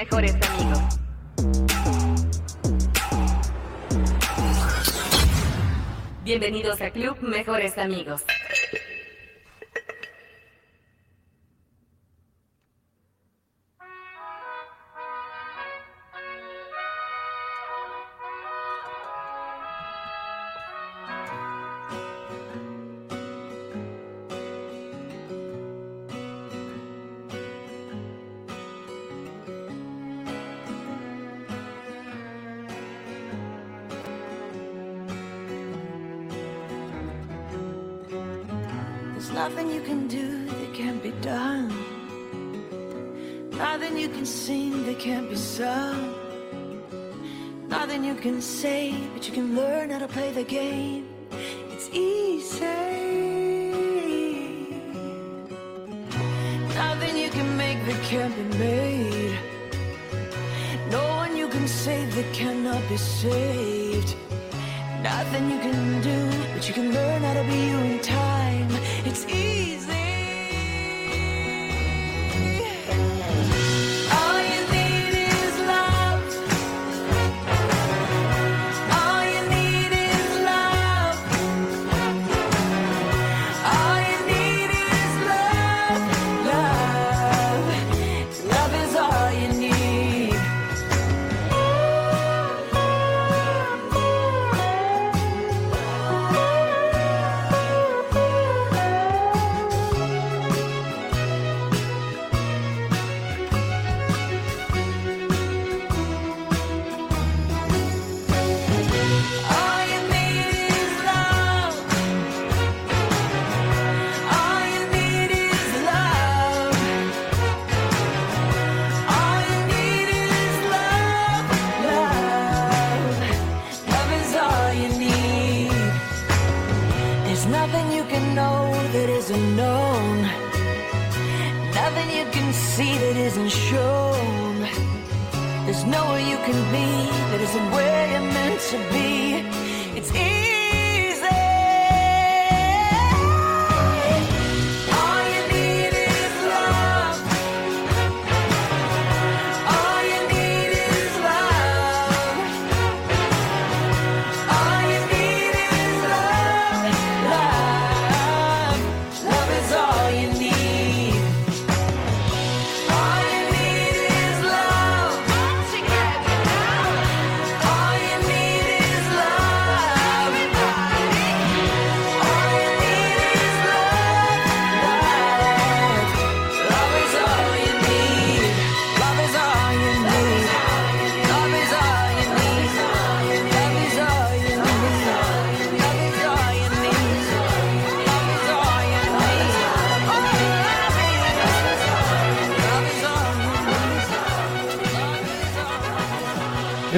[0.00, 0.78] Mejores Amigos.
[6.24, 8.22] Bienvenidos a Club Mejores Amigos.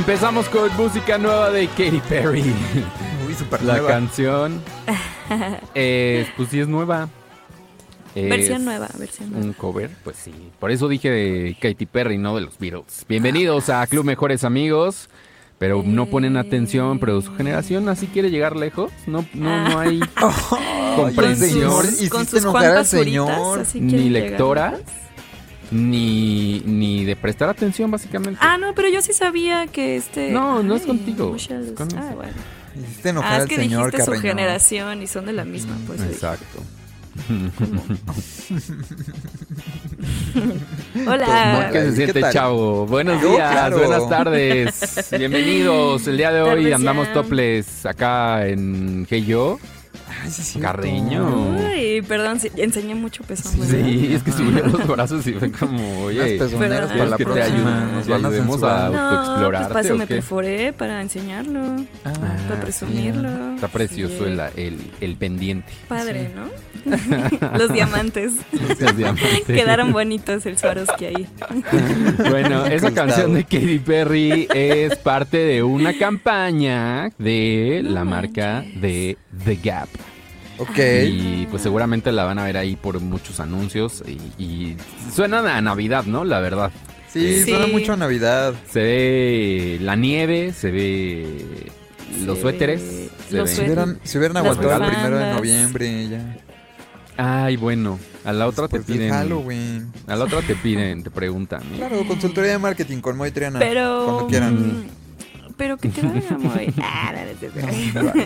[0.02, 2.42] Empezamos con música nueva de Katy Perry.
[3.24, 3.88] Uy, super La nueva.
[3.88, 4.60] canción,
[5.76, 7.08] eh, pues sí es nueva.
[8.16, 9.46] Es Versión nueva, versión nueva.
[9.46, 10.32] Un cover, pues sí.
[10.58, 13.06] Por eso dije de Katy Perry, no de los Beatles.
[13.08, 15.08] Bienvenidos a Club Mejores Amigos.
[15.60, 18.90] Pero no ponen atención, pero su generación así quiere llegar lejos.
[19.06, 20.00] No, no, no hay
[20.96, 23.58] comprensión, señor, Con sus enojar al cuantas señor.
[23.74, 24.30] ni quieren llegar.
[24.30, 24.78] lectora,
[25.72, 28.38] ni, ni de prestar atención, básicamente.
[28.42, 30.30] Ah, no, pero yo sí sabía que este.
[30.30, 32.32] No, no es Ay, contigo, Michelle es con- Ah, bueno.
[32.74, 34.22] Hiciste enojar Ah, es al que señor dijiste su Carreño.
[34.34, 36.00] generación y son de la misma, pues.
[36.02, 36.62] Exacto.
[41.06, 41.70] Hola.
[41.72, 42.32] ¿Qué se ¿qué siente, tal?
[42.32, 42.86] chavo?
[42.86, 43.78] Buenos Yo, días, claro.
[43.78, 45.10] buenas tardes.
[45.18, 46.06] Bienvenidos.
[46.06, 47.12] El día de hoy Tardes andamos ya.
[47.12, 49.58] toples acá en Hey Yo.
[50.22, 50.66] Ay, sí, cierto.
[50.68, 51.56] Carreño.
[51.56, 53.52] Uy, perdón, sí, enseñé mucho pezón.
[53.66, 57.24] Sí, es que subió los brazos y fue como, oye, para la ¿quieres que te
[57.24, 57.44] próxima.
[57.82, 60.14] ayude- Nos te van a ayudemos a- No, pues autoexplorarte, para eso ¿o me qué?
[60.14, 61.60] perforé, para enseñarlo,
[62.04, 62.12] Ah,
[62.48, 63.54] para presumirlo.
[63.54, 64.24] Está precioso Sí.
[64.24, 65.72] el, el, el pendiente.
[65.88, 66.50] Padre, ¿no?
[67.58, 68.32] Los diamantes.
[68.80, 69.42] Los diamantes.
[69.46, 71.26] Quedaron bonitos el Swarovski ahí.
[72.30, 79.16] Bueno, esa canción de Katy Perry es parte de una campaña de la marca de
[79.44, 79.88] The Gap.
[80.58, 80.78] Ok.
[81.08, 84.76] Y pues seguramente la van a ver ahí por muchos anuncios y, y
[85.14, 86.24] suena a Navidad, ¿no?
[86.24, 86.70] La verdad.
[87.08, 87.50] Sí, Sí.
[87.50, 88.54] suena mucho a Navidad.
[88.70, 91.26] Se ve la nieve, se ve
[92.24, 92.80] los Se suéteres.
[92.82, 96.36] ve se los hubieran, si hubieran aguantado el primero de noviembre ya.
[97.18, 99.12] Ay, bueno, a la otra Después te del piden.
[99.12, 99.92] Halloween.
[100.06, 101.60] A la otra te piden, te preguntan.
[101.74, 101.76] ¿eh?
[101.76, 103.58] Claro, consultoría de marketing con Moy Triana.
[103.58, 104.04] Pero.
[104.06, 104.84] Cuando quieran.
[105.52, 106.72] Mm, Pero que te vaya muy.
[106.82, 107.12] Ah,
[107.94, 108.12] no, no, no.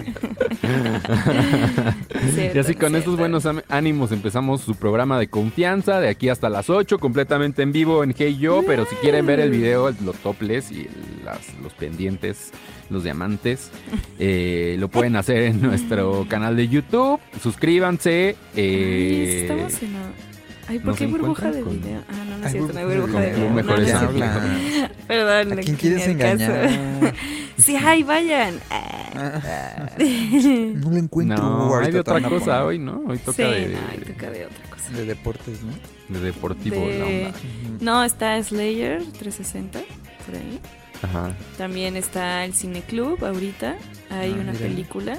[2.27, 2.97] Y Cierto, así con cierto.
[2.99, 7.73] estos buenos ánimos empezamos su programa de confianza de aquí hasta las 8, completamente en
[7.73, 10.89] vivo en Hey Yo, pero si quieren ver el video, los toples y
[11.25, 12.53] las- los pendientes,
[12.91, 13.71] los diamantes,
[14.19, 18.37] eh, lo pueden hacer en nuestro canal de YouTube, suscríbanse.
[18.55, 20.36] Ay, eh, estamos en.
[20.69, 22.03] Ay, ¿por qué burbuja de con- video?
[22.09, 23.51] Ah, no, no es cierto, no hay burbuja de de video.
[23.51, 24.25] Mejor No, no es es ¿Qué cierto.
[24.25, 24.91] habla?
[25.07, 25.53] Perdón.
[25.53, 26.71] ¿A le quién quieres engañar?
[27.59, 28.61] Sí, ay, vayan.
[28.71, 29.89] Ah.
[29.99, 31.39] No lo encuentro.
[31.39, 33.03] No, hay de otra cosa hoy, ¿no?
[33.07, 34.91] Hoy toca Sí, de, no, ay, toca de otra cosa.
[34.91, 35.73] De deportes, ¿no?
[36.19, 36.77] de deportivo.
[36.87, 37.39] De- la onda.
[37.81, 39.81] No, está Slayer 360,
[40.27, 40.61] por ahí.
[41.03, 41.35] Ajá.
[41.57, 43.77] También está el Cine Club ahorita.
[44.11, 44.67] Hay Ah, una mira.
[44.67, 45.19] película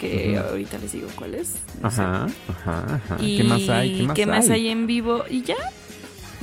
[0.00, 1.54] que ahorita les digo cuál es.
[1.82, 2.00] no sé.
[2.02, 3.16] Ajá, ajá, ajá.
[3.20, 4.08] Y ¿Qué más hay?
[4.14, 4.68] ¿Qué más, hay?
[4.68, 5.24] en vivo?
[5.28, 5.56] Y ya.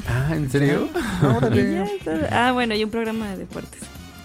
[0.07, 0.87] Ah, ¿en serio?
[2.31, 3.81] Ah, bueno, y un programa de deportes.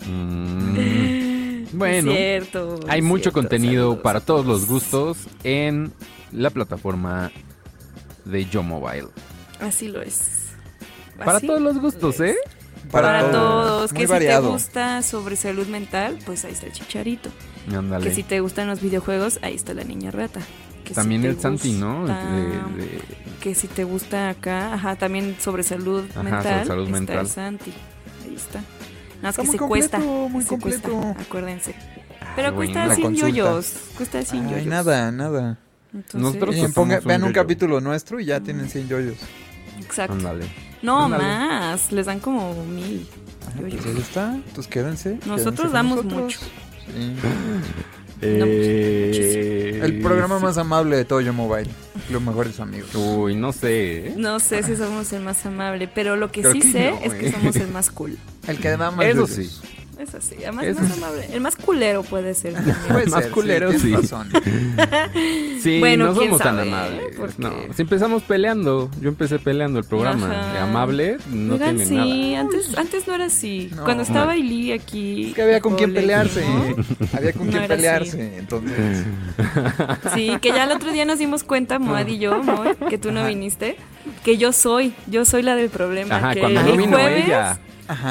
[0.07, 2.81] Mm, bueno, cierto.
[2.89, 5.93] hay mucho cierto, contenido saludos, para todos los gustos en
[6.33, 7.31] la plataforma
[8.25, 9.09] de Yo Mobile.
[9.61, 10.51] Así lo es.
[11.19, 12.37] Para Así todos los gustos, lo ¿eh?
[12.91, 13.33] Para, todos.
[13.33, 13.93] todos.
[13.93, 14.47] Muy Que si variado.
[14.49, 17.31] te gusta sobre salud mental, pues ahí está el chicharito.
[17.75, 18.09] Ándale.
[18.09, 20.41] Que si te gustan los videojuegos, ahí está la niña rata.
[20.85, 22.07] Que si También te el Santi, ¿no?
[22.07, 23.01] De- de-
[23.41, 26.43] Que si te gusta acá, ajá, también sobre salud Ajá, mental.
[26.43, 27.19] sobre salud está mental.
[27.21, 27.73] el Santi.
[28.25, 28.59] Ahí está.
[28.61, 28.67] Nada
[29.23, 29.99] más Está que muy se completo, cuesta.
[29.99, 30.89] muy se completo.
[30.91, 31.75] cuesta, acuérdense.
[32.35, 32.89] Pero Ay, cuesta bueno.
[32.89, 33.29] La 100 consulta.
[33.29, 33.75] yoyos.
[33.97, 34.67] Cuesta 100 Ay, yoyos.
[34.67, 35.59] nada, nada.
[35.95, 37.41] Entonces, Nosotros ponga- un vean un yoyo.
[37.43, 39.17] capítulo nuestro y ya tienen 100 yoyos.
[39.81, 40.15] Exacto.
[40.15, 40.47] Ándale.
[40.83, 41.23] No, Ándale.
[41.23, 41.93] más.
[41.93, 43.07] Les dan como mil.
[43.47, 43.83] Ah, yoyos.
[43.85, 44.35] pues ahí está.
[44.35, 45.19] Entonces quédense.
[45.27, 46.23] Nosotros quédense damos nosotros.
[46.23, 46.41] mucho.
[46.87, 47.17] Sí.
[48.25, 50.45] Eh, El programa sí.
[50.45, 51.69] más amable de todo Yo Mobile.
[52.09, 52.95] Los mejores amigos.
[52.95, 54.11] Uy, no sé.
[54.11, 54.15] ¿eh?
[54.17, 56.99] No sé si somos el más amable, pero lo que Creo sí que sé no,
[57.01, 57.33] es que eh.
[57.33, 58.17] somos el más cool.
[58.47, 59.51] El que da más Eso sí.
[60.03, 60.99] Es así, además Eso más sí.
[61.03, 61.27] amable.
[61.33, 62.55] El más culero puede ser.
[62.55, 62.77] también.
[62.89, 63.95] Puede Más ser, culero, tienes sí.
[63.95, 64.29] razón.
[65.63, 67.15] Sí, Bueno, no somos tan amables.
[67.17, 70.53] porque- No, si empezamos peleando, yo empecé peleando el programa.
[70.53, 72.41] De amable no Oigan, tiene sí, nada.
[72.41, 73.71] antes, antes no era así.
[73.77, 73.85] No.
[73.85, 75.29] Cuando estaba Ili aquí.
[75.29, 76.45] Es que había con quién Ole, pelearse.
[76.45, 76.75] ¿no?
[77.17, 77.77] Había con No quién era así.
[77.77, 78.39] pelearse.
[78.39, 79.05] Entonces,
[80.15, 83.13] Sí, que ya el otro día nos dimos cuenta, Moad y yo, Moy, que tú
[83.13, 83.77] no viniste,
[84.25, 86.17] que yo soy, yo soy la del problema.
[86.17, 87.59] Ajá, que cuando el no vino jueves, ella.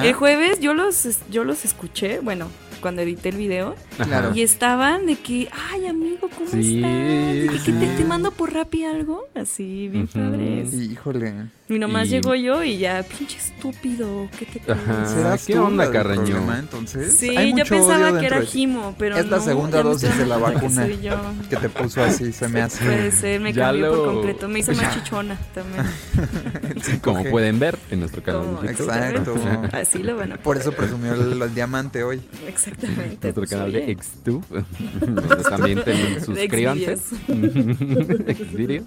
[0.04, 2.48] El jueves yo los, yo los escuché, bueno,
[2.82, 4.32] cuando edité el video, Claro.
[4.36, 7.56] y estaban de que, ay amigo, ¿cómo Sí, estás?
[7.62, 7.94] Y que te, sí.
[7.98, 10.20] te mando por Rappi algo, así, bien Ujú.
[10.20, 10.74] padres.
[10.74, 11.34] Híjole.
[11.70, 14.60] Y nomás Y- llegó yo y ya, pinche estúpido, ¿qué te.
[14.60, 16.24] ¿Serás ¿qué onda, la Carreño?
[16.26, 17.16] problema, entonces?
[17.18, 18.42] Sí, Hay yo mucho pensaba odio que era.
[18.42, 20.86] Gimo, pero Es la no, segunda ya me dosis de la vacuna.
[20.88, 21.14] que yo.
[21.50, 22.84] Que te puso así, se me hace.
[22.84, 25.86] Puede ser, me Ya cambió lo- por completo, me hizo más chichona también.
[27.02, 28.58] Como pueden ver en nuestro canal.
[28.68, 29.36] Exacto.
[29.72, 32.22] Así lo van a Por eso presumió el, el diamante hoy.
[32.72, 33.18] Exactamente.
[33.22, 33.98] Nuestro pues, canal de.
[34.02, 35.44] Xtube.
[35.50, 36.98] también ten- suscríbanse.
[36.98, 38.86] Xvideos.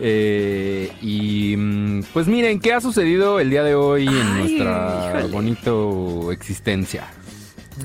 [0.00, 5.10] Eh, y mm, pues miren, ¿qué ha sucedido el día de hoy en Ay, nuestra
[5.18, 5.32] híjole.
[5.32, 7.08] bonito existencia?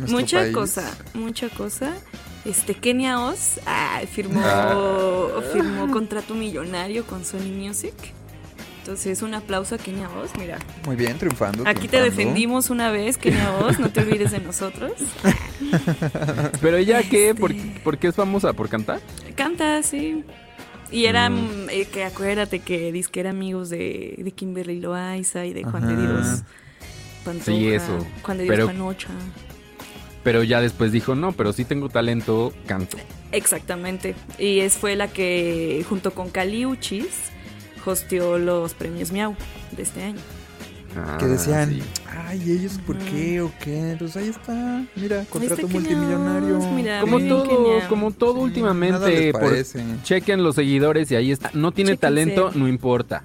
[0.07, 0.53] Mucha país.
[0.53, 1.93] cosa, mucha cosa.
[2.43, 5.41] Este Kenia Oz ah, firmó, Ah.
[5.53, 7.93] firmó contrato millonario con Sony Music.
[8.85, 10.59] Entonces, un aplauso a Kenia Oz, mira.
[10.85, 11.63] Muy bien, triunfando.
[11.65, 14.91] Aquí te defendimos una vez, Kenia Oz, no te olvides de nosotros.
[16.61, 17.41] Pero ella qué, Este.
[17.41, 18.53] ¿Por, por qué es famosa?
[18.53, 19.01] ¿Por cantar?
[19.35, 20.23] Canta, sí.
[20.91, 21.33] Y era, Mm.
[21.65, 25.63] mm, eh, que acuérdate que dice que era amigos de, de Kimberly Loaiza y de
[25.63, 25.95] Juan de.
[25.99, 26.43] Dios
[27.23, 28.05] Pantoja, Sí, eso.
[28.21, 29.07] Juan de Dios Pero- Panocha.
[30.23, 32.97] Pero ya después dijo, no, pero sí tengo talento, canto.
[33.31, 34.13] Exactamente.
[34.37, 37.07] Y es fue la que, junto con Caliuchis,
[37.91, 39.35] hosteó los premios Miau
[39.75, 40.19] de este año.
[40.97, 41.81] Ah, Que decían, sí.
[42.25, 43.97] ay, ¿ellos por qué o qué?
[43.99, 46.57] Pues ahí está, mira, contrato multimillonario.
[46.71, 49.53] Mira, Como todo, como todo Sí, últimamente, por-
[50.03, 51.51] chequen los seguidores y ahí está.
[51.53, 53.23] No tiene talento, no importa.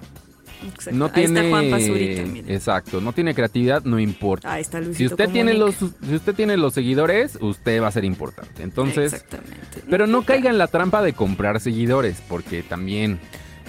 [0.67, 0.91] Exacto.
[0.99, 2.53] No Ahí tiene, está Juan Pazurita, mira.
[2.53, 4.51] exacto, no tiene creatividad, no importa.
[4.53, 7.91] Ahí está Luisito Si usted tiene los, si usted tiene los seguidores, usted va a
[7.91, 8.61] ser importante.
[8.61, 9.81] Entonces, Exactamente.
[9.89, 13.19] pero no caiga en la trampa de comprar seguidores, porque también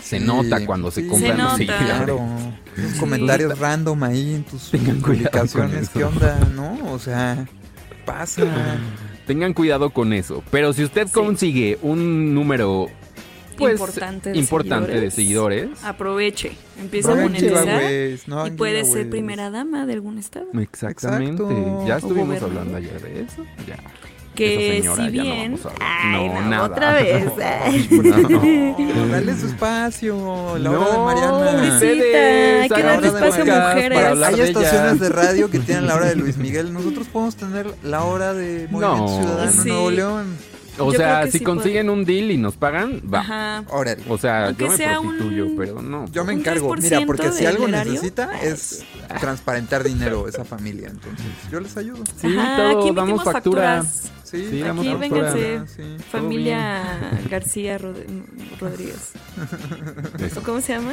[0.02, 1.86] se Sí, nota cuando se compran Se los seguidores.
[1.86, 2.20] Claro,
[2.98, 5.12] comentarios random ahí en tus Tengan cuidado con
[5.70, 5.90] publicaciones, eso.
[5.94, 6.38] ¿qué onda?
[6.54, 6.92] ¿No?
[6.92, 7.46] O sea,
[8.04, 8.42] pasa.
[9.26, 10.42] Tengan cuidado con eso.
[10.50, 11.12] Pero si usted Sí.
[11.12, 12.88] consigue un número
[13.56, 15.60] pues, Importante de importante de seguidores.
[15.60, 16.52] seguidores, Aproveche.
[16.80, 17.82] Empieza a monetizar.
[18.26, 20.46] no Y puede ser primera dama de algún estado.
[20.60, 21.42] exactamente.
[21.42, 21.84] Exacto.
[21.86, 23.44] Ya estuvimos hablando ayer de eso.
[23.68, 23.76] Ya.
[24.34, 25.58] Que señora si ya no bien.
[25.80, 26.64] Ay, No, no, nada.
[26.64, 27.26] otra vez.
[27.64, 27.88] ay.
[28.94, 30.58] No, dale su espacio.
[30.58, 31.74] La hora de Mariana.
[31.74, 33.98] ustedes, hay que darle espacio a mujeres.
[34.22, 36.72] Hay de estaciones de radio que tienen la hora de Luis Miguel.
[36.72, 39.18] Nosotros podemos tener la hora de Movimiento No.
[39.20, 39.68] Ciudadano Sí.
[39.68, 40.52] Nuevo León.
[40.78, 43.20] O Yo sea, si sí consiguen un deal y nos pagan, va.
[43.20, 43.64] Ajá.
[43.68, 44.02] Órale.
[44.08, 46.06] O sea, Aunque yo me sea un- prostituyo, pero no.
[46.10, 46.74] Yo me encargo.
[46.74, 48.82] 3% Mira, porque si algo necesita es
[49.20, 50.88] transparentar dinero esa familia.
[50.88, 52.02] Entonces, yo les ayudo.
[52.18, 53.82] Sí, Ajá, todo, aquí damos factura.
[53.82, 54.10] facturas.
[54.32, 55.60] Sí, Aquí vénganse.
[55.76, 55.82] Sí.
[56.10, 56.82] Familia
[57.30, 57.96] García Rod-
[58.60, 59.12] Rodríguez.
[60.24, 60.40] Eso.
[60.40, 60.92] ¿O ¿Cómo se llama?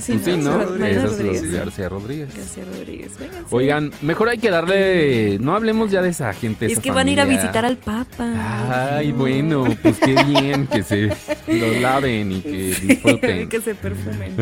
[0.00, 0.58] Sí, sí, ¿no?
[0.58, 1.42] Mariana Esa es Rodríguez.
[1.44, 2.36] los García Rodríguez.
[2.36, 3.18] García Rodríguez.
[3.20, 3.54] Vénganse.
[3.54, 5.38] Oigan, mejor hay que darle.
[5.40, 6.66] No hablemos ya de esa gente.
[6.66, 8.96] es esa que van a ir a visitar al Papa.
[8.96, 11.06] Ay, bueno, pues qué bien que se
[11.46, 13.48] lo laven y que disfruten.
[13.48, 14.34] que se perfumen.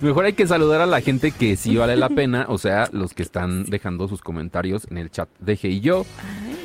[0.00, 3.14] Mejor hay que saludar a la gente que sí vale la pena, o sea, los
[3.14, 6.04] que están dejando sus comentarios en el chat de Hey y yo,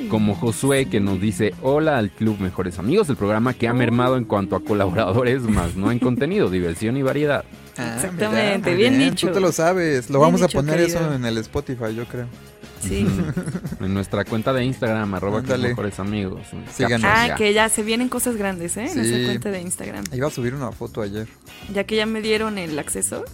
[0.02, 0.08] Ay.
[0.10, 4.18] como Josué que nos dice hola al Club Mejores Amigos, el programa que ha mermado
[4.18, 7.44] en cuanto a colaboradores, más no en contenido, diversión y variedad.
[7.78, 9.28] Ah, Exactamente, mira, bien dicho.
[9.28, 10.10] Tú te lo sabes.
[10.10, 11.00] Lo Bien vamos a poner querido.
[11.00, 12.26] eso en el Spotify, yo creo.
[12.82, 13.06] Sí.
[13.82, 15.70] En nuestra cuenta de Instagram, arroba Ándale.
[15.70, 16.42] Mejores Amigos.
[16.74, 17.10] Síganos.
[17.12, 17.36] Ah, ya.
[17.36, 18.84] que ya se vienen cosas grandes, ¿eh?
[18.84, 19.00] En Sí.
[19.14, 20.04] esa cuenta de Instagram.
[20.14, 21.28] Iba a subir una foto ayer.
[21.74, 23.26] Ya que ya me dieron el acceso.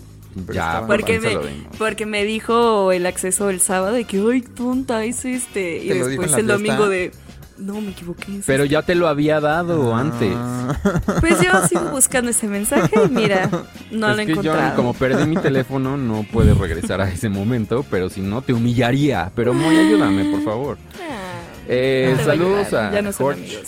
[0.51, 1.37] Ya, Porque me,
[1.77, 5.77] porque me dijo el acceso el sábado de que, ay, tonta, es este.
[5.77, 7.11] Y ¿Te lo dijo después el domingo de,
[7.57, 8.41] no, me equivoqué.
[8.45, 9.99] Pero ya te lo había dado Ah.
[10.01, 10.33] antes.
[10.33, 11.19] este".
[11.21, 13.49] Pues yo sigo buscando ese mensaje y mira,
[13.91, 17.85] no es lo que yo, como perdí mi teléfono, no puedes regresar a ese momento,
[17.89, 19.31] pero si no, te humillaría.
[19.35, 20.77] Pero muy ayúdame, por favor.
[20.95, 23.63] Ah, Eh, no a saludos ayudar, a Ya no Jorge.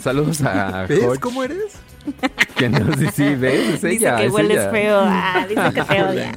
[0.00, 1.58] Saludos a ¿Ves Jorge, cómo eres?
[2.56, 4.70] que no si ves, es Dice ella, que es hueles ella.
[4.70, 5.00] feo.
[5.02, 6.32] Ah, dice que te odia.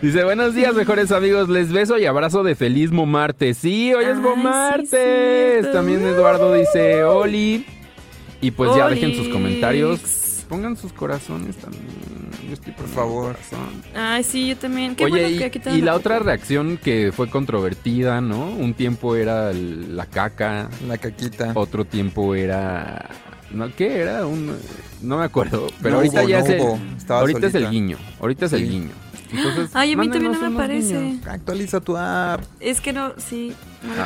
[0.00, 3.58] Dice, buenos días, mejores amigos, les beso y abrazo de feliz martes.
[3.58, 4.90] Sí, hoy es Ay, sí, martes.
[4.90, 5.72] cierto.
[5.72, 7.66] También Eduardo dice, Oli.
[8.40, 10.44] Y pues ya dejen sus comentarios.
[10.48, 11.84] Pongan sus corazones también.
[12.46, 13.36] Yo estoy por favor.
[13.94, 14.94] Ay, sí, yo también.
[14.96, 18.50] Qué Oye, bueno y, que aquí y la otra reacción que fue controvertida, ¿no?
[18.50, 21.52] Un tiempo era el- la caca, La caquita.
[21.54, 23.08] otro tiempo era...
[23.52, 23.74] ¿No?
[23.74, 24.26] ¿Qué era?
[24.26, 24.56] Un,
[25.02, 27.12] no me acuerdo, pero No ahorita hubo, ya no es el...
[27.12, 28.90] ahorita es el guiño, ahorita es el guiño.
[29.32, 31.00] Entonces, Ay, a mí también no me unos aparece.
[31.00, 31.26] guiños.
[31.26, 32.42] Actualiza tu app.
[32.60, 34.02] Es que no, sí, no lo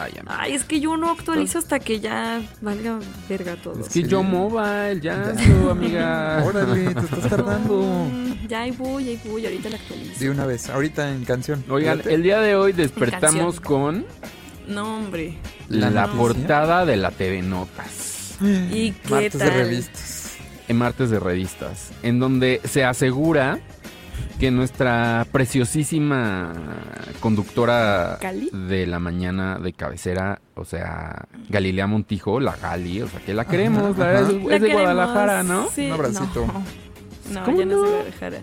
[0.00, 0.12] Ay.
[0.26, 3.80] Ay, es que yo no actualizo hasta que ya valga verga todo.
[3.80, 4.04] Es que sí.
[4.04, 6.42] yo mobile, ya, hazlo, amiga.
[6.46, 7.80] Órale, te estás tardando.
[7.82, 10.20] Mm, Ya ahí voy, ahí voy, ahorita la actualizo.
[10.20, 11.64] De una vez, ahorita en canción.
[11.68, 12.14] Oigan, Fíjate.
[12.14, 14.04] el día de hoy despertamos con
[14.66, 15.36] No, hombre.
[15.68, 18.13] la, La portada de la TV Notas.
[18.72, 19.50] ¿Y qué Martes tal?
[19.50, 20.36] de revistas.
[20.68, 23.58] en martes de revistas, en donde se asegura
[24.38, 26.52] que nuestra preciosísima
[27.20, 28.50] conductora ¿Cali?
[28.52, 33.44] de la mañana de cabecera, o sea, Galilea Montijo, la Gali, o sea, que la
[33.44, 34.12] queremos, la ajá.
[34.12, 35.68] verdad, es, La es de queremos, Guadalajara, ¿no?
[35.70, 36.46] Sí, Un abracito.
[36.46, 37.86] No, no ¿Cómo ya no es de no?
[37.86, 38.38] Guadalajara.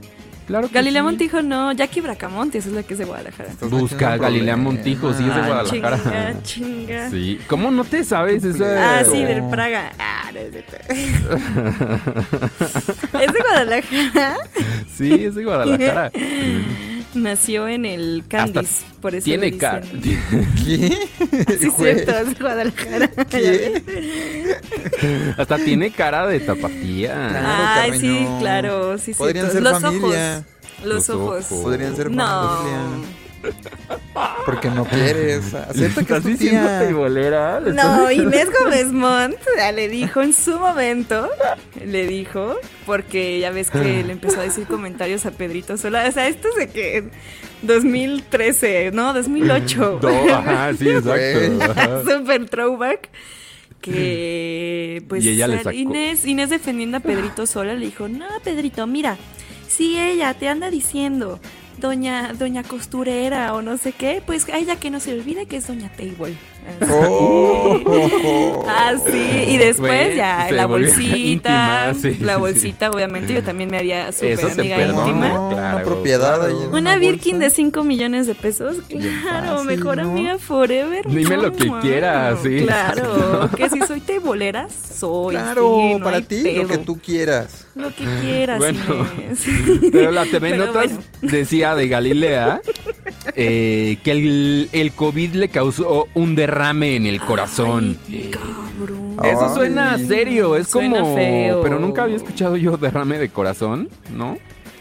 [0.52, 1.06] Claro que Galilea sí.
[1.06, 3.52] Montijo no, Jackie Bracamontes es la que es de Guadalajara.
[3.52, 4.58] Estás Busca Galilea.
[4.58, 5.98] Montijo, sí, es de Ah, Guadalajara.
[6.44, 7.10] Chinga, chinga.
[7.22, 9.00] Sí, ¿cómo no te sabes esa?
[9.00, 9.94] Ah, sí, del Praga.
[9.98, 10.60] Ah, no es de
[13.24, 14.38] ¿Es de Guadalajara?
[14.94, 16.12] Sí, es de Guadalajara.
[17.14, 19.82] Nació en el Candice, por eso Tiene dicen-
[20.66, 21.08] ¿Qué?
[21.60, 23.08] Sí, cierto, es de Guadalajara.
[23.30, 23.84] ¿Qué?
[25.38, 27.28] Hasta tiene cara de tapatía.
[27.30, 29.54] Claro, Ay, sí, claro, sí, Podrían cierto.
[29.70, 30.38] ser Los familia.
[30.38, 30.46] ojos.
[30.86, 31.46] Los, Los ojos.
[31.52, 31.64] ojos.
[31.64, 32.26] Podrían ser No.
[32.58, 33.08] familia.
[34.46, 35.54] Porque no quieres.
[35.54, 36.80] Acepta que es ¿Estás tu diciendo tía.
[37.62, 38.12] ¿Le estás No?
[38.12, 41.30] Inés Gómez Montt ya le dijo en su momento,
[41.86, 42.56] le dijo,
[42.86, 46.06] porque ya ves que le empezó a decir comentarios a Pedrito Sola.
[46.08, 47.10] O sea, esto es de que
[47.64, 49.14] 2013, ¿no?
[49.14, 50.00] 2008.
[50.02, 52.04] No, ajá, sí, exacto.
[52.10, 53.10] Super throwback.
[53.82, 55.72] Que pues Y ella le a- sacó.
[55.72, 59.18] Inés, Inés defendiendo a Pedrito Sola le dijo, no, Pedrito, mira,
[59.68, 61.40] si ella te anda diciendo
[61.82, 65.58] doña, doña costurera o no sé qué, pues a ella que no se olvide que
[65.58, 66.38] es doña Table.
[66.80, 66.92] Así.
[66.94, 68.66] Oh, oh, oh.
[68.68, 73.70] Ah, sí, y después ya la bolsita, íntima, sí, la sí, bolsita, obviamente, yo también
[73.70, 75.08] me haría súper amiga perdona.
[75.08, 75.28] íntima.
[75.30, 76.52] No, Claro, una propiedad ahí.
[76.52, 76.78] en claro.
[76.78, 80.10] Una Birkin de 5 millones de pesos, claro, fácil, mejor ¿no?
[80.12, 81.06] amiga forever.
[81.08, 82.62] Dime lo que quieras, sí.
[82.64, 85.36] Claro, que si soy tebolera, soy.
[85.36, 86.62] Claro, sí, no para ti, pedo.
[86.64, 87.68] lo que tú quieras.
[87.74, 88.80] Lo que quieras, Bueno.
[89.92, 91.04] Pero la TV Pero Notas bueno.
[91.22, 92.62] decía de Galilea
[93.36, 97.98] eh, que el, el COVID le causó un derrame en el corazón.
[98.10, 99.18] Ay, cabrón.
[99.24, 99.56] Eso Ay.
[99.56, 101.16] suena serio, es Suena como...
[101.16, 101.62] feo.
[101.62, 104.38] Pero nunca había escuchado yo derrame de corazón, ¿no?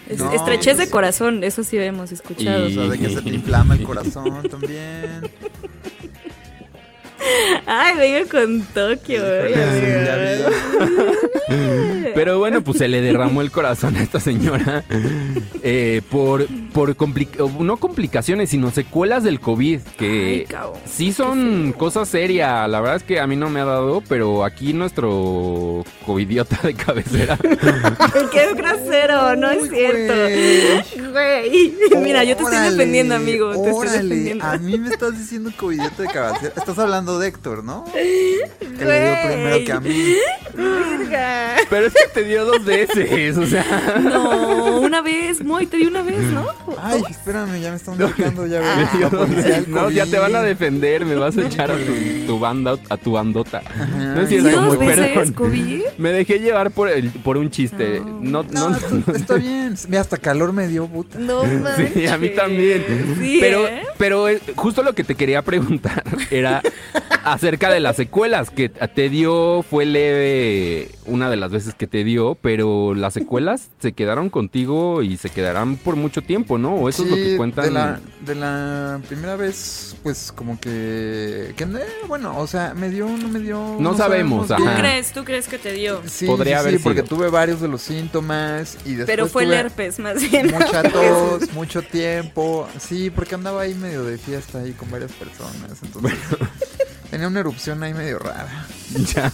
[0.09, 2.67] Es- No, estrechez de corazón, eso sí hemos escuchado.
[2.67, 5.23] O sea, de que se te inflama el corazón también.
[7.67, 9.23] Ay, vengo con Tokio.
[12.15, 14.85] Pero bueno, pues se le derramó el corazón a esta señora
[15.63, 20.79] eh, por, por compli- no complicaciones, sino secuelas del COVID, Ay, que cabrón.
[20.87, 22.69] sí son cosas serias.
[22.69, 26.75] La verdad es que a mí no me ha dado, pero aquí nuestro covidiota de
[26.75, 27.37] cabecera.
[28.33, 31.11] Qué grosero, no es cierto.
[31.13, 31.75] Güey.
[32.03, 33.53] Mira, yo te estoy defendiendo, amigo.
[33.63, 34.45] Te estoy defendiendo.
[34.45, 36.53] A mí me estás diciendo covidiota de cabecera.
[36.57, 37.85] Estás hablando de Héctor, ¿no?
[37.93, 40.15] Que le dio primero que a mí.
[40.55, 41.57] Verga.
[41.69, 43.65] pero es que te dio dos veces, o sea.
[44.01, 46.47] No, una vez, muy, te di una vez, ¿no?
[46.81, 48.91] Ay, espérame, ya me están marcando, ya Ah.
[48.99, 49.11] veo.
[49.11, 52.39] policía del No, ya te van a defender, me vas a echar a tu, tu
[52.39, 53.63] banda, a tu bandota.
[53.97, 55.33] No es ¿Sí cierto, perdón.
[55.33, 55.83] COVID?
[55.99, 58.01] Me dejé llevar por el, por un chiste.
[58.21, 59.75] No, No, no, está- está bien.
[59.89, 61.19] Mira, hasta calor me dio, puta.
[61.19, 61.93] No manches.
[61.95, 62.85] Sí, a mí también.
[63.19, 63.83] Sí, pero, ¿eh?
[63.99, 66.63] pero eh, justo lo que te quería preguntar era
[67.25, 72.05] acerca de las secuelas que te dio, fue leve una de las veces que te
[72.05, 76.75] dio, pero las secuelas se quedaron contigo y se quedarán por mucho tiempo, ¿no?
[76.75, 77.65] O eso es lo que cuentan.
[77.67, 81.55] De la, de la primera vez, pues como que.
[81.57, 83.77] que eh, bueno, o sea, me dio, no me dio.
[83.79, 84.77] No sabemos, ¿Tú Ajá.
[84.79, 85.13] crees?
[85.13, 86.03] ¿Tú crees que te dio?
[86.07, 89.07] Sí, Podría sí, haber sí, porque tuve varios de los síntomas y después.
[89.07, 90.51] Pero fue el herpes, más bien.
[90.51, 92.69] Mucha tos, mucho tiempo.
[92.79, 95.83] Sí, porque andaba ahí medio de fiesta ahí con varias personas.
[95.83, 96.19] Entonces,
[97.11, 98.67] tenía una erupción ahí medio rara.
[99.15, 99.31] Ya.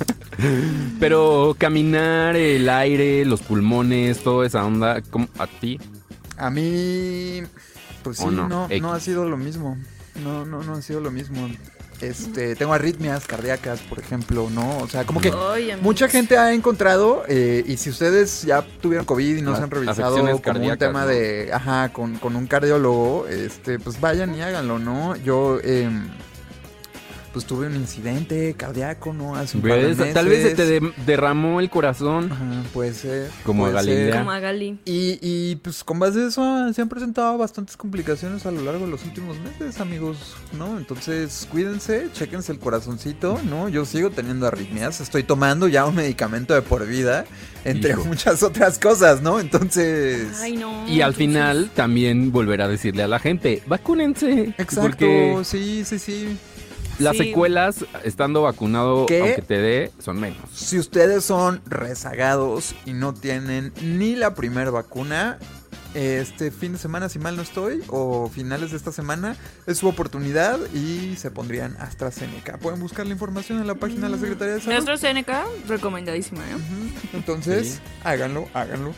[1.00, 5.78] Pero caminar, el aire, los pulmones, toda esa onda, ¿cómo- ¿a ti?
[6.36, 7.42] A mí,
[8.02, 8.68] pues sí, ¿O no?
[8.68, 9.76] no, ha sido lo mismo.
[10.22, 11.48] No, no, no ha sido lo mismo.
[12.00, 14.78] Este, tengo arritmias cardíacas, por ejemplo, ¿no?
[14.78, 19.06] O sea, como que Ay, mucha gente ha encontrado, eh, y si ustedes ya tuvieron
[19.06, 21.06] COVID y no se han revisado como un tema ¿no?
[21.06, 25.16] de, ajá, con, con un cardiólogo, este, pues vayan y háganlo, ¿no?
[25.16, 26.10] Yo, em,
[27.36, 29.36] pues tuve un incidente cardíaco, ¿no?
[29.36, 30.14] Hace un par de ¿Ves?
[30.14, 30.80] Tal vez se te meses.
[30.80, 32.32] de- derramó el corazón.
[32.32, 33.30] Ajá, puede ser.
[33.44, 33.94] Como a puede ser.
[33.94, 34.18] Galilea.
[34.20, 34.78] Como a Gali.
[34.86, 38.86] Y, y pues con base de eso se han presentado bastantes complicaciones a lo largo
[38.86, 40.78] de los últimos meses, amigos, ¿no?
[40.78, 43.68] Entonces cuídense, chéquense el corazoncito, ¿no?
[43.68, 47.26] Yo sigo teniendo arritmias, estoy tomando ya un medicamento de por vida,
[47.66, 48.06] entre Hijo.
[48.06, 49.40] muchas otras cosas, ¿no?
[49.40, 50.40] Entonces...
[50.40, 50.88] Ay, no.
[50.88, 54.54] Y al final también volverá a decirle a la gente, vacúnense.
[54.56, 56.38] Exacto, Porque sí, sí, sí.
[56.98, 57.24] Las Sí.
[57.24, 59.20] secuelas, estando vacunado, ¿Qué?
[59.20, 60.38] aunque te dé, son menos.
[60.52, 65.38] Si ustedes son rezagados y no tienen ni la primera vacuna,
[65.94, 69.34] este fin de semana, si mal no estoy, o finales de esta semana,
[69.66, 72.58] es su oportunidad y se pondrían AstraZeneca.
[72.58, 74.74] Pueden buscar la información en la página de la Secretaría de Salud.
[74.74, 76.56] Nuestro Seneca, recomendadísima, ¿eh?
[77.14, 77.80] Entonces, Sí.
[78.04, 78.92] háganlo, háganlo.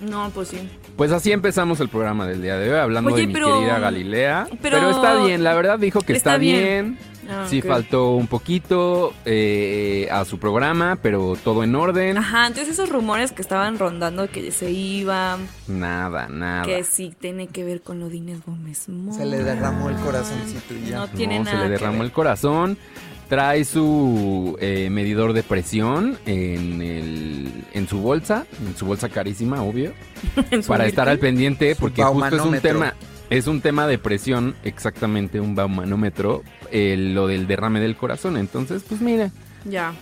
[0.00, 0.68] No, pues sí.
[0.96, 3.78] Pues así empezamos el programa del día de hoy, hablando Oye, de mi pero- querida
[3.80, 4.46] Galilea.
[4.62, 6.96] Pero, pero- está bien, la verdad dijo que está, Está bien.
[6.96, 6.98] bien.
[7.28, 12.18] Ah, Sí, faltó un poquito eh, a su programa, pero todo en orden.
[12.18, 16.64] Ajá, entonces esos rumores que estaban rondando que se iba, Nada, nada.
[16.66, 19.16] que sí tiene que ver con lo de Inés Gómez Mora.
[19.16, 20.96] Se le derramó el corazoncito y ya.
[20.98, 22.06] No tiene No, nada se le que derramó ver.
[22.06, 22.78] el corazón.
[23.28, 29.62] Trae su eh, medidor de presión en, el, en su bolsa, en su bolsa carísima,
[29.62, 29.92] obvio,
[30.66, 32.94] para estar al pendiente, porque justo es un tema,
[33.30, 38.36] es un tema de presión, exactamente un baumanómetro, eh, lo del derrame del corazón.
[38.36, 39.30] Entonces, pues mira,
[39.64, 39.94] Ya.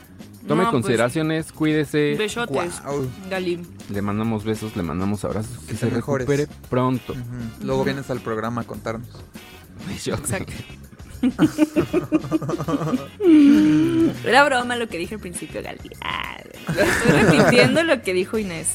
[0.49, 3.09] tome No, pues, consideraciones, cuídese, besotes, Guau.
[3.31, 3.61] Gali.
[3.89, 6.27] le mandamos besos, le mandamos abrazos, que Que se mejores.
[6.27, 7.15] recupere pronto.
[7.63, 9.09] Luego vienes al programa a contarnos.
[9.91, 10.53] Exacto.
[14.25, 15.79] Era broma lo que dije al principio, Gali.
[16.01, 18.69] Ah, estoy repitiendo lo que dijo Inés.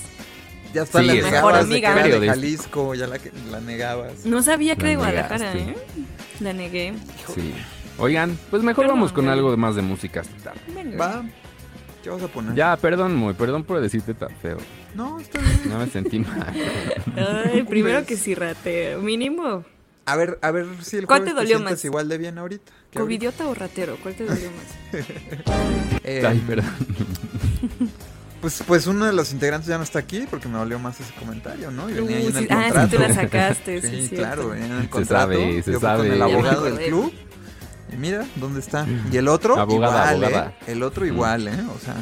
[0.74, 1.90] Ya está, Sí, la mejor de que amiga.
[1.92, 2.34] era de Periodista.
[2.36, 4.26] Jalisco, ya la, negabas.
[4.26, 5.72] No sabía que La de Guadalajara, negaste.
[5.72, 6.04] ¿eh?
[6.42, 6.94] La negué.
[7.34, 7.54] Sí.
[7.98, 10.60] Oigan, pues mejor vamos con algo de más de música esta tarde.
[10.76, 10.98] Venga.
[10.98, 11.24] Va.
[12.04, 12.54] ¿Qué vas a poner?
[12.54, 14.58] Ya, perdón, muy, perdón por decirte tan feo.
[14.94, 15.62] No, está bien.
[15.70, 16.54] No me sentí mal.
[17.52, 19.02] Ay, primero que sí, ratero.
[19.02, 19.66] Mínimo.
[20.08, 21.84] A ver, a ver si el ¿Cuál te dolió más?
[21.86, 22.72] igual de bien ahorita.
[22.96, 23.98] ¿Covidiota o ratero?
[24.02, 25.06] ¿Cuál te dolió más?
[26.04, 26.72] Eh, Ay, perdón.
[28.40, 31.12] Pues, pues uno de los integrantes ya no está aquí porque me dolió más ese
[31.16, 31.90] comentario, ¿no?
[31.90, 32.96] Y venía ahí en el sí, ah, sí, contrato.
[32.96, 34.50] tú la sacaste, sí, Sí, claro, cierto.
[34.50, 35.22] venía en el Se contrato.
[35.34, 35.98] sabe, se yo sabe.
[36.04, 37.14] con el abogado del club.
[37.92, 38.86] Y mira, ¿dónde está?
[39.12, 40.50] Y el otro Abogada, igual, abogada.
[40.62, 40.72] ¿eh?
[40.72, 41.64] El otro igual, ¿eh?
[41.76, 41.96] O sea,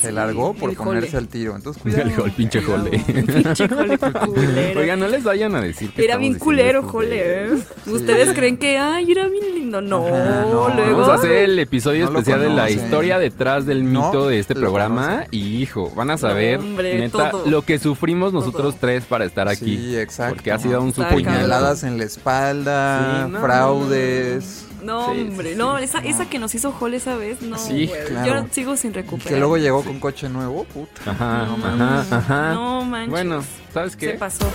[0.00, 1.18] Se largó por el ponerse jole.
[1.18, 1.56] al tiro.
[1.56, 2.02] Entonces, cuidado.
[2.10, 2.90] El, el pinche jole.
[2.98, 4.80] Pinche jole culero.
[4.80, 7.50] Oigan, no les vayan a decir que Era bien culero, jole, ¿eh?
[7.86, 9.80] Ustedes creen que, ay, era bien lindo.
[9.80, 10.68] No, Ajá, no.
[10.68, 10.92] luego.
[10.98, 14.38] Vamos a hacer el episodio No especial de la historia detrás del No mito de
[14.38, 15.24] este programa.
[15.30, 17.46] Y hijo, van a saber, hombre, neta, todo.
[17.50, 18.80] lo que sufrimos nosotros Todo.
[18.80, 19.76] tres para estar aquí.
[19.76, 20.36] Sí, exacto.
[20.36, 20.92] Porque ha sido un.
[20.92, 24.65] Puñaladas en la espalda, Sí, no, fraudes.
[24.82, 25.58] No, Sí, hombre, sí, sí.
[25.58, 27.58] no, esa, esa que nos hizo Jole esa vez, no.
[27.58, 28.04] Sí, güey.
[28.06, 28.42] claro.
[28.44, 29.32] Yo sigo sin recuperar.
[29.34, 31.10] que luego llegó con coche nuevo, puta.
[31.10, 32.12] Ajá, No, ajá, mames.
[32.12, 32.52] ajá.
[32.54, 33.10] No manches.
[33.10, 34.08] Bueno, ¿sabes Se qué?
[34.12, 34.46] pasó.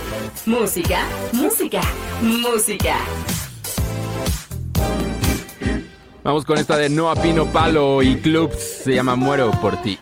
[0.46, 1.00] Música,
[1.32, 1.80] música,
[2.22, 2.96] música.
[6.24, 8.56] Vamos con esta de Noa Pino Palo y Clubs.
[8.84, 9.98] Se llama Muero por ti.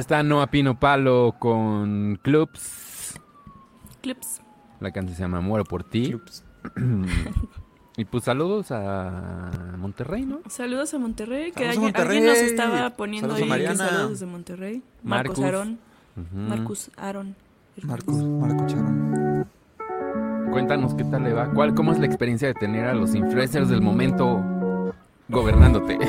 [0.00, 3.14] Está Noa Pino Palo con Clubs.
[4.00, 4.40] Clips.
[4.80, 6.16] La canción se llama Muero por ti.
[7.96, 10.40] y pues saludos a Monterrey, ¿no?
[10.48, 12.18] Saludos a Monterrey, que alguien, Monterrey.
[12.18, 14.82] alguien nos estaba poniendo Saludos ahí que saludos desde Monterrey.
[15.02, 15.44] Marcos Marcus.
[15.44, 15.78] Aarón.
[16.16, 16.36] Ujú.
[16.36, 17.36] Marcus Aaron.
[17.82, 19.46] Marcos, Marco Charón.
[20.50, 21.50] Cuéntanos qué tal le va.
[21.50, 24.42] ¿Cuál, ¿Cómo es la experiencia de tener a los influencers del momento
[25.28, 25.98] gobernándote?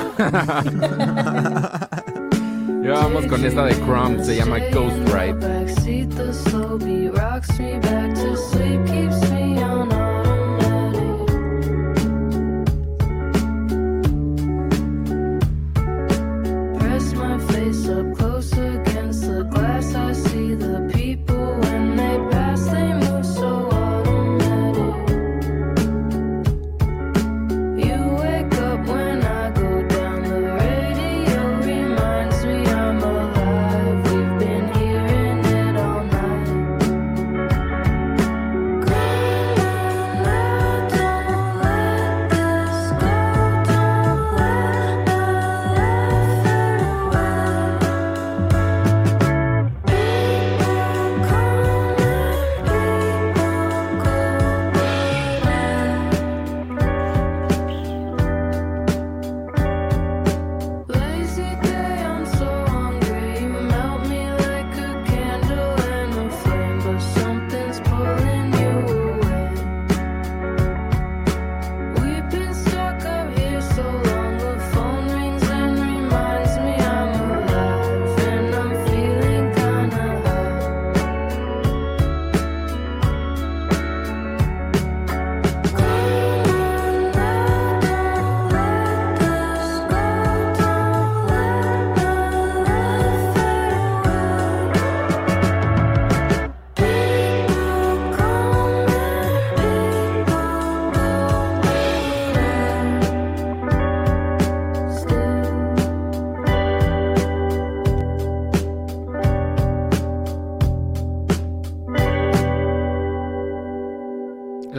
[2.83, 5.61] Ya vamos con esta de Crumb, se llama Ghost Ride.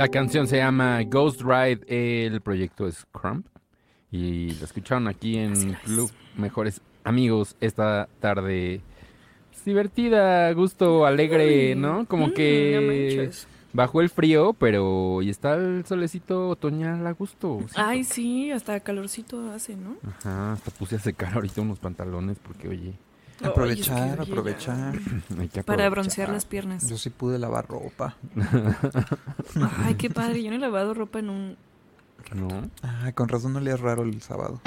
[0.02, 1.84] La canción se llama Ghost Ride,
[2.26, 3.46] el proyecto es Crump.
[4.10, 8.80] Y la escucharon aquí en Club Mejores Amigos esta tarde.
[9.52, 12.04] pues, divertida, gusto, alegre, ¿no?
[12.06, 13.30] Como Mm, que
[13.72, 17.60] bajó el frío, pero y está el solecito otoñal a gusto.
[17.68, 17.74] sí.
[17.76, 19.98] Ay, sí, hasta calorcito hace, ¿no?
[20.04, 22.94] Ajá, hasta puse a secar ahorita unos pantalones porque, oye,
[23.44, 24.94] Aprovechar, Ay, oye, aprovechar.
[25.66, 26.88] Para broncear las piernas.
[26.88, 28.16] Yo sí pude lavar ropa.
[29.85, 30.42] Ay, qué padre.
[30.42, 31.57] Yo no he lavado ropa en un.
[32.35, 32.70] ¿No?
[32.83, 34.61] Ah, con razón no le es raro el sábado.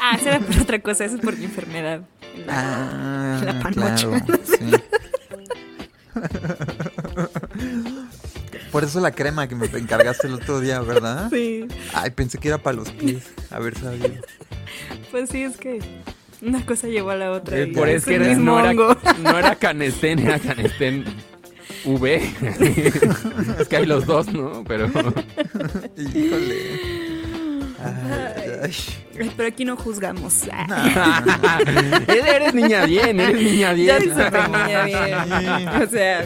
[0.00, 1.04] Ah, será por otra cosa.
[1.06, 2.02] Eso es por mi enfermedad.
[2.48, 4.08] Ah, La panocha.
[4.08, 4.70] claro, sí.
[8.70, 11.28] Por eso la crema que me encargaste el otro día, ¿verdad?
[11.30, 11.66] Sí.
[11.92, 13.24] Ay, pensé que era para los pies.
[13.50, 14.14] A ver, sabido.
[15.10, 15.80] Pues sí, es que
[16.44, 17.58] una cosa llevó a la otra.
[17.58, 18.96] Eh, y por es eso que era- mismo no, era, hongo.
[19.22, 21.04] no era Canestén, era Canestén
[21.84, 22.14] V.
[23.60, 24.64] es que hay los dos, ¿no?
[24.66, 24.86] Pero
[25.96, 27.14] Híjole.
[27.84, 28.72] Ay, ay.
[29.20, 30.42] Ay, Pero aquí no juzgamos.
[32.08, 33.86] Eres, eres niña bien, eres niña bien.
[34.16, 35.68] Ya la niña bien.
[35.82, 36.24] O sea,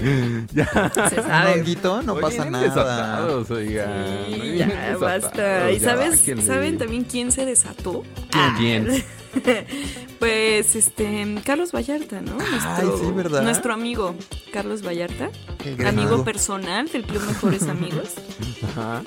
[0.55, 0.93] Ya.
[1.11, 1.53] se sabe.
[1.61, 2.63] honguito no pasa nada.
[2.65, 3.89] desatados, oigan.
[4.29, 5.71] Sí, ya basta.
[5.73, 8.05] ¿Y sabes, saben también quién se desató?
[8.33, 8.87] Ah, ¿Quién?
[10.19, 12.37] Pues este Carlos Vallarta, ¿no?
[12.41, 13.43] Ay, sí, ¿verdad?
[13.43, 14.15] Nuestro amigo
[14.53, 15.31] Carlos Vallarta,
[15.87, 18.15] amigo personal del Club Mejores Amigos.
[18.65, 19.03] Ajá.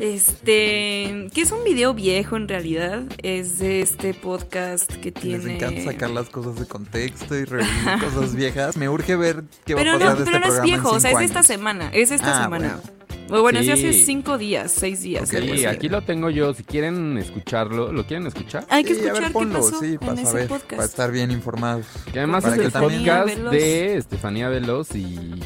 [0.00, 5.56] Este, que es un video viejo en realidad, es de este podcast que Les tiene
[5.56, 8.76] encanta sacar las cosas de contexto y revivir cosas viejas.
[8.76, 10.90] Me urge ver qué va Pero a pasar no, de pero este no es viejo,
[10.90, 12.80] o sea, es esta semana, es esta Ah, semana.
[13.30, 14.02] Bueno, de hace Sí.
[14.04, 15.28] cinco días, seis días.
[15.28, 16.52] Sí, aquí lo tengo yo.
[16.54, 18.66] Si quieren escucharlo, ¿lo quieren escuchar?
[18.68, 19.20] Hay que Sí, a qué
[19.52, 20.70] pasó sí, en para ese saber, podcast.
[20.72, 21.86] para estar bien informados.
[22.12, 23.52] Que además Para es que el también- podcast Veloz.
[23.52, 25.40] de Estefanía Veloz y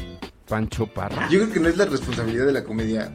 [0.47, 1.27] Pancho Parra.
[1.29, 3.11] Yo creo que no es la responsabilidad de la comedia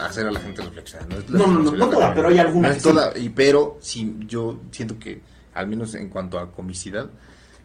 [0.00, 1.08] hacer a la gente reflexionar.
[1.08, 2.88] No, es la No, no, no, toda, pero hay alguna No es sí.
[2.88, 5.20] toda, y, pero sí, yo siento que,
[5.54, 7.10] al menos en cuanto a comicidad,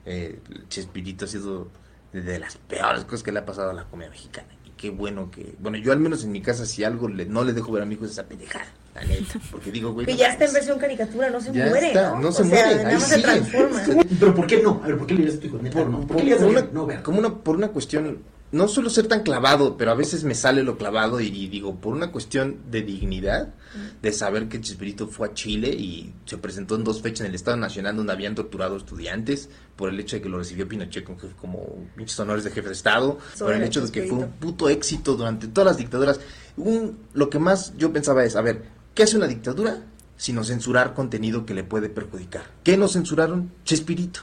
[0.06, 1.70] eh, Chespirito ha sido
[2.14, 4.48] de las peores cosas que le ha pasado a la comedia mexicana.
[4.78, 7.52] Qué bueno que, bueno, yo al menos en mi casa, si algo le, no le
[7.52, 9.40] dejo ver a mi hijo es esa pendejada, la neta.
[9.52, 10.06] Porque digo, güey.
[10.06, 12.20] Que no ya está en versión caricatura, no se Ya muere, está, ¿no?
[12.22, 13.82] no se o sea, muere, ahí más se transforma.
[14.20, 14.80] Pero ¿por qué no?
[14.84, 15.58] A ver, ¿por qué le dirías a tu hijo?
[15.58, 15.98] Neta, por, no.
[16.00, 16.74] ¿Por por- qué le dirías a?
[16.74, 17.02] No, vean.
[17.02, 18.20] como una, por una cuestión,
[18.52, 21.76] no suelo ser tan clavado, pero a veces me sale lo clavado y, y digo,
[21.76, 23.54] por una cuestión de dignidad,
[24.02, 27.36] de saber que Chespirito fue a Chile y se presentó en dos fechas en el
[27.36, 31.20] Estado Nacional donde habían torturado estudiantes por el hecho de que lo recibió Pinochet como,
[31.20, 31.60] jefe- como
[31.96, 35.16] pinches honores de jefe de Estado, por el hecho de que fue un puto éxito
[35.16, 36.20] durante todas las dictaduras.
[36.56, 38.64] Un, lo que más yo pensaba es, a ver,
[38.96, 39.84] ¿qué hace una dictadura?
[40.16, 42.44] Sino censurar contenido que le puede perjudicar.
[42.64, 43.52] ¿Qué no censuraron?
[43.66, 44.22] Chespirito.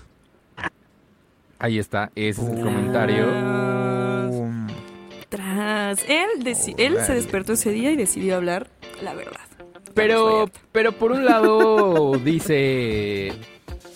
[1.61, 4.14] Ahí está, ese es el comentario.
[5.93, 8.69] Él, deci- él se despertó ese día y decidió hablar
[9.03, 9.41] la verdad.
[9.95, 13.33] Pero, pero por un lado dice,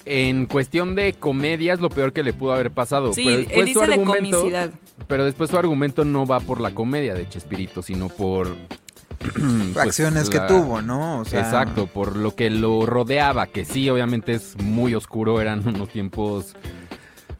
[0.05, 3.12] en cuestión de comedia es lo peor que le pudo haber pasado.
[3.12, 4.70] Sí, pero él después su de argumento, comicidad.
[5.09, 8.55] pero después su argumento no va por la comedia de Chespirito, sino por
[9.74, 11.20] pues, acciones que la- tuvo, ¿no?
[11.20, 15.66] O sea, Exacto, por lo que lo rodeaba, que sí, obviamente es muy oscuro, eran
[15.66, 16.55] unos tiempos,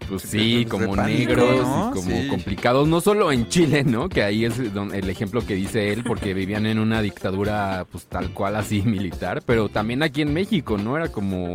[0.09, 1.91] pues sí, de como pánico, negros ¿no?
[1.91, 2.29] y como Sí.
[2.29, 4.09] complicados, no solo en Chile, ¿no?
[4.09, 8.31] Que ahí es el ejemplo que dice él, porque vivían en una dictadura, pues tal
[8.33, 10.97] cual así militar, pero también aquí en México, ¿no?
[10.97, 11.55] Era como,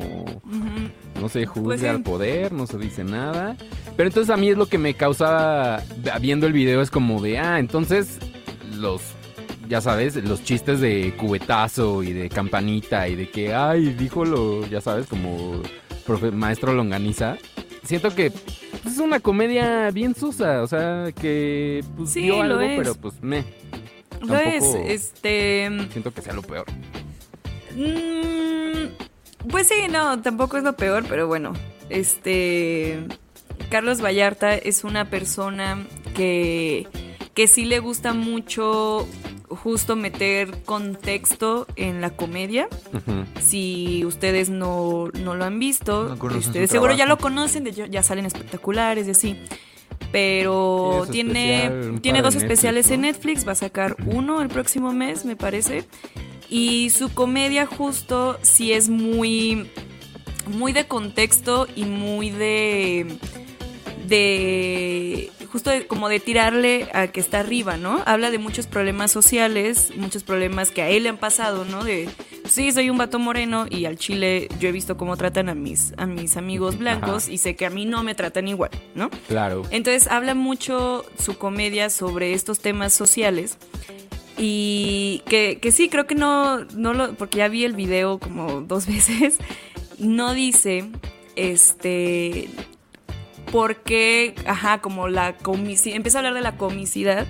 [1.19, 1.87] no se juzga Pues sí.
[1.87, 3.55] al poder, no se dice nada.
[3.97, 5.83] Pero entonces a mí es lo que me causa,
[6.21, 8.17] viendo el video, es como de, ah, entonces
[8.77, 9.01] los,
[9.69, 14.65] ya sabes, los chistes de cubetazo y de campanita y de que, ay, dijo lo,
[14.67, 15.61] ya sabes, como
[16.07, 17.37] profe- maestro Longaniza.
[17.83, 22.41] Siento que pues, es una comedia bien susa, o sea, que pues Sí, dio lo
[22.59, 22.77] algo, es.
[22.77, 23.43] pero pues me.
[24.21, 25.69] Lo es, este.
[25.91, 26.65] Siento que sea lo peor.
[27.75, 31.53] mm, pues sí, no, tampoco es lo peor, pero bueno.
[31.89, 32.99] Este.
[33.69, 36.87] Carlos Vallarta es una persona que.
[37.33, 39.07] que sí le gusta mucho
[39.55, 42.67] justo meter contexto en la comedia.
[43.41, 48.03] Si ustedes no, no lo han visto, No este, seguro ya lo conocen, de ya
[48.03, 49.39] salen espectaculares y así.
[50.11, 51.69] Pero Tiene
[52.01, 53.01] tiene, especial, dos Netflix, especiales en.
[53.01, 55.85] Netflix, va a sacar uno el próximo mes, me parece.
[56.49, 59.71] Y su comedia justo sí es muy,
[60.47, 63.17] muy de contexto y muy de
[64.07, 68.01] de justo de- como de tirarle a que está arriba, ¿no?
[68.05, 71.83] Habla de muchos problemas sociales, muchos problemas que a él le han pasado, ¿no?
[71.85, 72.09] De
[72.49, 75.93] sí, soy un vato moreno y al chile yo he visto cómo tratan a mis,
[75.97, 77.31] a mis amigos blancos Ajá.
[77.31, 79.09] y sé que a mí no me tratan igual, ¿no?
[79.29, 79.61] Claro.
[79.69, 83.57] Entonces habla mucho su comedia sobre estos temas sociales.
[84.35, 88.61] Y que, que sí, creo que no, no lo, porque ya vi el video como
[88.61, 89.37] dos veces,
[89.99, 90.89] no dice,
[91.35, 92.49] este,
[93.53, 97.27] por qué, ajá, como la comicidad, empieza a hablar de la comicidad,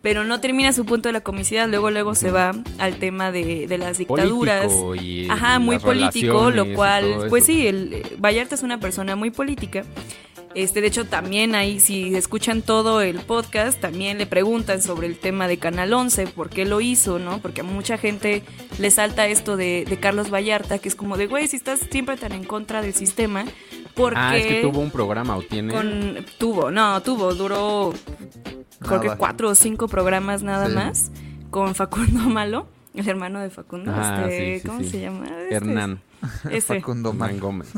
[0.00, 3.66] pero no termina su punto de la comicidad, luego luego se va al tema de,
[3.66, 4.72] de las dictaduras.
[5.02, 9.32] Y Ajá, muy político, lo cual, pues sí, el, eh, Vallarta es una persona muy
[9.32, 9.82] política.
[10.56, 15.18] Este, de hecho, también ahí, si escuchan todo el podcast, también le preguntan sobre el
[15.18, 17.40] tema de Canal 11, por qué lo hizo, ¿no?
[17.42, 18.42] Porque a mucha gente
[18.78, 22.16] le salta esto de, de Carlos Vallarta, que es como de, güey, si estás siempre
[22.16, 23.44] tan en contra del sistema,
[23.94, 24.18] ¿por qué?
[24.18, 25.74] Ah, es que tuvo un programa o tiene.
[25.74, 27.92] con, tuvo, no, tuvo, duró
[28.80, 30.72] creo que cuatro o cinco programas nada Sí.
[30.74, 31.10] más,
[31.50, 34.88] con Facundo Malo, el hermano de Facundo, Ah, este, sí, sí, ¿cómo sí.
[34.90, 35.26] se llama?
[35.26, 36.00] Este, Hernán.
[36.50, 36.80] Ese.
[36.80, 37.38] Facundo Man.
[37.38, 37.68] Gómez.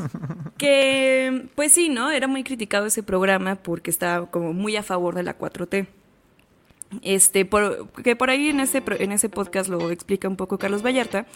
[0.57, 2.09] Que, pues sí, ¿no?
[2.11, 5.87] Era muy criticado ese programa porque estaba como muy a favor de la 4T.
[7.03, 10.57] Este, por, que por ahí en ese, pro- en ese podcast lo explica un poco
[10.57, 11.27] Carlos Vallarta.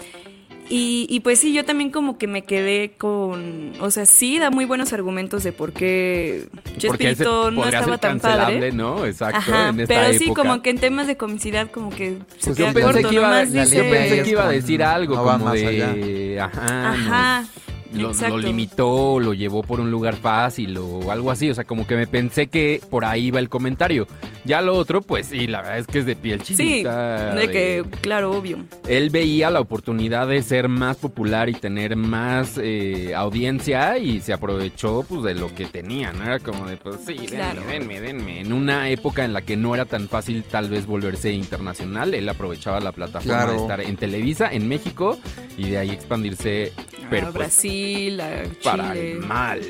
[0.75, 4.49] Y, y pues sí, yo también como que me quedé con, o sea, sí da
[4.49, 8.71] muy buenos argumentos de por qué Chespirito no estaba ser tan padre.
[8.71, 9.05] ¿no?
[9.05, 9.37] Exacto.
[9.37, 10.41] Ajá, en esta pero sí, época.
[10.41, 13.15] como que en temas de comicidad como que se Pues yo queda pensé corto, que
[13.15, 16.39] iba, nomás la dice- yo pensé que iba a decir algo no como más de
[16.41, 17.45] ajá, Ajá,
[17.93, 21.95] lo, limitó, lo llevó por un lugar fácil o algo así, o sea, como que
[21.95, 24.07] me pensé que por ahí iba el comentario.
[24.45, 27.33] Ya lo otro, pues sí, la verdad es que es de piel Sí, chinita.
[27.35, 28.57] de que, claro, obvio.
[28.87, 34.33] él veía la oportunidad de ser más popular y tener más eh, audiencia y se
[34.33, 36.23] aprovechó pues de lo que tenía, ¿no?
[36.25, 37.61] Era como de, pues sí, denme, Claro.
[37.67, 38.41] denme, denme.
[38.41, 42.27] En una época en la que no era tan fácil tal vez volverse internacional, él
[42.27, 43.51] aprovechaba la plataforma Claro.
[43.53, 45.17] de estar en Televisa, en México,
[45.57, 46.73] y de ahí expandirse,
[47.09, 49.61] pero a pues, Brasil, a para el mal.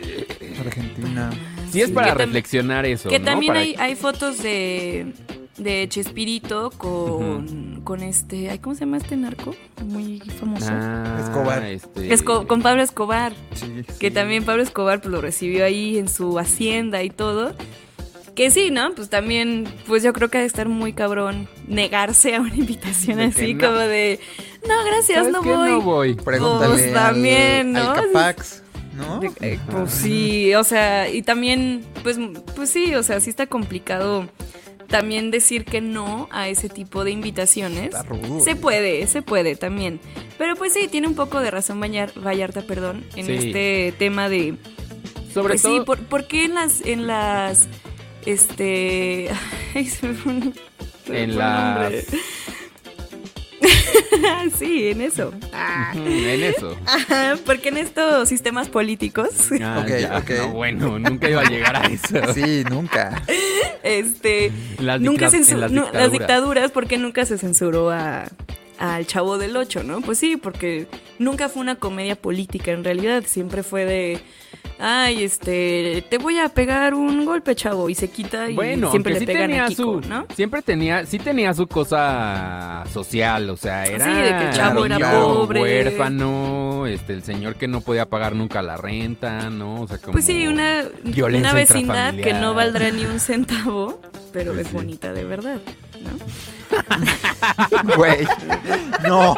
[0.65, 1.29] Argentina.
[1.71, 3.25] Sí es para Que reflexionar eso, Que ¿no?
[3.25, 5.13] también Para- hay, hay fotos de,
[5.57, 9.55] de Chespirito con, con este, ay, ¿cómo se llama este narco?
[9.83, 10.67] Muy famoso.
[10.69, 11.63] Ah, Escobar.
[11.63, 16.07] este- Esco- con Pablo Escobar, Sí, que también Pablo Escobar pues, lo recibió ahí en
[16.09, 17.53] su hacienda y todo.
[18.35, 18.93] Que sí, ¿no?
[18.95, 23.17] Pues también, pues yo creo que ha de estar muy cabrón negarse a una invitación
[23.19, 23.67] De así no.
[23.67, 24.19] como de,
[24.67, 25.69] no, gracias, ¿Sabes no voy.
[25.69, 26.13] No voy.
[26.15, 27.91] Pregúntale Pues también, al, ¿no?
[27.91, 28.63] al Capax,
[28.95, 29.19] ¿no?
[29.19, 32.17] De- eh, pues sí, o sea, y también, pues,
[32.55, 34.27] pues sí, o sea, sí está complicado
[34.87, 37.95] también decir que no a ese tipo de invitaciones.
[38.43, 39.99] Se puede, se puede también.
[40.39, 43.33] Pero pues sí, tiene un poco de razón Vallar- Vallarta, perdón, en Sí.
[43.33, 44.55] este tema de...
[45.33, 46.81] Sobre pues todo, sí, por, ¿por qué en las...
[46.81, 47.67] En las
[48.25, 49.29] este...
[49.75, 50.53] ay, se me fue un-
[51.05, 51.93] se me en las...
[54.59, 55.33] sí, en eso.
[55.53, 55.91] Ah.
[55.95, 56.77] En eso.
[56.85, 59.29] Ajá, porque en estos sistemas políticos...
[59.61, 60.29] Ah, Ok, ya, ok.
[60.37, 62.33] no, bueno, nunca iba a llegar a eso.
[62.33, 63.21] Sí, nunca.
[63.83, 66.11] Este, Las nunca censu- las no, dictaduras.
[66.11, 68.25] dictaduras, porque nunca se censuró a
[68.79, 70.01] al Chavo del Ocho, ¿no?
[70.01, 70.87] Pues sí, porque
[71.19, 74.19] nunca fue una comedia política en realidad, siempre fue de
[74.85, 79.13] ay, este, te voy a pegar un golpe, chavo, y se quita y Bueno, siempre
[79.13, 80.25] le sí pegan tenía a Kiko, su, ¿no?
[80.35, 84.85] siempre tenía, sí tenía su cosa social, o sea, era Sí, de que el chavo
[84.85, 85.61] era pobre.
[85.61, 89.81] huérfano, este, el señor que no podía pagar nunca la renta, ¿no?
[89.83, 94.01] O sea, como Pues sí, una, violencia una vecindad que no valdrá ni un centavo,
[94.33, 94.75] pero Pues es sí.
[94.75, 95.59] bonita de verdad,
[96.03, 96.09] ¿no?
[97.95, 98.27] Güey.
[99.07, 99.35] No.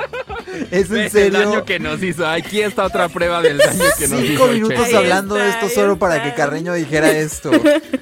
[0.71, 1.39] ¿Es en ¿Ves el serio?
[1.49, 2.25] daño que nos hizo.
[2.27, 4.27] Aquí está otra prueba del daño que nos hizo.
[4.31, 4.95] Cinco minutos Che.
[4.97, 7.51] Hablando de esto solo para que Carreño dijera esto.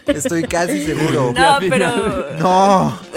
[0.08, 1.34] Estoy casi seguro.
[1.36, 3.00] No, pero No.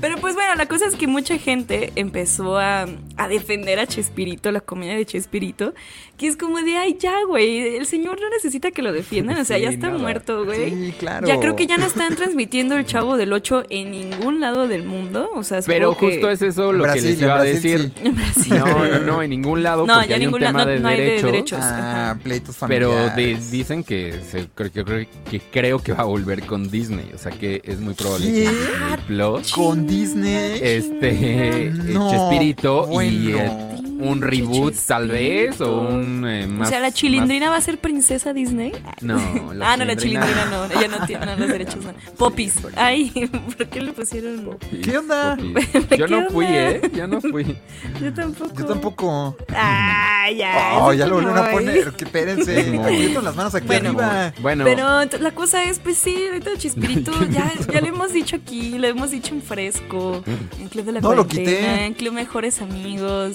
[0.00, 2.86] Pero pues bueno, la cosa es que mucha gente empezó a,
[3.16, 5.74] a defender a Chespirito, la comedia de Chespirito,
[6.16, 9.44] que es como de, ay, ya, güey, el señor no necesita que lo defiendan, o
[9.44, 9.98] sea, ya está nada.
[9.98, 10.70] muerto, güey.
[10.70, 11.26] Sí, claro.
[11.26, 14.84] Ya creo que ya no están transmitiendo el Chavo del 8 en ningún lado del
[14.84, 17.38] mundo, o sea, Pero que- justo es eso En lo Brasil, que les en iba
[17.38, 17.80] a decir.
[17.80, 17.92] sí.
[18.04, 18.54] En Brasil.
[18.58, 20.70] No, no, no, en ningún lado No, porque ya hay ningún un lado, tema no-
[20.70, 21.58] de no hay de derechos.
[21.62, 23.50] Ah, pleitos Pero familiares.
[23.50, 27.10] de- dicen que, se, creo, que, creo que creo que va a volver con Disney.
[27.14, 28.32] O sea que es muy probable ¿Qué?
[28.32, 30.58] que Disney Plus, Con Disney.
[30.62, 33.38] este, No, Chespirito y bueno.
[33.38, 37.78] eh, un reboot tal vez o un eh, O sea, la chilindrina va a ser
[37.78, 38.72] princesa Disney.
[39.00, 39.16] no,
[39.62, 41.84] ah, no, la chilindrina no, ella no tiene no, los derechos.
[41.84, 41.92] No.
[42.18, 42.54] Popis.
[42.76, 43.10] Ay,
[43.56, 44.44] ¿por qué le pusieron?
[44.44, 45.36] Popis, ¿Qué onda?
[45.36, 45.98] Popis.
[45.98, 46.46] Yo ¿Qué no fui?
[46.48, 46.80] ¿eh?
[46.94, 47.56] Yo no fui.
[48.00, 48.54] Yo tampoco.
[48.58, 49.36] Yo tampoco.
[49.54, 50.78] Ah, ya.
[50.80, 51.92] Oh, ya lo volvieron a poner.
[51.92, 52.78] Que espérense.
[52.78, 53.90] Aprieto las manos aquí Bueno.
[53.90, 54.32] arriba.
[54.40, 58.78] Bueno, Pero la cosa es, pues sí, ahorita Chispirito, ya, ya lo hemos dicho aquí,
[58.78, 60.22] lo hemos dicho en Fresco,
[60.58, 61.84] en Club de la No, lo quité.
[61.86, 63.32] en Club Mejores Amigos,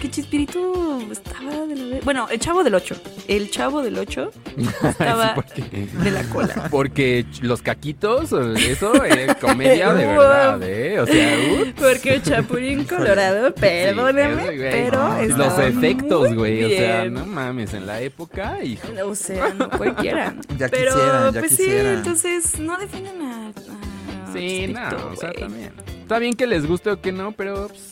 [0.00, 2.00] que Chispirito estaba de la...
[2.04, 2.96] Bueno, el chavo del 8.
[3.28, 4.30] El chavo del 8
[4.82, 5.34] estaba
[5.74, 6.68] de la cola.
[6.70, 11.00] porque los caquitos, eso es comedia de verdad, ¿eh?
[11.00, 14.70] O sea, uh, Porque el Chapulín Colorado, perdóname, sí, güey.
[14.70, 18.86] pero los efectos, güey, o sea, no mames, en la época, hijo.
[19.04, 20.34] O sea, no cualquiera.
[20.58, 21.92] Ya pero, quisieran, ya pues quisieran.
[21.92, 23.48] sí, entonces no defienden a.
[23.48, 25.72] a Sí, no, o sea, también.
[26.02, 27.90] Está bien que les guste o que no, pero pues,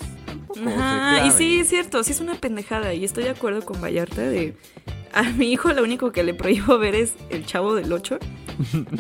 [0.57, 2.95] Ajá, y sí, es cierto, sí es una pendejada.
[2.95, 4.55] Y estoy de acuerdo con Vallarta de.
[5.15, 8.19] A mi hijo lo único que le prohíbo ver es el chavo del 8.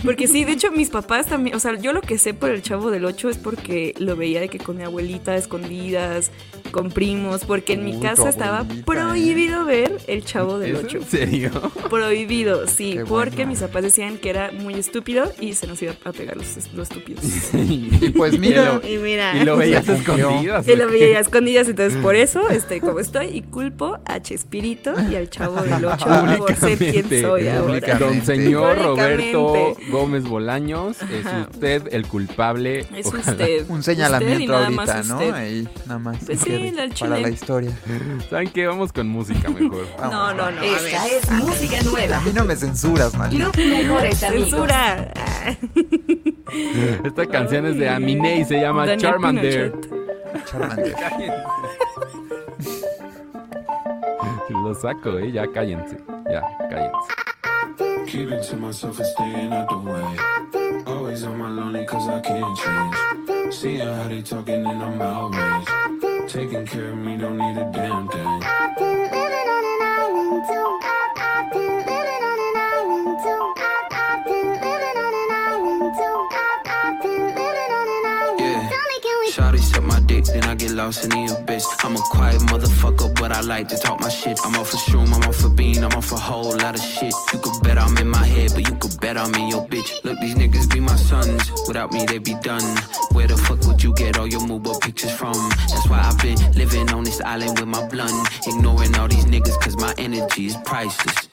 [0.05, 1.55] Porque sí, de hecho, mis papás también.
[1.55, 4.41] O sea, yo lo que sé por el chavo del 8 es porque lo veía
[4.41, 6.33] de que con mi abuelita, escondidas,
[6.73, 7.45] con primos.
[7.45, 8.83] Porque en mi Uy, casa estaba ¿eh?
[8.85, 10.97] prohibido ver el chavo del ¿Es 8.
[10.99, 11.51] en serio?
[11.89, 15.95] Prohibido, sí, Qué porque mis papás decían que era muy estúpido y se nos iba
[16.05, 17.25] a pegar los, los estúpidos.
[17.55, 20.67] Y pues mira, Y mira, Y lo veías escondidas.
[20.67, 24.93] y lo ¿o veía escondidas, entonces por eso estoy como estoy y culpo a Chespirito
[25.11, 27.99] y al chavo del 8 por ser quien Públicamente, soy ahora.
[27.99, 28.79] Don señor.
[28.83, 32.87] Roberto Gómez Bolaños, es usted el culpable.
[32.95, 33.31] Es Ojalá.
[33.33, 33.65] usted.
[33.69, 35.15] un Usted señalamiento nada ahorita, ¿no?
[35.15, 35.33] usted.
[35.35, 36.17] Ahí, nada más.
[36.25, 36.73] Pues sí.
[37.01, 37.71] Para la historia.
[38.31, 38.67] ¿Saben qué?
[38.67, 39.87] Vamos con música mejor.
[40.01, 40.63] No, no, no.
[40.63, 42.19] Esta es música nueva.
[42.19, 43.31] A mí no me censuras, man.
[43.31, 44.51] Club Mejores Amigos.
[44.51, 45.13] Censura.
[46.47, 49.73] Ah, Esta canción es de Aminé y se llama Daniel Charmander.
[49.73, 50.45] Pinochet.
[50.47, 50.95] Charmander.
[54.65, 55.31] Lo saco, eh.
[55.31, 55.99] Ya cállense.
[56.31, 56.41] Ya,
[56.71, 58.11] cállense.
[58.11, 60.85] Keep it to myself and staying out the way.
[60.87, 63.53] Always on my lonely cause I can't change.
[63.53, 65.69] Seeing how they talking and I'm outraged.
[66.29, 68.44] Taking care of me don't need a damn thing.
[80.85, 81.67] Lost in the abyss.
[81.83, 84.39] I'm a quiet motherfucker, but I like to talk my shit.
[84.45, 87.15] I'm off for shroom, I'm off for bean, I'm off a whole lot of shit.
[87.33, 90.05] You could bet I'm in my head, but you could bet I'm in your bitch.
[90.05, 91.51] Look, these niggas be my sons.
[91.67, 92.67] Without me, they be done.
[93.13, 95.37] Where the fuck would you get all your Mubo pictures from?
[95.71, 98.29] That's why I've been living on this island with my blunt.
[98.47, 101.24] Ignoring all these niggas, cause my energy is priceless.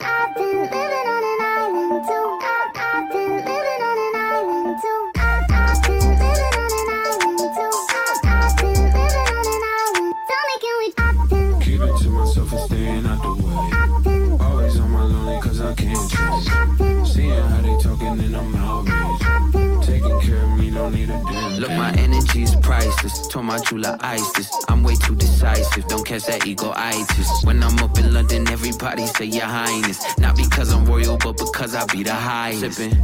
[22.52, 23.28] Is priceless.
[23.28, 24.50] Told my Jula ISIS.
[24.68, 25.88] I'm way too decisive.
[25.88, 27.44] Don't catch that ego itis.
[27.44, 30.00] When I'm up in London, everybody say your highness.
[30.18, 32.78] Not because I'm royal, but because I be the highest.
[32.78, 32.96] Sipping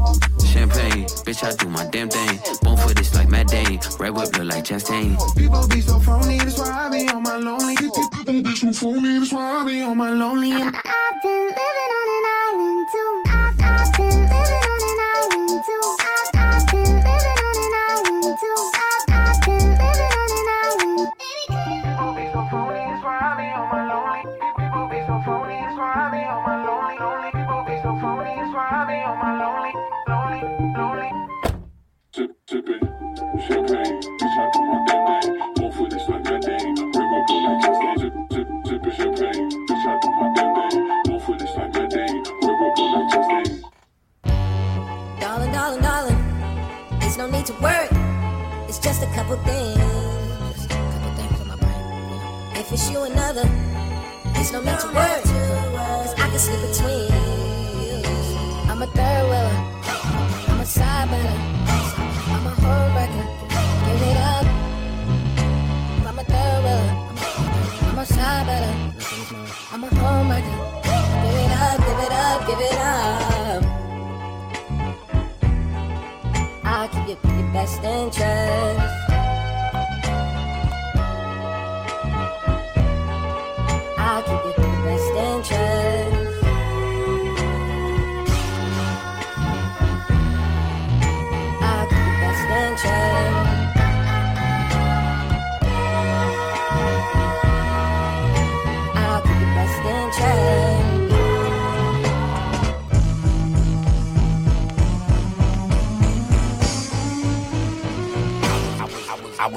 [0.58, 2.40] champagne, bitch, I do my damn thing.
[2.62, 3.80] Born for this like Matt Dane.
[4.00, 5.18] Red whip look like Chastain.
[5.36, 7.76] People be so phony, that's why I be on my lonely.
[7.76, 10.52] People be so phony, that's why I be on my lonely.
[10.52, 10.74] Tip,
[49.28, 50.68] couple things.
[50.68, 52.56] Couple things on my brain.
[52.56, 53.44] If it's you another,
[54.34, 55.22] there's no need to worry.
[55.22, 57.12] Cause I can slip between.
[58.70, 59.52] I'm a third wheeler.
[60.48, 61.38] I'm a side better.
[62.34, 63.28] I'm a home wrecker.
[63.86, 64.48] Give it up.
[66.08, 66.90] I'm a third wheeler.
[67.90, 68.74] I'm a side better.
[69.74, 70.58] I'm a home wrecker.
[71.24, 73.64] Give it up, give it up, give it up.
[76.64, 79.07] I'll keep you your best interest.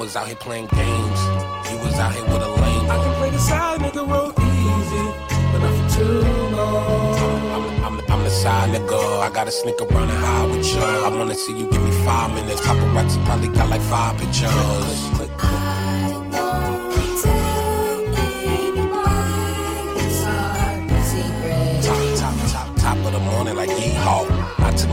[0.01, 1.19] Was, out here playing games.
[1.69, 2.89] You was out here with a lame.
[2.89, 5.05] I can play the side nigga real easy,
[5.51, 6.21] but not for too
[6.55, 7.83] long.
[7.85, 9.21] I'm, I'm, I'm the side nigga.
[9.21, 10.81] I gotta sneak around and hide with you.
[10.81, 12.61] I wanna see you give me five minutes.
[12.61, 15.20] Paparazzi probably got like five pictures.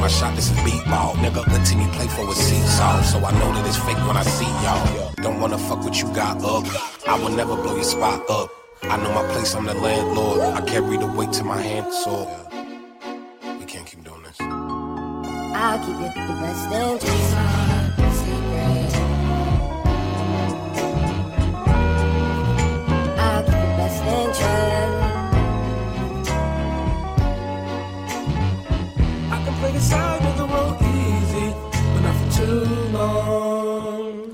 [0.00, 1.14] My shot, this is beat ball.
[1.14, 3.02] Nigga, team play for a seesaw.
[3.02, 5.12] So I know that it's fake when I see y'all.
[5.16, 6.64] Don't wanna fuck what you got up.
[7.06, 8.50] I will never blow your spot up.
[8.82, 10.40] I know my place, I'm the landlord.
[10.40, 12.30] I carry the weight to my hand, so
[13.58, 14.36] we can't keep doing this.
[14.40, 18.87] I'll keep it the best secret.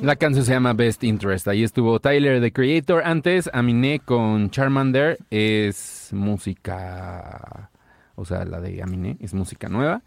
[0.04, 1.48] La canción se llama Best Interest.
[1.48, 3.02] Ahí estuvo Tyler, the Creator.
[3.06, 7.70] Antes, Aminé con Charmander es música.
[8.14, 10.02] O sea, la de Aminé es música nueva.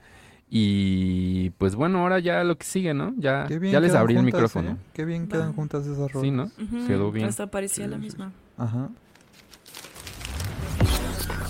[0.51, 3.15] Y pues bueno, ahora ya lo que sigue, ¿no?
[3.17, 4.69] Ya, les abrí el micrófono.
[4.69, 4.75] ¿eh?
[4.93, 6.21] Qué bien quedan juntas esas rolas.
[6.21, 6.85] Sí, ¿no?
[6.85, 7.25] Quedó bien.
[7.25, 8.31] Hasta parecía la misma.
[8.55, 8.89] Ajá.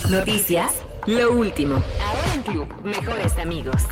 [0.09, 0.81] Noticias.
[1.05, 1.75] Lo último.
[1.75, 3.83] Ahora en Club Mejores Amigos.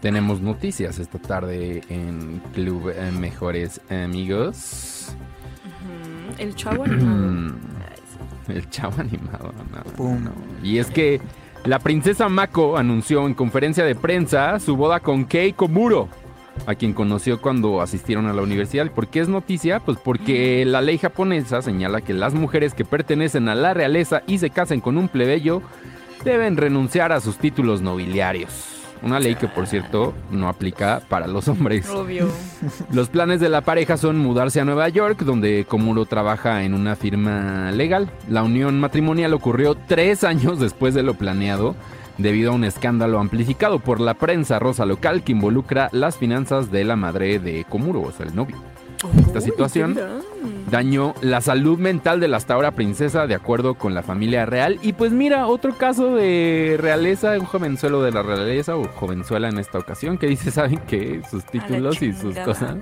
[0.00, 5.12] Tenemos noticias esta tarde en Club eh, Mejores Amigos.
[6.38, 7.54] El chavo animado.
[8.48, 9.52] El chavo animado.
[9.72, 10.24] no, Pum.
[10.24, 10.32] no.
[10.62, 11.20] Y es que
[11.64, 16.08] la princesa Mako anunció en conferencia de prensa su boda con Kei Komuro,
[16.64, 18.86] a quien conoció cuando asistieron a la universidad.
[18.86, 19.80] ¿Y por qué es noticia?
[19.80, 24.38] Pues porque la ley japonesa señala que las mujeres que pertenecen a la realeza y
[24.38, 25.60] se casen con un plebeyo
[26.24, 28.77] deben renunciar a sus títulos nobiliarios.
[29.02, 31.88] Una ley que, por cierto, no aplica para los hombres.
[31.88, 32.28] Obvio.
[32.92, 36.96] Los planes de la pareja son mudarse a Nueva York, donde Komuro trabaja en una
[36.96, 38.10] firma legal.
[38.28, 41.76] La unión matrimonial ocurrió tres años después de lo planeado,
[42.16, 46.84] debido a un escándalo amplificado por la prensa rosa local que involucra las finanzas de
[46.84, 48.56] la madre de Komuro, o sea, el novio.
[49.26, 49.98] Esta situación
[50.70, 54.78] dañó la salud mental de la hasta ahora princesa, de acuerdo con la familia real.
[54.82, 59.58] Y pues mira, otro caso de realeza, un jovenzuelo de la realeza o jovenzuela en
[59.58, 61.22] esta ocasión, que dice, ¿saben qué?
[61.30, 62.76] Sus títulos y sus cosas.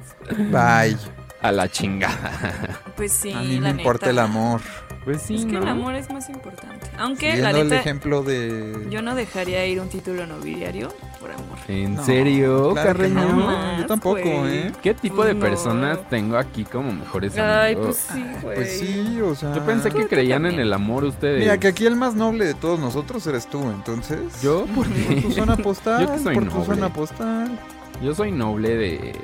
[0.50, 0.96] Bye.
[1.42, 2.80] A la chingada.
[2.96, 4.62] Pues sí, A mí la me importa el amor.
[5.06, 6.84] Pues sí, Es que el amor es más importante.
[6.98, 8.86] Aunque, Siguiendo la el neta, ejemplo de...
[8.90, 10.88] yo no dejaría ir un título nobiliario
[11.20, 11.56] por amor.
[11.68, 13.14] ¿En No, serio, claro Carreño?
[13.36, 13.78] no.
[13.78, 14.58] Yo tampoco, güey.
[14.58, 14.72] ¿eh?
[14.82, 15.40] ¿Qué tipo Pues de no.
[15.40, 17.86] personas tengo aquí como mejores Ay, amigos?
[18.08, 18.54] pues sí, güey.
[18.56, 19.54] Pues sí, o sea...
[19.54, 21.38] Yo pensé que creían en el amor ustedes.
[21.38, 24.18] Mira, que aquí el más noble de todos nosotros eres tú, entonces...
[24.42, 24.66] ¿Yo?
[24.74, 26.66] ¿Por tu zona postal, Yo que soy por tu noble.
[26.66, 27.58] zona postal.
[28.02, 29.14] Yo soy noble de,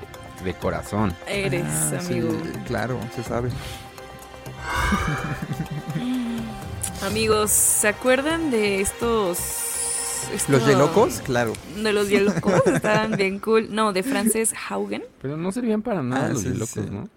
[0.44, 1.12] de corazón.
[1.26, 2.30] Eres, Ah, sí, amigo.
[2.68, 3.48] claro, se sabe.
[7.06, 9.38] Amigos, ¿se acuerdan de estos...
[10.48, 11.20] ¿Los yelocos?
[11.20, 11.52] Claro.
[11.82, 13.74] De los yelocos, estaban bien cool.
[13.74, 15.02] No, de Frances Haugen.
[15.20, 16.80] Pero no servían para nada Ah, los sí, locos, sí.
[16.90, 17.08] ¿no?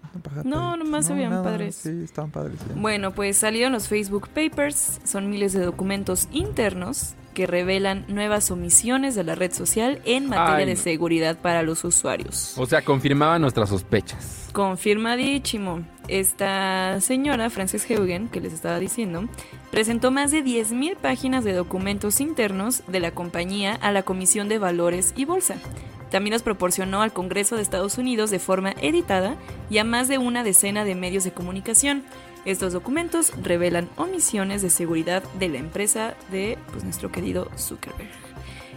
[0.44, 1.76] No, nomás se veían nada, padres.
[1.76, 2.58] Sí, estaban padres.
[2.68, 2.74] ya.
[2.80, 9.14] Bueno, pues salieron los Facebook Papers, son miles de documentos internos que revelan nuevas omisiones
[9.14, 10.80] de la red social en materia Ay, de no.
[10.80, 12.54] seguridad para los usuarios.
[12.56, 14.48] O sea, confirmaba nuestras sospechas.
[14.54, 15.82] Confirmadísimo.
[16.08, 19.28] Esta señora, Frances Heugen, que les estaba diciendo,
[19.70, 24.58] presentó más de 10.000 páginas de documentos internos de la compañía a la Comisión de
[24.58, 25.56] Valores y Bolsa.
[26.10, 29.36] También los proporcionó al Congreso de Estados Unidos de forma editada
[29.68, 32.02] y a más de una decena de medios de comunicación.
[32.46, 38.08] Estos documentos revelan omisiones de seguridad de la empresa de pues, nuestro querido Zuckerberg.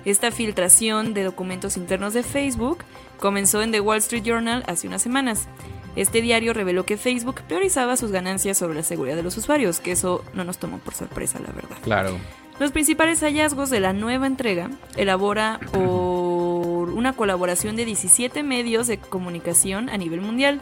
[0.06, 2.80] Esta filtración de documentos internos de Facebook
[3.20, 5.48] comenzó en The Wall Street Journal hace unas semanas.
[5.96, 9.92] Este diario reveló que Facebook priorizaba sus ganancias sobre la seguridad de los usuarios, que
[9.92, 11.78] eso no nos tomó por sorpresa, la verdad.
[11.84, 12.18] Claro.
[12.60, 18.98] Los principales hallazgos de la nueva entrega elabora por una colaboración de 17 medios de
[18.98, 20.62] comunicación a nivel mundial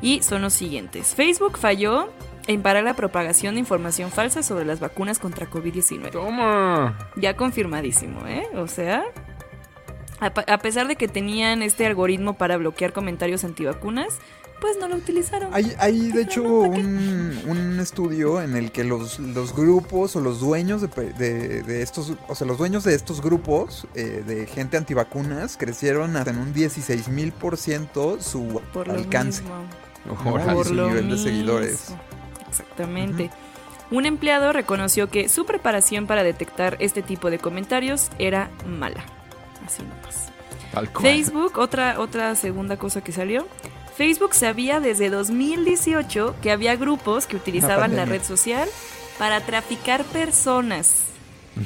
[0.00, 1.14] y son los siguientes.
[1.16, 2.10] Facebook falló
[2.46, 6.10] en parar la propagación de información falsa sobre las vacunas contra COVID-19.
[6.10, 6.98] ¡Toma!
[7.16, 8.44] Ya confirmadísimo, ¿eh?
[8.56, 9.02] O sea,
[10.20, 14.08] a, pesar de que tenían este algoritmo para bloquear comentarios antivacunas,
[14.60, 15.52] pues no lo utilizaron.
[15.52, 20.40] Hay, hay de hecho un, un estudio en el que los, los grupos o los
[20.40, 24.46] dueños de, pe- de- de estos, o sea, los dueños de estos grupos eh, de
[24.46, 29.42] gente antivacunas crecieron hasta en un 16 mil por ciento su Por lo alcance.
[29.42, 29.56] mismo.
[30.24, 30.32] ¿no?
[30.32, 30.52] Órale.
[30.52, 31.24] Y Por su lo nivel de mismo.
[31.26, 31.94] seguidores.
[32.60, 33.30] Exactamente.
[33.90, 39.04] Un empleado reconoció que su preparación para detectar este tipo de comentarios era mala.
[39.66, 40.30] Así nomás.
[40.72, 41.02] Tal cual.
[41.04, 43.46] Facebook, otra, otra segunda cosa que salió.
[43.96, 48.68] Facebook sabía desde 2018 que había grupos que utilizaban la red social
[49.18, 51.04] para traficar personas,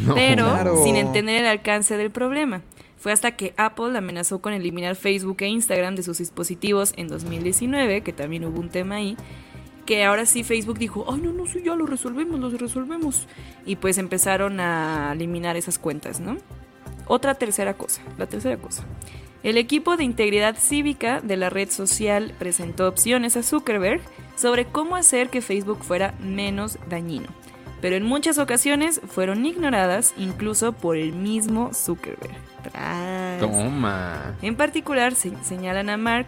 [0.05, 0.15] No.
[0.15, 0.85] pero Claro.
[0.85, 2.61] sin entender el alcance del problema.
[2.99, 8.03] Fue hasta que Apple amenazó con eliminar Facebook e Instagram de sus dispositivos en 2019,
[8.03, 9.17] que también hubo un tema ahí,
[9.89, 13.27] que ahora sí Facebook dijo, ay no, no, sí, ya lo resolvemos, lo resolvemos.
[13.65, 16.37] Y pues empezaron a eliminar esas cuentas, ¿no?
[17.07, 18.85] Otra tercera cosa, la tercera cosa.
[19.43, 24.03] El equipo de integridad cívica de la red social presentó opciones a Zuckerberg
[24.37, 27.29] sobre cómo hacer que Facebook fuera menos dañino.
[27.81, 32.35] Pero en muchas ocasiones fueron ignoradas incluso por el mismo Zuckerberg.
[32.63, 33.41] Tras.
[33.41, 34.35] Toma.
[34.43, 36.27] En particular, se- señalan a Mark,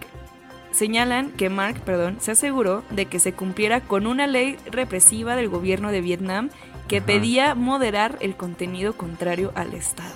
[0.73, 5.49] señalan que Mark, perdón, se aseguró de que se cumpliera con una ley represiva del
[5.49, 6.51] gobierno de Vietnam
[6.89, 7.07] que Ajá.
[7.07, 10.15] pedía moderar el contenido contrario al Estado.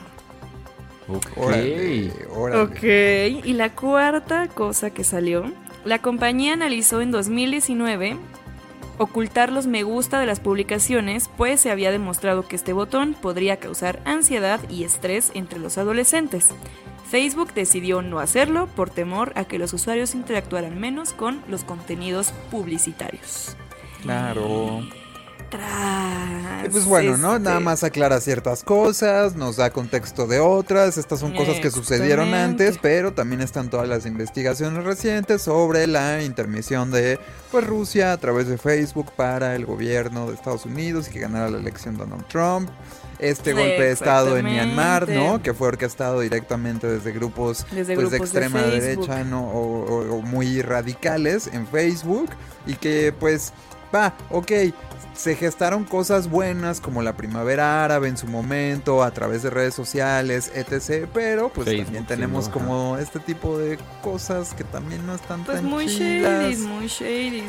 [1.09, 1.27] Ok.
[1.37, 2.63] Órale, órale.
[2.63, 5.45] Ok, y la cuarta cosa que salió,
[5.85, 8.17] la compañía analizó en 2019
[8.99, 13.57] ocultar los me gusta de las publicaciones, pues se había demostrado que este botón podría
[13.57, 16.49] causar ansiedad y estrés entre los adolescentes.
[17.15, 22.33] Facebook decidió no hacerlo por temor a que los usuarios interactuaran menos con los contenidos
[22.51, 23.57] publicitarios.
[24.03, 24.81] Claro.
[25.49, 27.37] Tras, Y pues bueno, ¿no?
[27.37, 30.99] este, Nada más aclara ciertas cosas, nos da contexto de otras.
[30.99, 36.21] Estas son cosas que sucedieron antes, pero también están todas las investigaciones recientes sobre la
[36.21, 37.21] intermisión de
[37.53, 41.49] pues, Rusia a través de Facebook para el gobierno de Estados Unidos y que ganara
[41.49, 42.71] la elección Donald Trump.
[43.19, 45.43] Este golpe de Estado en Myanmar, ¿no?
[45.43, 49.07] Que fue orquestado directamente desde grupos, Desde pues, de grupos de extrema Facebook.
[49.09, 49.49] derecha ¿no?
[49.51, 52.31] o, o- o muy radicales en Facebook
[52.67, 53.53] y que pues
[53.95, 54.51] va, ok,
[55.15, 59.73] se gestaron cosas buenas como la primavera árabe en su momento a través de redes
[59.73, 61.07] sociales, etc.
[61.15, 62.53] Pero pues Facebook, también sí, tenemos ¿no?
[62.55, 66.51] como este tipo de cosas que también no están Pues tan muy chidas.
[66.51, 67.45] shady, muy shady.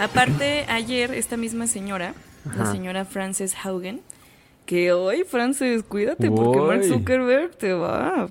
[0.00, 2.14] Aparte, ayer esta misma señora,
[2.56, 4.00] la señora Frances Haugen,
[4.70, 6.84] que hoy, Frances, cuídate porque Mark.
[6.84, 8.28] Zuckerberg te va.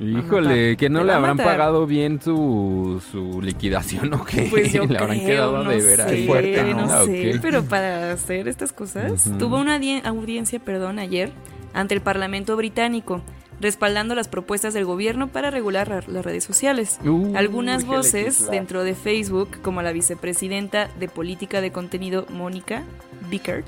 [0.00, 4.46] Híjole, que no le habrán pagado bien su, su liquidación o qué.
[4.48, 6.08] Pues yo le habrán creo, quedado no de veras.
[6.10, 10.98] sé, fuerte, no Ah, sé, pero para hacer estas cosas, tuvo una audien- audiencia, perdón,
[10.98, 11.30] ayer
[11.74, 13.20] ante el Parlamento británico,
[13.60, 16.98] respaldando las propuestas del gobierno para regular la- las redes sociales.
[17.04, 22.82] Uh, Algunas voces dentro de Facebook, como la vicepresidenta de política de contenido Mónica
[23.28, 23.66] Bickert,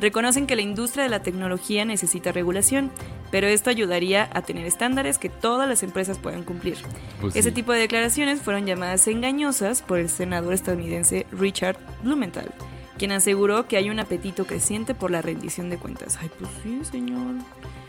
[0.00, 2.90] reconocen que la industria de la tecnología necesita regulación,
[3.30, 6.76] pero esto ayudaría a tener estándares que todas las empresas puedan cumplir.
[7.20, 7.54] Pues Ese sí.
[7.54, 12.50] tipo de declaraciones fueron llamadas engañosas por el senador estadounidense Richard Blumenthal,
[12.98, 16.18] quien aseguró que hay un apetito creciente por la rendición de cuentas.
[16.20, 17.36] Ay, pues sí, señor.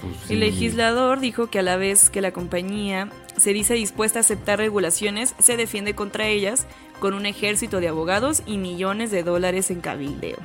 [0.02, 4.22] Pues El legislador dijo que a la vez que la compañía se dice dispuesta a
[4.22, 6.66] aceptar regulaciones, se defiende contra ellas
[7.00, 10.38] con un ejército de abogados y millones de dólares en cabildeo.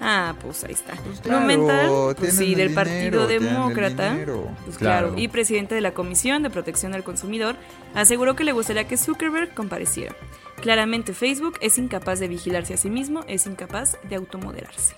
[0.00, 0.94] Ah, pues ahí está.
[1.22, 4.16] claro, Blumenthal, pues sí, el del dinero, Partido Demócrata.
[4.64, 5.08] Pues claro.
[5.08, 5.14] Claro.
[5.16, 7.56] Y presidente de la Comisión de Protección del Consumidor,
[7.94, 10.16] aseguró que le gustaría que Zuckerberg compareciera.
[10.62, 14.94] Claramente Facebook es incapaz de vigilarse a sí mismo, es incapaz de automoderarse.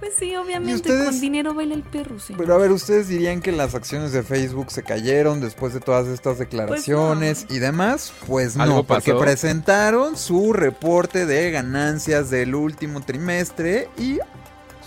[0.00, 1.04] Pues sí, obviamente, ustedes?
[1.10, 2.34] con dinero baila el perro, sí.
[2.36, 6.06] Pero a ver, ¿ustedes dirían que las acciones de Facebook se cayeron después de todas
[6.08, 8.12] estas declaraciones y demás?
[8.26, 9.22] Pues no, ¿Algo porque pasó?
[9.22, 14.18] presentaron su reporte de ganancias del último trimestre y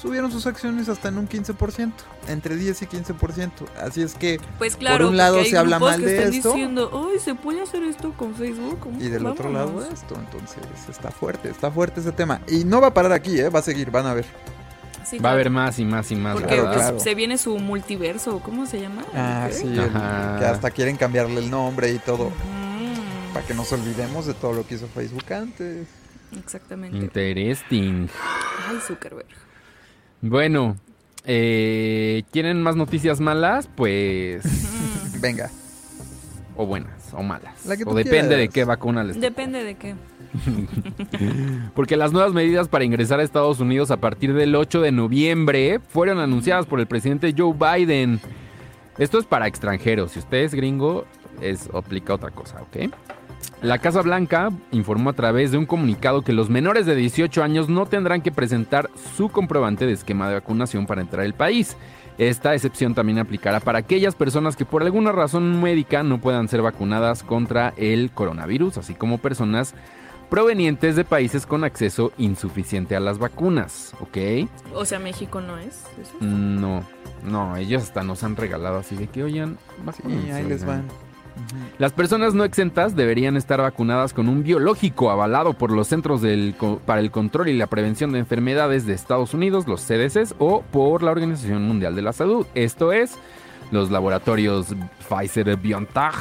[0.02, 1.94] subieron sus acciones hasta en un 15%,
[2.28, 3.52] entre 10 y 15%.
[3.82, 6.50] Así es que Pues claro, por un lado se habla mal que de están esto
[6.54, 8.80] diciendo, ay, ¿se puede hacer esto con Facebook?
[9.00, 9.94] Y del otro lado Vámonos".
[9.94, 10.58] esto, entonces
[10.90, 12.42] está fuerte, está fuerte ese tema.
[12.50, 13.50] Y no va a parar aquí, ¿eh?
[13.50, 14.26] va a seguir, van a ver.
[15.06, 17.00] Sí, Va a haber más y más y más, Porque pues, Claro.
[17.00, 19.04] se viene su multiverso, ¿cómo se llama?
[19.14, 20.38] Ah, sí, el- Ajá.
[20.40, 22.30] que hasta quieren cambiarle el nombre y todo.
[22.30, 25.88] Mm, Para que nos olvidemos de todo lo que hizo Facebook antes.
[26.40, 26.98] exactamente.
[26.98, 28.08] Interesting.
[28.70, 29.28] Ay, Zuckerberg.
[30.22, 30.78] Bueno,
[31.26, 33.68] eh, ¿quieren más noticias malas?
[33.76, 34.44] Pues...
[35.20, 35.50] Venga.
[36.56, 37.66] o buenas, o malas.
[37.66, 39.96] La que tú o depende de qué vacuna les Depende de qué.
[41.76, 45.80] Porque las nuevas medidas para ingresar a Estados Unidos a partir del 8 de noviembre
[45.90, 48.20] fueron anunciadas por el presidente Joe Biden.
[48.98, 50.12] Esto es para extranjeros.
[50.12, 51.06] Si usted es gringo,
[51.42, 52.94] es aplica otra cosa, ¿ok?
[53.62, 57.70] La Casa Blanca informó a través de un comunicado que los menores de 18 años
[57.70, 61.78] no tendrán que presentar su comprobante de esquema de vacunación para entrar al país.
[62.18, 66.62] Esta excepción también aplicará para aquellas personas que por alguna razón médica no puedan ser
[66.62, 69.74] vacunadas contra el coronavirus, así como personas
[70.30, 74.50] provenientes de países con acceso insuficiente a las vacunas, ¿ok?
[74.74, 76.14] O sea, México no es eso.
[76.22, 76.84] No,
[77.24, 79.58] no, ellos hasta nos han regalado así de que, oigan,
[79.96, 80.88] Sí, ahí les oigan".
[80.88, 81.14] van.
[81.80, 86.56] Las personas no exentas deberían estar vacunadas con un biológico avalado por los Centros del
[86.86, 91.02] para el Control y la Prevención de Enfermedades de Estados Unidos, los CDCs, o por
[91.02, 92.46] la Organización Mundial de la Salud.
[92.54, 93.18] Esto es,
[93.72, 94.76] los laboratorios
[95.10, 96.14] Pfizer BioNTech,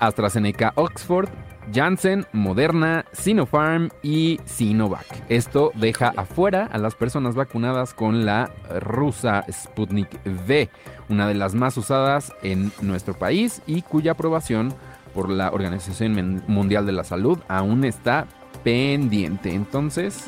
[0.00, 1.28] AstraZeneca Oxford,
[1.72, 5.06] Janssen, Moderna, Sinopharm y Sinovac.
[5.28, 8.50] Esto deja afuera a las personas vacunadas con la
[8.80, 10.68] rusa Sputnik V,
[11.08, 14.74] una de las más usadas en nuestro país y cuya aprobación
[15.14, 18.26] por la Organización Mundial de la Salud aún está
[18.64, 19.52] pendiente.
[19.52, 20.24] Entonces,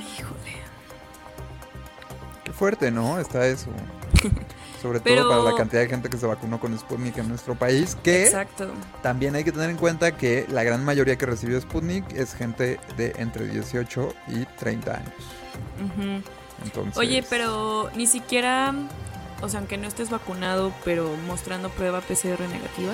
[2.45, 3.18] Qué fuerte, ¿no?
[3.18, 3.70] Está eso.
[4.85, 7.55] Sobre Pero- todo para la cantidad de gente que se vacunó con Sputnik en nuestro
[7.55, 8.70] país, que Exacto.
[9.03, 12.78] también hay que tener en cuenta que la gran mayoría que recibió Sputnik es gente
[12.99, 15.14] de entre 18 y 30 años.
[16.62, 18.74] Entonces, Oye, pero ni siquiera,
[19.41, 22.93] o sea, aunque no estés vacunado, pero mostrando prueba PCR negativa,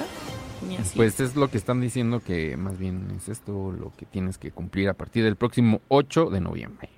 [0.68, 0.96] ni así.
[0.96, 4.52] pues es lo que están diciendo que más bien es esto lo que tienes que
[4.52, 6.88] cumplir a partir del próximo 8 de noviembre.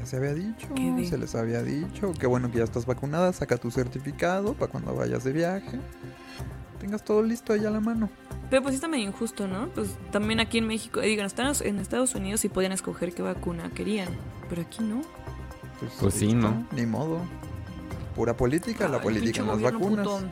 [0.00, 0.66] Ya se había dicho,
[1.08, 2.12] se les había dicho.
[2.18, 5.78] Qué bueno que ya estás vacunada, saca tu certificado para cuando vayas de viaje.
[6.78, 8.08] Tengas todo listo ahí a la mano.
[8.48, 9.68] Pero pues sí está medio injusto, ¿no?
[9.68, 11.26] Pues también aquí en México, eh, digo, en
[11.78, 14.08] Estados, Unidos sí podían escoger qué vacuna querían,
[14.48, 15.02] pero aquí no.
[16.00, 16.66] Pues ahí sí, ¿no?
[16.72, 17.20] Ni modo.
[18.16, 20.06] Pura política, la política en las vacunas.
[20.06, 20.30] putón.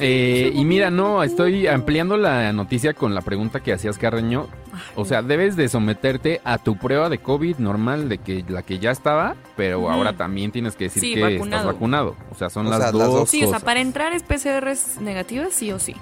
[0.00, 4.46] Eh, y mira, no, estoy ampliando la noticia con la pregunta que hacías, Carreño.
[4.94, 8.78] O sea, debes de someterte a tu prueba de COVID normal, de que la que
[8.78, 11.46] ya estaba, pero ahora también tienes que decir Sí, que vacunado.
[11.62, 12.16] estás vacunado.
[12.30, 13.30] O sea, son O las, sea, dos las dos.
[13.30, 15.94] Sí, o sea, para entrar es PCR negativa, sí o sí.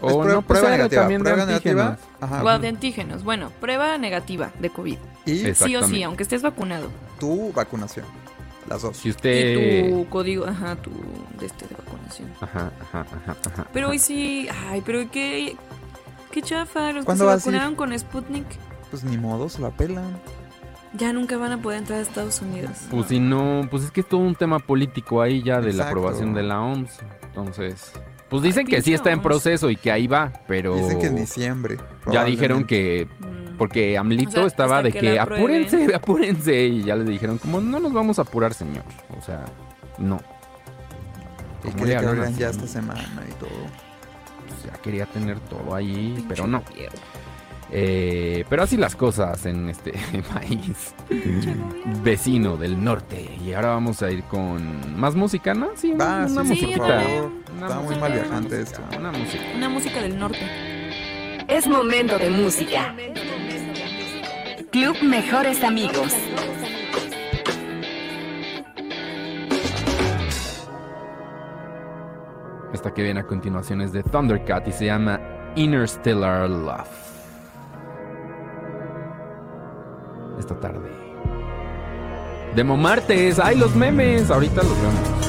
[0.00, 1.86] O Es prueba- no, pues prueba negativa, también de prueba negativa.
[1.88, 2.10] antígenos.
[2.20, 2.44] Ajá.
[2.44, 3.24] O de antígenos.
[3.24, 4.96] Bueno, prueba negativa de COVID.
[5.26, 6.88] Y Sí o sí, aunque estés vacunado.
[7.20, 8.04] tu vacunación.
[8.68, 8.96] Las dos.
[8.96, 9.90] Si Y usted...
[9.90, 10.90] tu código, ajá, tu
[11.38, 12.28] de este de vacunación.
[12.40, 13.66] Ajá, ajá, ajá, ajá.
[13.72, 15.56] Pero hoy sí, ay, pero qué
[16.30, 18.46] qué chafa, los que ¿Cuándo se vacunaron con Sputnik
[18.90, 20.18] Pues ni modo, se la pelan.
[20.94, 22.70] ya nunca van a poder entrar a Estados Unidos.
[22.90, 25.88] Pues si no, pues es que es todo un tema político ahí ya de la
[25.88, 27.00] aprobación de la OMS.
[27.24, 27.92] Entonces,
[28.28, 31.16] pues dicen que sí está en proceso y que ahí va, pero Dicen que en
[31.16, 31.78] diciembre.
[32.10, 33.56] ya dijeron que Mm.
[33.58, 37.60] porque Amlito O sea, estaba de que que apúrense, apúrense y ya les dijeron como
[37.60, 38.82] no nos vamos a apurar, señor.
[39.16, 39.44] O sea,
[39.98, 40.20] no.
[41.64, 43.48] Y ¿Cómo quería le que hablan abrieran ya esta semana y todo.
[44.48, 46.60] Pues ya quería tener todo ahí, Pinche pero no.
[46.62, 46.98] gobierno.
[47.76, 49.92] Eh, pero así las cosas en este
[50.34, 50.94] país
[52.02, 53.36] vecino del norte.
[53.44, 55.70] Y ahora vamos a ir con más música, ¿no?
[55.74, 56.76] Sí, Va, una sí, sí, musiquita.
[56.76, 57.32] por favor.
[57.56, 58.80] Una Está muy mal viajante esto.
[58.98, 59.44] Una música.
[59.56, 61.44] Una música del norte.
[61.48, 62.94] Es momento de música.
[64.70, 66.12] Club Mejores Amigos.
[72.84, 75.18] Esta que viene a continuación es de Thundercat y se llama
[75.56, 76.86] Interstellar Love.
[80.38, 80.90] Esta tarde.
[82.54, 83.38] Demo martes.
[83.38, 84.30] ¡Ay, los memes!
[84.30, 85.23] Ahorita los vemos.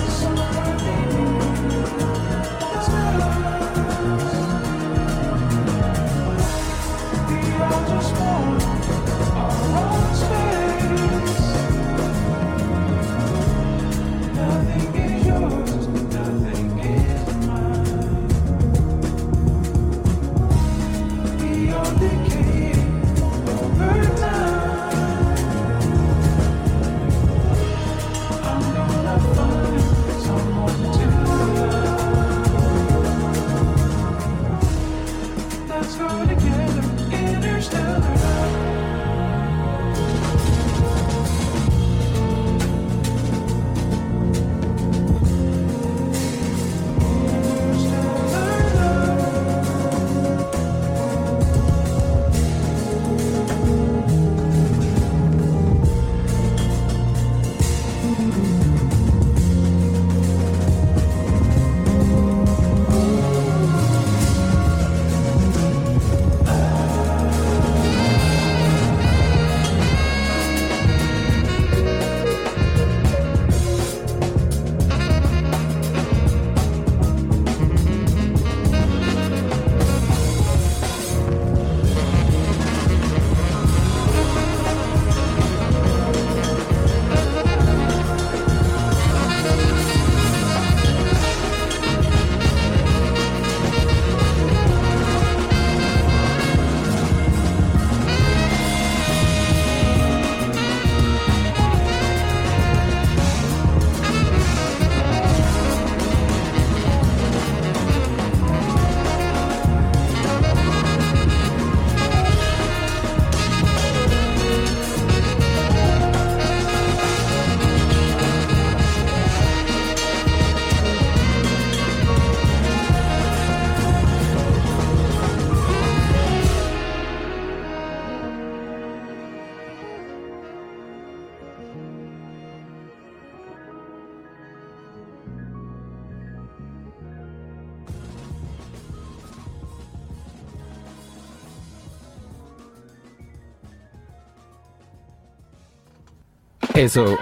[146.76, 147.18] Eso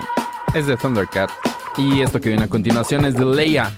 [0.55, 1.29] es de Thundercat.
[1.77, 3.71] Y esto que viene a continuación es de Leia.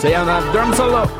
[0.00, 1.10] Se llama Drum Solo.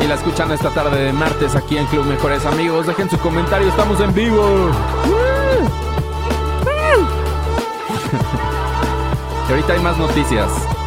[0.00, 2.86] Y la escuchan esta tarde de martes aquí en Club Mejores Amigos.
[2.86, 4.44] Dejen su comentario, estamos en vivo.
[9.48, 10.77] y ahorita hay más noticias.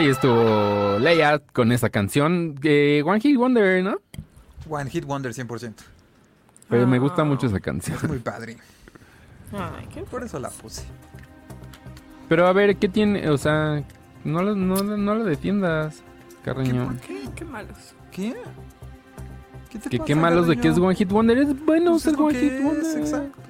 [0.00, 2.54] Ahí estuvo Leia con esta canción.
[2.62, 3.98] eh, One Hit Wonder, ¿no?
[4.66, 5.74] One Hit Wonder 100%.
[6.70, 7.98] Pero me gusta mucho esa canción.
[8.02, 8.56] Es muy padre.
[9.52, 10.84] Ay, qué Por eso la puse.
[12.30, 13.28] Pero a ver, ¿qué tiene?
[13.28, 13.84] O sea,
[14.24, 16.02] no lo, no, no lo defiendas,
[16.46, 16.96] Carreño.
[17.06, 17.94] ¿Qué, qué malos.
[18.10, 18.34] ¿Qué?
[19.68, 20.78] ¿Qué te Que pasa, qué malos de que es?
[20.78, 21.36] One Hit Wonder.
[21.36, 22.98] Es bueno ser One Hit es, Wonder.
[23.00, 23.40] exacto.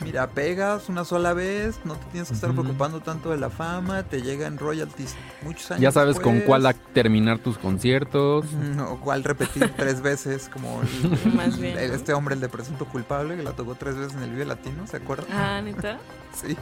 [0.00, 4.04] Mira, pegas una sola vez, no te tienes que estar preocupando tanto de la fama,
[4.04, 8.46] te llegan royalties muchos años Ya sabes con cuál a- terminar tus conciertos.
[8.88, 11.94] O cuál repetir tres veces, como el- Más bien, el- ¿no?
[11.96, 14.86] este hombre, el de presunto culpable, que la tocó tres veces en el Vive Latino,
[14.86, 15.26] ¿se acuerdan?
[15.32, 15.98] Ah, neta.
[16.34, 16.56] Sí,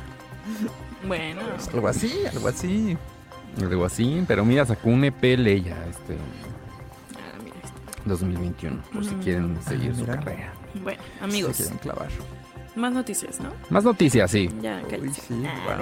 [1.06, 1.42] Bueno.
[1.74, 2.96] algo así, algo así.
[3.60, 4.24] Algo así.
[4.28, 6.14] Pero mira, sacó un EP Leia este
[7.14, 8.04] Ah, mira esto.
[8.04, 8.80] 2021.
[8.92, 10.14] Por si quieren seguir su mira.
[10.20, 10.52] carrera.
[10.82, 12.08] Bueno, amigos, quieren clavar.
[12.76, 13.52] Más noticias, ¿no?
[13.70, 14.48] Más noticias, sí.
[14.60, 15.78] Ya, Uy, sí, Ah.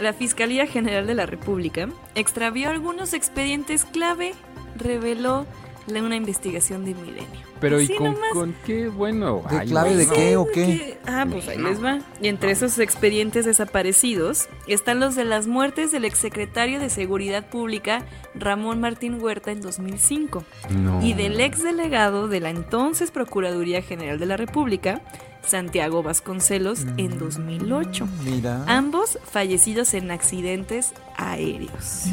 [0.00, 4.32] La Fiscalía General de la República extravió algunos expedientes clave,
[4.76, 5.46] reveló
[5.86, 7.51] la- una investigación de milenio.
[7.62, 8.88] Pero ¿y con, con qué?
[8.88, 9.42] Bueno.
[9.48, 10.12] ¿De ay, clave de no.
[10.12, 10.98] qué o Sí, qué?
[11.06, 12.00] Ah, pues ahí les va.
[12.20, 18.04] Y entre esos expedientes desaparecidos están los de las muertes del exsecretario de Seguridad Pública
[18.34, 21.00] Ramón Martín Huerta en 2005 No.
[21.02, 25.00] y del exdelegado de la entonces Procuraduría General de la República,
[25.46, 28.06] Santiago Vasconcelos, en 2008.
[28.24, 28.64] Mira.
[28.66, 32.06] Ambos fallecidos en accidentes aéreos.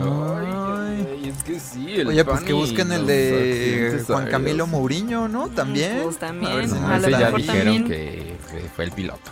[0.00, 1.94] Ay, ay, es que sí.
[1.96, 4.26] el Oye, pues que busquen el de Juan.
[4.28, 5.48] Camilo Mourinho, ¿no?
[5.48, 6.00] También.
[6.02, 6.70] Pues también.
[6.70, 7.88] No, A lo ya mejor dijeron también.
[7.88, 8.36] que
[8.74, 9.30] fue, el piloto.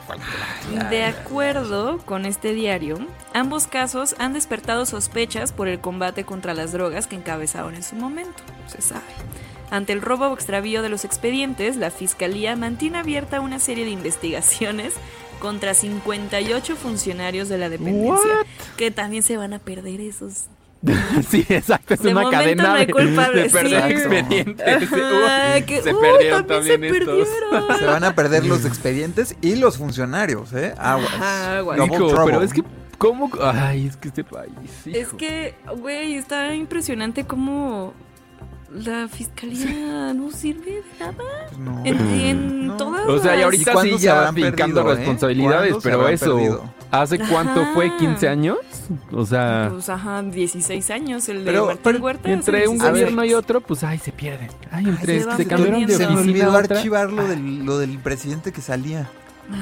[0.91, 2.99] De acuerdo con este diario,
[3.35, 7.97] ambos casos han despertado sospechas por el combate contra las drogas que encabezaron en su
[7.97, 9.05] momento, se sabe.
[9.71, 13.91] Ante el robo o extravío de los expedientes, la Fiscalía mantiene abierta una serie de
[13.91, 14.95] investigaciones
[15.41, 18.31] contra 58 funcionarios de la dependencia,
[18.77, 20.45] que también se van a perder esos.
[21.31, 21.95] sí, exacto.
[21.95, 23.75] Es De una cadena no de, perder sí.
[23.75, 24.89] expedientes.
[25.67, 27.29] Que- se uy, perdieron también también, se estos.
[27.29, 27.79] perdieron.
[27.79, 30.75] Se van a perder los expedientes y los funcionarios, ¿eh?
[30.79, 31.09] Aguas.
[31.15, 31.79] Ajá, aguas.
[31.79, 32.25] Double Hijo, trouble.
[32.35, 32.63] pero es que,
[32.99, 33.31] ¿cómo?
[33.43, 34.53] Ay, es que este país.
[34.85, 35.17] Es hijo.
[35.17, 37.93] que, güey, está impresionante cómo
[38.85, 41.15] la fiscalía no sirve de nada.
[41.59, 41.83] No.
[41.85, 42.77] En, en No.
[42.77, 44.95] todas O sea, y ahorita cuándo sí ya perdido, eh?
[44.97, 46.65] responsabilidades, ¿Cuándo se pero eso, perdido?
[46.91, 47.71] ¿hace cuánto Ajá.
[47.75, 47.91] fue?
[47.99, 48.59] ¿15 años?
[49.13, 52.31] O sea, Pues ajá, 16 años el de Pero- Martín pero Huerta.
[52.31, 54.49] entre un 16 gobierno y otro, pues ay, se pierden.
[54.71, 57.65] Ay, Ay, entre se van se cambiaron de Se me oficina olvidó archivar lo del,
[57.65, 59.09] lo del presidente que salía.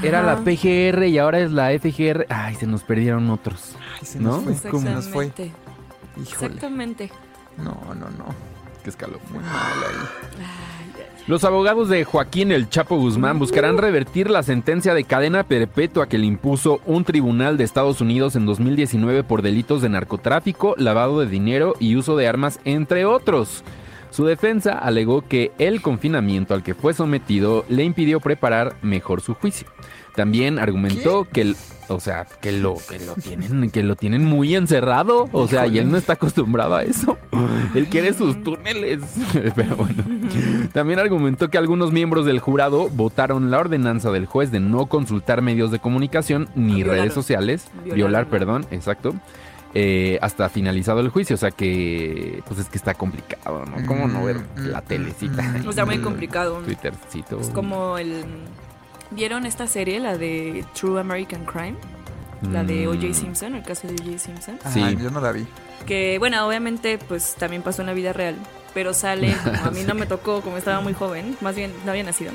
[0.03, 0.45] Era la Ajá.
[0.45, 2.27] PGR y ahora es la FGR.
[2.31, 3.75] Ay, se nos perdieron otros.
[4.01, 4.41] Ay, se ¿No?
[4.41, 4.71] nos fue.
[4.71, 5.27] ¿Cómo nos fue?
[5.27, 5.53] Exactamente.
[6.17, 6.47] Híjole.
[6.47, 7.11] Exactamente.
[7.59, 8.54] No, no, no.
[8.85, 9.41] Qué escalofrío.
[9.43, 10.45] Ay.
[11.27, 16.19] Los abogados de Joaquín El Chapo Guzmán buscarán revertir la sentencia de cadena perpetua que
[16.19, 21.27] le impuso un tribunal de Estados Unidos en 2019 por delitos de narcotráfico, lavado de
[21.27, 23.65] dinero y uso de armas, entre otros.
[24.11, 29.33] Su defensa alegó que el confinamiento al que fue sometido le impidió preparar mejor su
[29.33, 29.67] juicio.
[30.15, 31.57] También argumentó que el,
[31.89, 35.79] o sea, que lo que lo tienen que lo tienen muy encerrado, o sea, y
[35.79, 37.19] él no está acostumbrado a eso.
[37.75, 39.01] Él quiere sus túneles.
[39.57, 40.03] Pero bueno.
[40.73, 45.43] También argumentó que algunos miembros del jurado votaron la ordenanza del juez de no consultar
[45.43, 46.97] medios de comunicación ni Violar.
[46.99, 49.15] redes sociales, Violar, perdón, exacto.
[49.75, 53.85] eh, hasta finalizado el juicio, o sea que pues es que está complicado, ¿no?
[53.87, 55.43] ¿Cómo no ver Mm, la mm, telecita?
[55.43, 56.59] mm, Está muy complicado.
[56.65, 57.41] Twittercito.
[57.41, 58.25] Es como el.
[59.15, 61.77] ¿Vieron esta serie, la de True American Crime?
[62.53, 62.91] La de Mm.
[62.91, 63.15] O.J.
[63.15, 64.19] Simpson, el caso de O.J.
[64.19, 64.59] Simpson.
[64.65, 64.81] Ah, Sí.
[65.03, 65.47] yo no la vi.
[65.87, 68.37] Que, bueno, obviamente, pues también pasó en la vida real.
[68.75, 71.93] Pero sale, como a mí no me tocó, como estaba muy joven, más bien no
[71.93, 72.33] había nacido.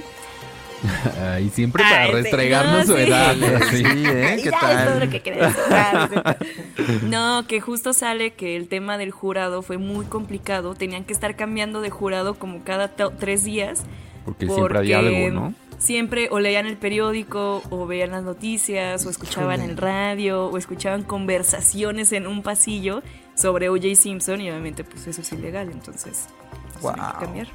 [1.34, 3.04] Ay, siempre para Ay, sí, restregarnos no, su sí.
[3.10, 3.36] edad.
[3.36, 3.84] Sí, así.
[3.86, 4.40] ¿eh?
[4.42, 5.00] ¿Qué Ya, es todo tal?
[5.02, 5.40] lo que.
[5.72, 6.36] Ah,
[7.04, 10.76] No, que justo sale que el tema del jurado fue muy complicado.
[10.76, 13.84] Tenían que estar cambiando de jurado como cada tres días.
[14.24, 15.54] Porque siempre había porque algo, ¿no?
[15.80, 21.04] Siempre o leían el periódico, o veían las noticias, o escuchaban el radio, o escuchaban
[21.04, 23.02] conversaciones en un pasillo
[23.34, 23.96] sobre O.J.
[23.96, 26.28] Simpson, y obviamente, pues eso es ilegal, entonces
[26.74, 26.94] pues, Wow.
[26.94, 27.48] tienen que cambiar.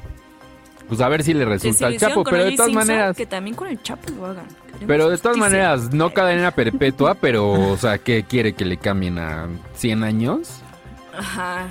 [0.89, 3.55] Pues a ver si le resulta al Chapo, pero de todas Simpson, maneras, Que también
[3.57, 4.47] con el Chapo lo hagan.
[4.47, 5.59] Queremos pero de todas justicia.
[5.69, 10.61] maneras, no cadena perpetua, pero, o sea, ¿qué quiere que le cambien a 100 años?
[11.17, 11.69] Ajá.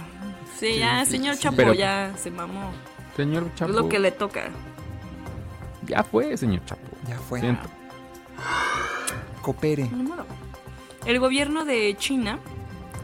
[0.59, 2.71] Sí, ya, señor Chapo, Pero- ya se mamó.
[3.15, 3.71] Señor Chapo.
[3.71, 4.49] Es lo que le toca.
[5.87, 6.81] Ya fue, señor Chapo.
[7.07, 7.39] Ya fue.
[7.39, 7.69] Siento.
[9.41, 9.89] Coopere.
[11.05, 12.39] El gobierno de China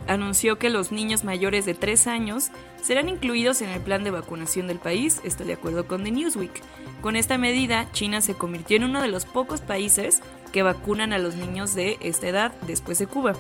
[0.08, 2.50] anunció que los niños mayores de 3 años
[2.82, 6.62] serán incluidos en el plan de vacunación del país, esto de acuerdo con The Newsweek.
[7.02, 10.22] Con esta medida, China se convirtió en uno de los pocos países
[10.52, 13.34] que vacunan a los niños de esta edad después de Cuba,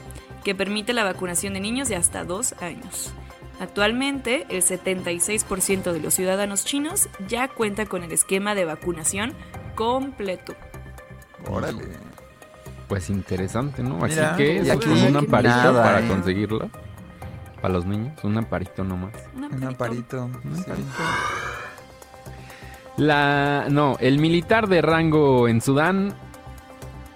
[0.44, 3.12] que permite la vacunación de niños de hasta 2 años.
[3.60, 9.34] Actualmente, el 76% de los ciudadanos chinos ya cuenta con el esquema de vacunación
[9.76, 10.56] completo.
[11.48, 11.84] Órale.
[12.88, 14.04] Pues interesante, ¿no?
[14.04, 16.08] Así Mira, que es aquí como un amparito nada, para ¿eh?
[16.08, 16.70] conseguirlo.
[17.62, 19.14] Para los niños, un amparito nomás.
[19.36, 20.26] Un amparito.
[20.26, 20.62] Un sí.
[20.62, 20.90] amparito.
[22.98, 26.14] La, no, el militar de rango en Sudán,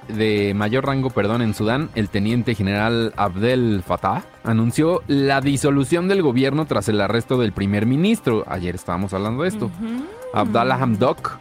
[0.07, 6.21] de mayor rango, perdón, en Sudán, el teniente general Abdel Fattah, anunció la disolución del
[6.21, 8.43] gobierno tras el arresto del primer ministro.
[8.47, 9.71] Ayer estábamos hablando de esto.
[10.33, 11.37] Abdallah Hamdok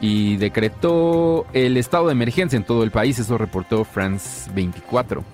[0.00, 5.24] y decretó el estado de emergencia en todo el país, eso reportó France 24.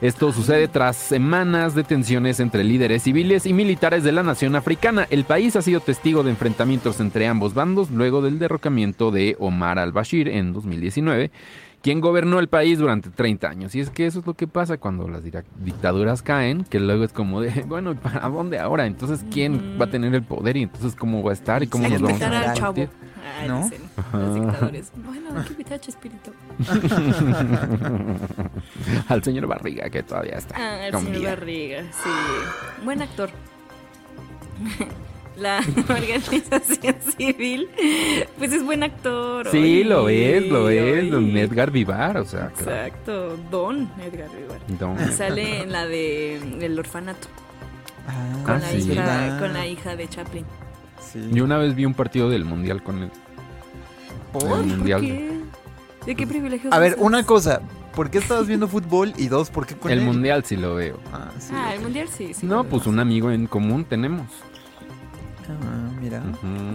[0.00, 5.06] Esto sucede tras semanas de tensiones entre líderes civiles y militares de la nación africana.
[5.10, 9.78] El país ha sido testigo de enfrentamientos entre ambos bandos luego del derrocamiento de Omar
[9.78, 11.30] al-Bashir en 2019
[11.82, 13.74] ¿Quién gobernó el país durante 30 años?
[13.74, 17.12] Y es que eso es lo que pasa cuando las dictaduras caen, que luego es
[17.12, 18.86] como de, bueno, ¿y ¿para dónde ahora?
[18.86, 20.58] Entonces, ¿quién va a tener el poder?
[20.58, 21.62] Y entonces, ¿cómo va a estar?
[21.62, 22.74] ¿Y cómo Hay nos vamos a al chavo.
[22.74, 22.88] repartir?
[23.40, 23.62] Ay, ¿No?
[23.64, 24.92] dicen los dictadores.
[24.96, 26.32] Bueno, hay que invitar a Chespirito.
[29.08, 30.54] Al señor Barriga, que todavía está.
[30.58, 31.30] Ah, el con señor vida.
[31.30, 32.10] Barriga, sí.
[32.84, 33.30] Buen actor.
[35.40, 37.68] La organización civil,
[38.38, 39.48] pues es buen actor.
[39.50, 41.36] Sí, oye, lo es, lo es, don.
[41.36, 42.70] Edgar Vivar, o sea, claro.
[42.86, 44.60] Exacto, Don Edgar Vivar.
[44.78, 45.12] Don Edgar.
[45.12, 47.28] Sale en la de El orfanato,
[48.06, 48.92] Ah, con, Ah, la sí.
[48.92, 50.44] hija, con la hija de Chaplin.
[51.00, 51.28] Sí.
[51.32, 53.10] Yo una vez vi un partido del Mundial con él.
[54.32, 54.42] ¿Por?
[54.42, 55.00] El ¿Por Mundial.
[55.00, 55.30] qué?
[56.06, 57.60] ¿De qué privilegios A ver, una cosa.
[57.94, 59.12] ¿Por qué estabas viendo fútbol?
[59.16, 60.04] Y dos, ¿por qué con El él?
[60.04, 60.98] Mundial sí lo veo.
[61.12, 61.52] Ah, sí.
[61.54, 62.32] Ah, el mundial sí.
[62.34, 62.92] sí No, pues veo.
[62.92, 64.26] un amigo en común tenemos.
[65.62, 66.22] Ah, mira.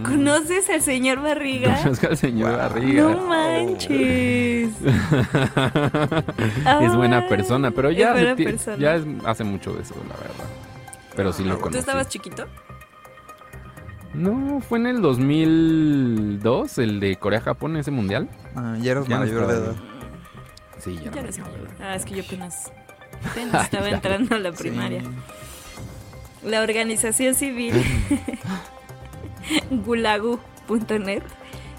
[0.04, 1.76] ¿Conoces al señor Barriga?
[1.82, 2.58] Conozco al señor Wow.
[2.58, 3.02] Barriga.
[3.02, 4.70] No manches.
[6.82, 8.76] es buena persona, pero es ya, buena hace, ti- persona.
[8.78, 10.44] ya es- hace mucho de eso, la verdad.
[11.14, 11.78] Pero sí lo ¿Tú conocí.
[11.78, 12.46] estabas chiquito?
[14.14, 18.28] No, fue en el 2002, el de Corea-Japón, ese mundial.
[18.54, 19.74] Ah, ya eras Ya no mayor de edad.
[20.78, 21.04] Sí, ya.
[21.04, 21.68] Ya no eres mayor.
[21.80, 22.72] Ah, es que yo apenas,
[23.30, 25.00] apenas estaba entrando a la primaria.
[25.02, 25.06] Sí.
[26.46, 27.74] La organización civil
[29.70, 31.24] gulagu.net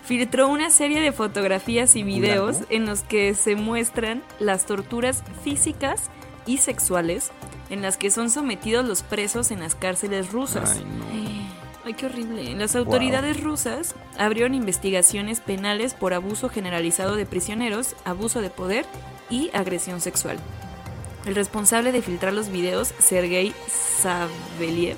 [0.04, 6.10] filtró una serie de fotografías y videos en los que se muestran las torturas físicas
[6.46, 7.32] y sexuales
[7.70, 10.78] en las que son sometidos los presos en las cárceles rusas.
[10.78, 11.06] Ay, no.
[11.86, 12.54] Ay, qué horrible.
[12.56, 18.86] Las autoridades rusas abrieron investigaciones penales por abuso generalizado de prisioneros, abuso de poder
[19.30, 20.38] y agresión sexual.
[21.28, 24.96] El responsable de filtrar los videos, Sergei Saveliev,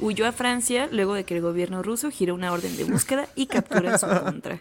[0.00, 3.46] huyó a Francia luego de que el gobierno ruso giró una orden de búsqueda y
[3.46, 4.60] captura en su contra.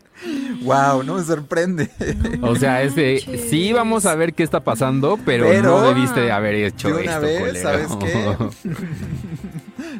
[0.61, 1.89] Wow, no me sorprende.
[2.41, 6.21] O sea, es de, sí vamos a ver qué está pasando, pero, Pero- no debiste
[6.21, 7.61] de haber hecho De una esto, vez, culero.
[7.61, 8.77] ¿sabes qué?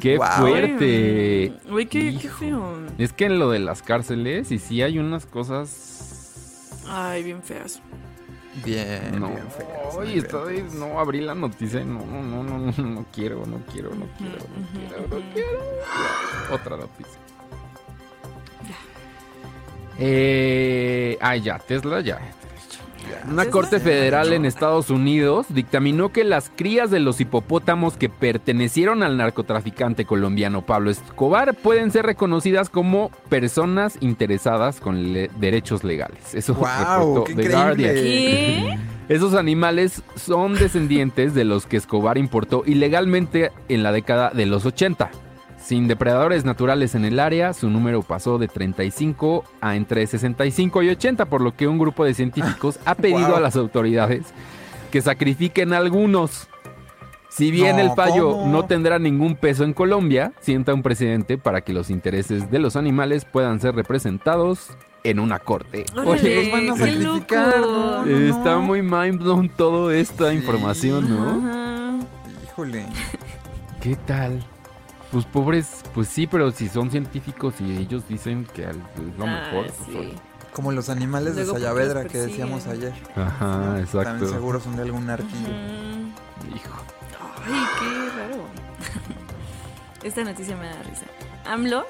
[0.00, 0.26] qué Wow.
[0.38, 1.52] fuerte.
[1.70, 2.78] Uy, qué, qué feo.
[2.96, 6.80] Es que en lo de las cárceles, y sí hay unas cosas...
[6.88, 7.82] Ay, bien feas.
[8.62, 10.74] Bien, No, bien feas, Ay, bien esta vez feas.
[10.74, 11.80] no abrí la noticia.
[11.80, 15.32] y No, no, no, no, no, no quiero, no quiero, no quiero, no quiero, no
[15.32, 15.58] quiero.
[16.52, 17.18] Otra noticia.
[19.98, 22.20] Eh, ah, ya, Tesla ya.
[23.24, 28.08] Una Tesla corte federal en Estados Unidos dictaminó que las crías de los hipopótamos que
[28.08, 35.84] pertenecieron al narcotraficante colombiano Pablo Escobar pueden ser reconocidas como personas interesadas con le- derechos
[35.84, 36.34] legales.
[36.34, 37.64] Eso reportó qué The increíble.
[37.64, 37.94] Guardian.
[37.94, 38.78] ¿Qué?
[39.08, 44.64] Esos animales son descendientes de los que Escobar importó ilegalmente en la década de los
[44.64, 45.10] 80.
[45.64, 50.90] Sin depredadores naturales en el área, su número pasó de 35 a entre 65 y
[50.90, 53.36] 80, por lo que un grupo de científicos ha pedido Wow.
[53.36, 54.26] a las autoridades
[54.92, 56.48] que sacrifiquen algunos.
[57.30, 58.52] Si bien No, el fallo ¿cómo?
[58.52, 62.76] no tendrá ningún peso en Colombia, sienta un precedente para que los intereses de los
[62.76, 64.68] animales puedan ser representados
[65.02, 65.84] en una corte.
[65.94, 67.70] Los van a qué sacrificar, loco.
[67.70, 68.36] no, no.
[68.36, 71.48] Está muy mind blown toda esta información, ¿no?
[71.48, 71.96] Ajá.
[72.44, 72.86] Híjole.
[73.80, 74.44] ¿Qué tal?
[75.14, 79.24] Pues pobres, pues sí, pero si son científicos y ellos dicen que al- es lo
[79.26, 79.68] Ah, mejor.
[79.70, 79.92] sí.
[79.92, 80.08] pues,
[80.52, 82.92] Como los animales Luego, de ¿por qué Sayavedra que decíamos ayer.
[83.14, 84.26] Ajá, También exacto.
[84.28, 85.48] seguro son de algún arquillo.
[86.52, 86.82] Hijo.
[87.46, 88.44] Ay, qué raro.
[90.02, 91.06] Esta noticia me da risa.
[91.46, 91.86] AMLO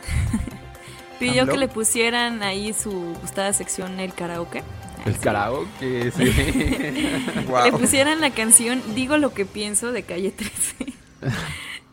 [1.18, 1.52] pidió ¿AMLO?
[1.54, 2.90] que le pusieran ahí su
[3.22, 4.62] gustada sección el karaoke.
[5.06, 6.24] El karaoke, sí.
[6.24, 7.78] Le Wow.
[7.80, 10.92] pusieran la canción Digo lo que pienso de Calle 13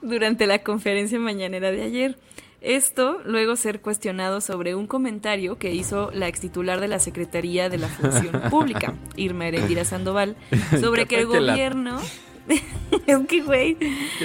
[0.02, 2.18] durante la conferencia mañanera de ayer.
[2.62, 7.70] Esto luego ser cuestionado sobre un comentario que hizo la ex titular de la Secretaría
[7.70, 10.36] de la Función Pública, Irma Erendira Sandoval,
[10.80, 12.00] sobre que el encanta que la- gobierno...
[13.08, 13.76] es que, güey...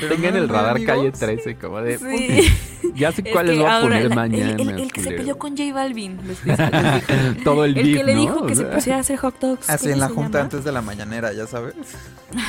[0.08, 0.96] Tenga en el radar amigos.
[0.96, 1.98] calle 13, como de.
[1.98, 2.52] Sí.
[2.94, 4.52] Ya sé Es cuáles que voy a poner la- mañana.
[4.52, 6.18] El, el- el que se peleó con J Balvin.
[6.18, 6.56] que-
[7.36, 8.20] que- Todo el el beef, que le ¿no?
[8.20, 9.68] dijo O que se sea, pusiera a hacer hot dogs.
[9.68, 10.40] Así ¿cómo en la se junta llama?
[10.44, 11.74] antes de la mañanera, ya sabes.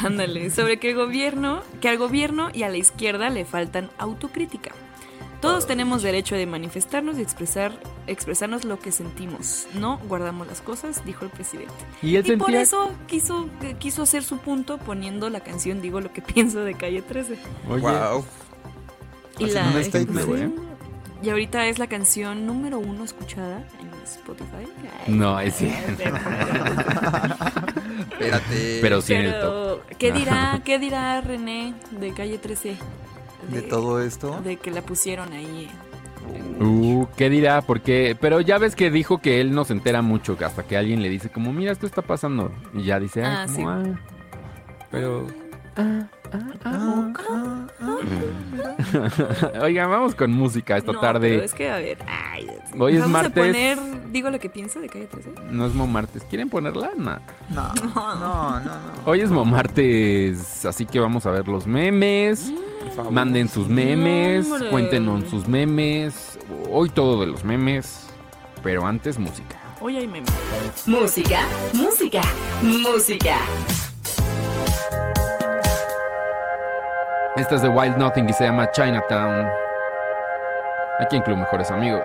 [0.03, 4.71] Ándale, sobre que el gobierno, que al gobierno y a la izquierda le faltan autocrítica.
[5.41, 9.67] Todos tenemos derecho de manifestarnos y expresar, expresarnos lo que sentimos.
[9.75, 11.73] No guardamos las cosas, dijo el presidente.
[12.01, 13.47] Y él Y por eso quiso,
[13.77, 17.37] quiso hacer su punto poniendo la canción Digo lo que pienso de Calle 13.
[17.69, 18.25] Oye, Wow.
[19.39, 20.31] Y, la, un statement, sí.
[20.33, 20.49] ¿eh?
[21.21, 24.67] y ahorita es la canción número uno escuchada en Spotify.
[25.05, 25.71] Ay, No, es sí.
[28.11, 28.79] Espérate.
[28.81, 29.81] Pero sí en el top.
[29.85, 32.77] Pero, ¿qué dirá, ¿qué dirá René de Calle 13?
[33.51, 34.41] De todo esto.
[34.43, 35.69] De que la pusieron ahí
[36.59, 37.61] Uh, ¿qué dirá?
[37.61, 41.01] Porque, pero ya ves que dijo que él no se entera mucho hasta que alguien
[41.01, 42.51] le dice como, mira, esto está pasando.
[42.73, 43.55] Y ya dice, ah, Ah, como,
[43.85, 43.91] sí.
[43.93, 43.99] ah.
[44.91, 45.27] Pero...
[49.61, 51.29] Oigan, vamos con música esta No, tarde.
[51.29, 51.97] pero es que, a ver.
[52.07, 52.47] Ay,
[52.77, 53.31] Hoy es vamos martes.
[53.43, 53.77] a poner,
[54.11, 55.31] digo lo que pienso de calle 13.
[55.51, 56.23] No es Momartes.
[56.25, 56.91] ¿Quieren ponerla?
[56.97, 57.19] No.
[57.49, 57.73] No,
[58.15, 58.71] no, no, no.
[59.05, 62.51] Hoy es Momartes, así que vamos a ver los memes.
[63.11, 64.69] Manden sus memes, Hombre.
[64.69, 66.39] cuéntenos sus memes.
[66.69, 68.07] Hoy todo de los memes,
[68.63, 69.57] pero antes música.
[69.79, 70.27] Hoy hay meme.
[70.85, 71.41] Música,
[71.73, 72.21] música,
[72.61, 73.37] música.
[77.35, 79.47] Esta es de Wild Nothing y se llama Chinatown.
[80.99, 82.03] Aquí en Club Mejores Amigos.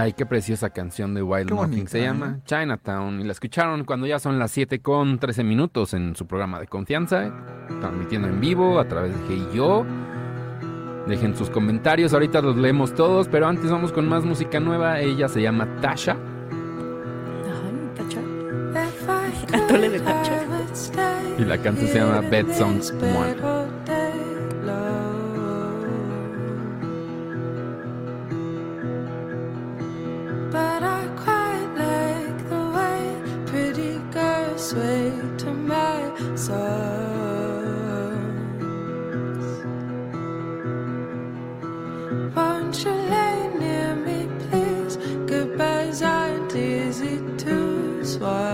[0.00, 1.70] Ay, qué preciosa canción de Wild Qué Nothing.
[1.70, 2.02] bonita, Se ¿eh?
[2.02, 3.20] llama Chinatown.
[3.20, 6.66] Y la escucharon cuando ya son las 7 con 13 minutos en su programa de
[6.68, 7.32] confianza.
[7.80, 9.84] Transmitiendo en vivo a través de Hey Yo.
[11.08, 12.12] Dejen sus comentarios.
[12.12, 13.26] Ahorita los leemos todos.
[13.28, 15.00] Pero antes vamos con más música nueva.
[15.00, 16.16] Ella se llama Tasha.
[19.08, 19.32] Ay.
[19.52, 20.44] Atole de tacha.
[21.38, 23.34] Y la canción se llama Bed Songs One.
[48.18, 48.47] Why?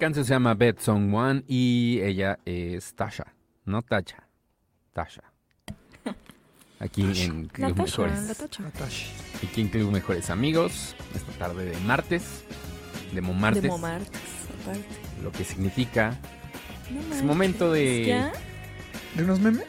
[0.00, 4.26] Canción se llama Bed Song One y ella es Tasha, no Tacha,
[4.92, 5.22] Tasha.
[6.78, 9.10] Aquí en Club Natasha, Mejores.
[9.46, 12.44] Aquí en Club Mejores Amigos, esta tarde de martes,
[13.12, 14.20] de Momartes, De Momartes,
[14.62, 14.84] aparte.
[15.22, 16.18] lo que significa
[16.90, 18.06] No es momento de...
[18.06, 18.32] ¿Ya?
[19.14, 19.66] ¿De unos memes?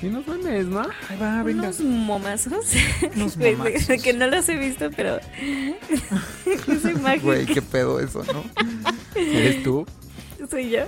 [0.00, 0.80] Sí, unos memes, ¿no?
[1.10, 1.64] Ahí va, venga.
[1.64, 2.72] Unos momazos.
[3.16, 3.86] Unos momazos.
[3.88, 5.18] de- que no los he visto, pero.
[6.68, 7.22] Esa imagen.
[7.22, 8.44] Güey, qué pedo eso, ¿no?
[9.18, 9.86] ¿Eres tú?
[10.50, 10.80] Soy yo.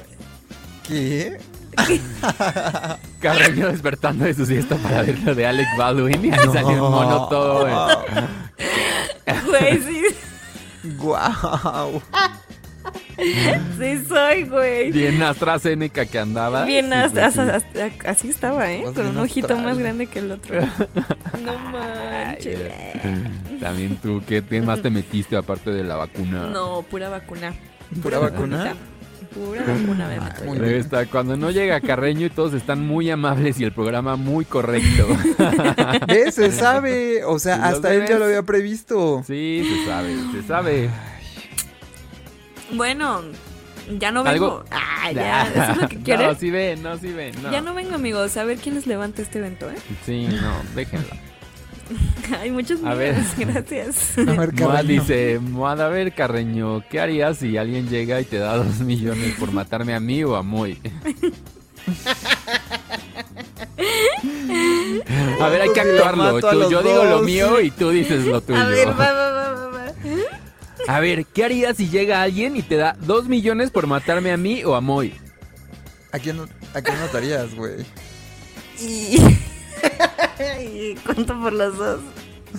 [0.86, 1.38] ¿Qué?
[3.20, 6.90] Carreño despertando de su siesta para ver lo de Alec Baldwin y ahí salió un
[6.92, 7.66] mono todo.
[9.46, 9.80] güey.
[9.80, 10.02] Sí.
[10.98, 12.02] Guau.
[13.78, 14.90] Sí soy, güey.
[14.92, 16.64] Bien AstraZeneca que andaba.
[16.64, 17.18] Bien, Sí,
[18.06, 18.82] así estaba, ¿eh?
[18.94, 19.64] Con un ojito astral.
[19.64, 20.60] más grande que el otro.
[21.44, 22.58] No manches.
[23.60, 26.46] También tú, ¿qué qué más te metiste aparte de la vacuna?
[26.46, 27.52] No, pura vacuna.
[28.02, 28.74] ¿Pura vacuna?
[29.34, 30.44] Pura vacuna me meto.
[30.44, 30.64] Muy yo.
[30.64, 34.44] Ahí está, cuando no llega Carreño y todos están muy amables y el programa muy
[34.44, 35.06] correcto.
[36.08, 36.34] ¿Ves?
[36.34, 37.24] Se sabe.
[37.24, 39.22] O sea, ¿Y los hasta él ya lo había previsto.
[39.26, 40.90] Sí, se sabe, se sabe.
[42.72, 43.22] Bueno,
[43.98, 44.60] ya no vengo.
[44.60, 45.42] Algo- Ah, ya.
[45.48, 46.26] ¿Eso es lo que quieres?
[46.26, 47.34] No, sí ven, no, sí ven.
[47.42, 47.50] No.
[47.50, 48.36] Ya no vengo, amigos.
[48.36, 49.74] A ver quién les levanta este evento, ¿eh?
[50.04, 51.08] Sí, no, déjenlo.
[52.40, 53.16] Hay muchos A ver.
[53.36, 54.18] gracias.
[54.18, 58.38] A ver, Moa dice, Moad, a ver, Carreño, ¿qué harías si alguien llega y te
[58.38, 60.78] da dos millones por matarme a mí o a Moy?
[65.40, 66.40] a ver, hay que actuarlo.
[66.40, 68.58] Tú- yo digo lo mío y tú dices lo tuyo.
[68.60, 69.92] A ver, va, va, va, va, va.
[70.88, 74.36] A ver, ¿qué harías si llega alguien y te da dos millones por matarme a
[74.36, 75.14] mí o a Moy?
[76.12, 76.40] ¿A quién,
[76.74, 77.84] a quién notarías, güey?
[78.80, 79.18] Y...
[80.60, 82.00] y cuento por los dos.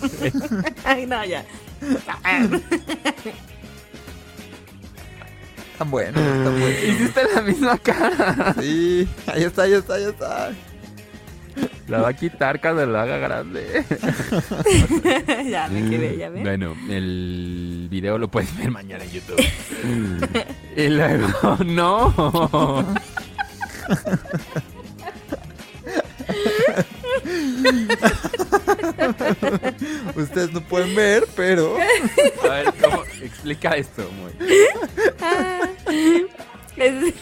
[0.84, 1.45] Ay, no, ya.
[5.77, 6.69] Tan bueno, tan bueno.
[6.69, 8.56] Hiciste la misma cara.
[8.60, 10.52] Sí, ahí está, ahí está, ahí está.
[11.88, 13.84] La va a quitar cuando lo haga grande.
[15.49, 16.43] ya me quedé, ya ves.
[16.43, 19.43] Bueno, el video lo puedes ver mañana en YouTube.
[20.77, 22.85] y luego, no.
[30.16, 31.76] Ustedes no pueden ver, pero.
[32.44, 33.04] A ver, ¿cómo?
[33.22, 34.32] Explica esto, muy.
[35.22, 35.70] Ah,
[36.78, 37.14] es...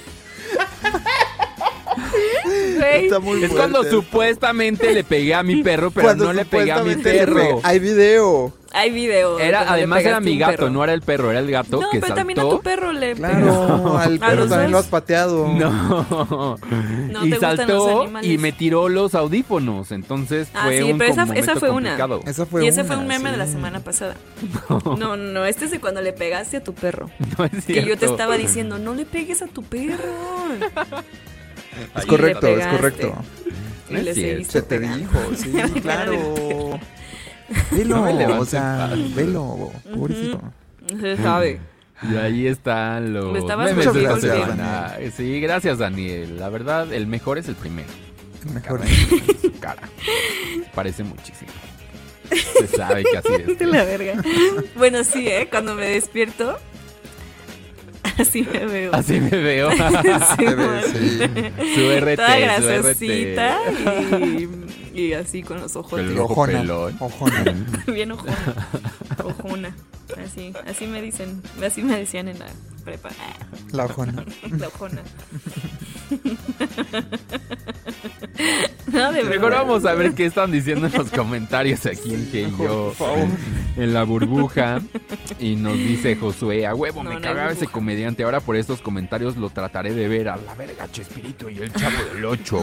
[2.77, 6.45] Güey, Está muy Es cuando supuestamente le pegué a mi perro, pero Cuando no le
[6.45, 7.61] pegué a mi supuestamente perro.
[7.61, 8.53] pe- Hay video.
[8.71, 9.37] Hay video.
[9.37, 10.69] de Era, además era mi gato, perro.
[10.69, 13.15] no era el perro, era el gato No, que pero también a tu perro le
[13.15, 14.71] Claro, al A perro los también dos.
[14.71, 15.47] lo has pateado.
[15.47, 16.57] No.
[17.11, 18.29] No y te gustan los saltó animales.
[18.31, 19.91] y me tiró los audífonos.
[19.91, 21.97] Entonces Ah, fue sí, un pero esa, esa fue una.
[22.25, 24.15] Esa fue y ese una, fue un meme de la semana pasada.
[24.97, 27.09] No, no, este es de cuando le pegaste a tu perro.
[27.37, 28.05] No es Que yo te cierto.
[28.05, 29.97] estaba diciendo, no le pegues a tu perro.
[31.95, 33.13] Es correcto, es correcto.
[33.89, 34.51] Y No es le cierto.
[34.51, 35.51] Se te dijo, sí,
[35.81, 36.79] claro.
[37.71, 40.41] Velo, No o sea, velo, pobrecito.
[40.99, 41.59] Se sabe.
[42.01, 44.97] Y ahí están los Me estabas memes de la semana.
[45.15, 46.39] Sí, gracias, Daniel.
[46.39, 47.89] La verdad, el mejor es el primero.
[48.53, 48.81] Mejor.
[49.41, 49.81] Su cara.
[50.73, 51.51] Parece muchísimo.
[52.31, 53.59] Se sabe que así es.
[53.59, 54.23] De la verga.
[54.77, 55.47] Bueno, sí, ¿eh?
[55.49, 56.57] Cuando me despierto,
[58.19, 58.93] así me veo.
[58.93, 59.69] Así me veo.
[59.77, 59.77] Sí,
[60.93, 61.17] sí.
[61.75, 63.01] Su RT, Toda su RT.
[64.93, 65.99] y, y así con los ojos.
[66.17, 66.59] Ojo Ojona.
[66.61, 66.95] pelón.
[66.99, 67.43] Ojona.
[67.87, 68.35] Bien ojona.
[69.23, 69.75] Ojona.
[70.25, 72.47] Así, así me dicen, así me decían en la
[72.83, 73.09] prepa.
[73.71, 74.25] La ojona.
[74.57, 75.01] La ojona.
[78.91, 82.49] No, de Mejor vamos a ver qué están diciendo en los comentarios aquí en que
[82.57, 82.93] yo
[83.77, 84.81] en la burbuja
[85.39, 88.81] y nos dice Josué, a huevo, No, me no cagaba ese comediante, ahora por estos
[88.81, 92.61] comentarios lo trataré de ver a la verga Chespirito y el chavo del 8.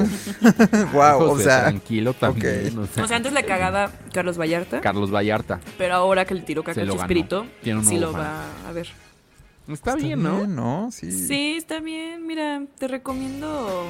[0.93, 1.63] Wow, o sea.
[1.65, 2.85] tranquilo también, ok.
[2.85, 5.61] o sea, O sea, antes le cagaba Carlos Vallarta, Carlos Vallarta.
[5.79, 6.87] pero ahora que le tiró caca a.
[6.87, 8.21] Chespirito, sí lo fan.
[8.23, 8.89] va a ver.
[9.69, 10.47] Está bien, ¿no?
[10.47, 10.91] ¿no?
[10.93, 11.11] Sí.
[11.11, 12.27] Sí, está bien.
[12.27, 13.85] Mira, te recomiendo.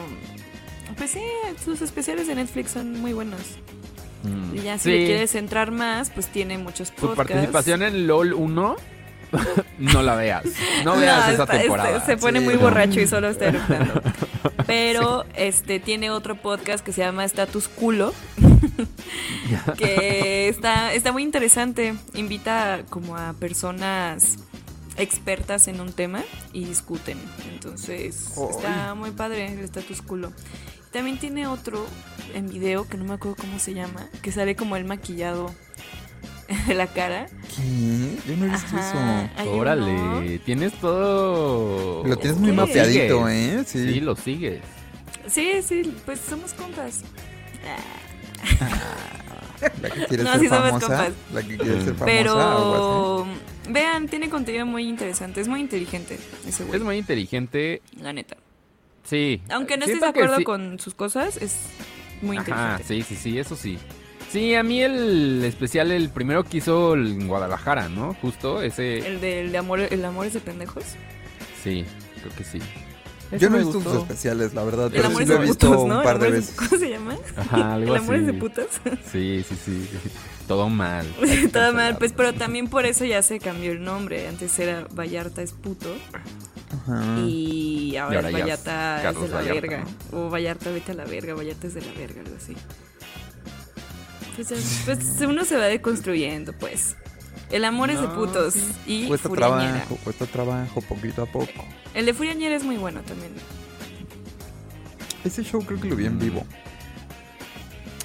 [0.97, 1.21] Pues sí,
[1.65, 3.41] sus especiales de Netflix son muy buenos.
[4.23, 4.57] Mm.
[4.57, 4.99] Y ya si Sí.
[4.99, 7.17] le quieres entrar más, pues tiene muchos Su podcasts.
[7.33, 8.77] participación en LOL 1
[9.79, 10.45] no la veas.
[10.85, 12.07] No veas esa está- este, temporada.
[12.07, 12.61] se pone Sí, muy no.
[12.61, 14.01] borracho y solo está eructando.
[14.67, 18.15] Pero este tiene otro podcast que se llama Status Culo.
[19.77, 21.95] que está, está muy interesante.
[22.15, 24.39] Invita como a personas
[24.99, 27.19] expertas en un tema y discuten.
[27.53, 28.45] Entonces Ay.
[28.51, 30.33] está muy padre el Status Culo.
[30.93, 31.85] También tiene otro
[32.35, 35.55] en video que no me acuerdo cómo se llama, que sale como el maquillado
[36.67, 37.27] de la cara.
[37.55, 38.17] ¿Qué?
[38.29, 39.51] Yo no he visto Ajá, uno.
[39.53, 42.01] Órale, tienes todo.
[42.01, 42.09] eso.
[42.09, 43.29] Lo tienes muy mapeadito.
[43.29, 43.63] ¿eh?
[43.67, 43.93] Sí.
[43.95, 44.01] Sí.
[44.01, 44.63] lo sigues.
[45.27, 47.03] Sí, sí, pues somos compas.
[49.83, 50.87] La que quiere No, ser sí somos famosa.
[50.87, 51.13] compas.
[51.33, 52.05] La que quiere ser famosa.
[52.05, 53.27] Pero
[53.71, 57.83] vean, tiene contenido muy interesante, es muy inteligente ese güey, Es muy inteligente.
[58.01, 58.37] la neta.
[59.05, 59.41] Sí.
[59.51, 60.45] Aunque no estés de acuerdo sí.
[60.45, 61.57] con sus cosas, es
[62.23, 62.85] muy Ajá, inteligente.
[62.85, 63.79] sí, sí, sí, eso sí.
[64.31, 68.15] Sí, a mí el especial, el primero que hizo en Guadalajara, ¿no?
[68.21, 68.99] Justo ese.
[69.07, 70.83] El de, el de amor, el amor es de pendejos.
[71.63, 71.85] Sí,
[72.21, 72.59] creo que sí.
[73.31, 74.87] Ese Yo no he visto sus especiales, la verdad.
[74.87, 75.99] El Pero sí lo he de visto putos, ¿no?
[75.99, 76.55] un par de es- veces.
[76.57, 77.17] ¿Cómo se llama?
[77.37, 78.67] Ajá, algo el amor es de putas.
[79.11, 79.89] Sí, sí, sí.
[80.47, 81.07] Todo mal.
[81.53, 84.29] Todo mal, pues, pero también por eso ya se cambió el nombre.
[84.29, 85.89] Antes era Vallarta es puto.
[86.87, 87.19] Ajá.
[87.27, 89.85] Y ahora, Y ahora es Vallarta es de la Vallarta, verga.
[90.13, 92.55] O Vallarta vete a la verga, Vallarta es de la verga, algo así.
[94.37, 96.97] Pues, es- pues uno se va deconstruyendo, pues.
[97.51, 98.73] El amor es de putos sí.
[98.87, 99.73] y Cuesta Furiañera.
[99.73, 101.65] trabajo, cuesta trabajo, poquito a poco.
[101.95, 103.33] El de Furiañera es muy bueno también.
[105.25, 106.45] Ese show creo que lo vi en vivo.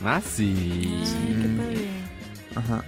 [0.04, 1.00] Ah, sí.
[1.04, 1.88] Ay, qué padre.
[2.56, 2.84] Ajá.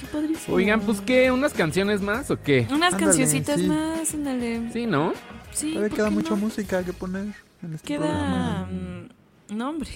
[0.00, 0.56] Qué padrísimo.
[0.56, 2.66] Oigan, pues qué, unas canciones más o qué?
[2.70, 3.66] Unas Ándale, cancioncitas sí.
[3.66, 4.70] más, ándale.
[4.72, 5.12] Sí, ¿no?
[5.52, 6.36] Sí, Todavía ¿por queda mucha no?
[6.36, 7.26] música que poner
[7.62, 8.00] en este Queda.
[8.00, 8.68] programa.
[8.70, 9.90] mm, No, hombre.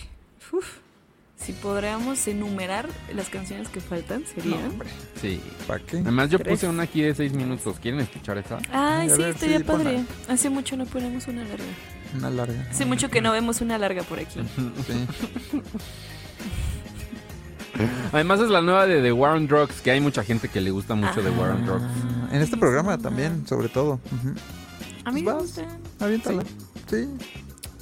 [0.52, 0.78] Uf.
[1.44, 4.78] Si podríamos enumerar las canciones que faltan, serían.
[5.20, 5.40] Sí.
[5.66, 5.98] ¿Para qué?
[5.98, 6.54] Además yo Tres.
[6.54, 7.76] puse una aquí de seis minutos.
[7.80, 8.58] ¿Quieren escuchar esa?
[8.72, 9.84] Ay, sí, ver, estaría sí, padre.
[9.84, 10.04] ponla.
[10.28, 11.64] Hace mucho no ponemos una larga.
[12.16, 12.66] Una larga.
[12.70, 14.40] Hace mucho que no vemos una larga por aquí.
[14.86, 15.06] Sí.
[18.12, 20.70] Además es la nueva de The War on Drugs, que hay mucha gente que le
[20.70, 21.82] gusta mucho The War on Drugs.
[21.84, 23.98] Ah, En este programa también, sobre todo.
[25.04, 25.42] A mí Pues me vas.
[25.42, 25.66] gusta.
[26.00, 26.44] Aviéntala.
[26.88, 27.08] Sí.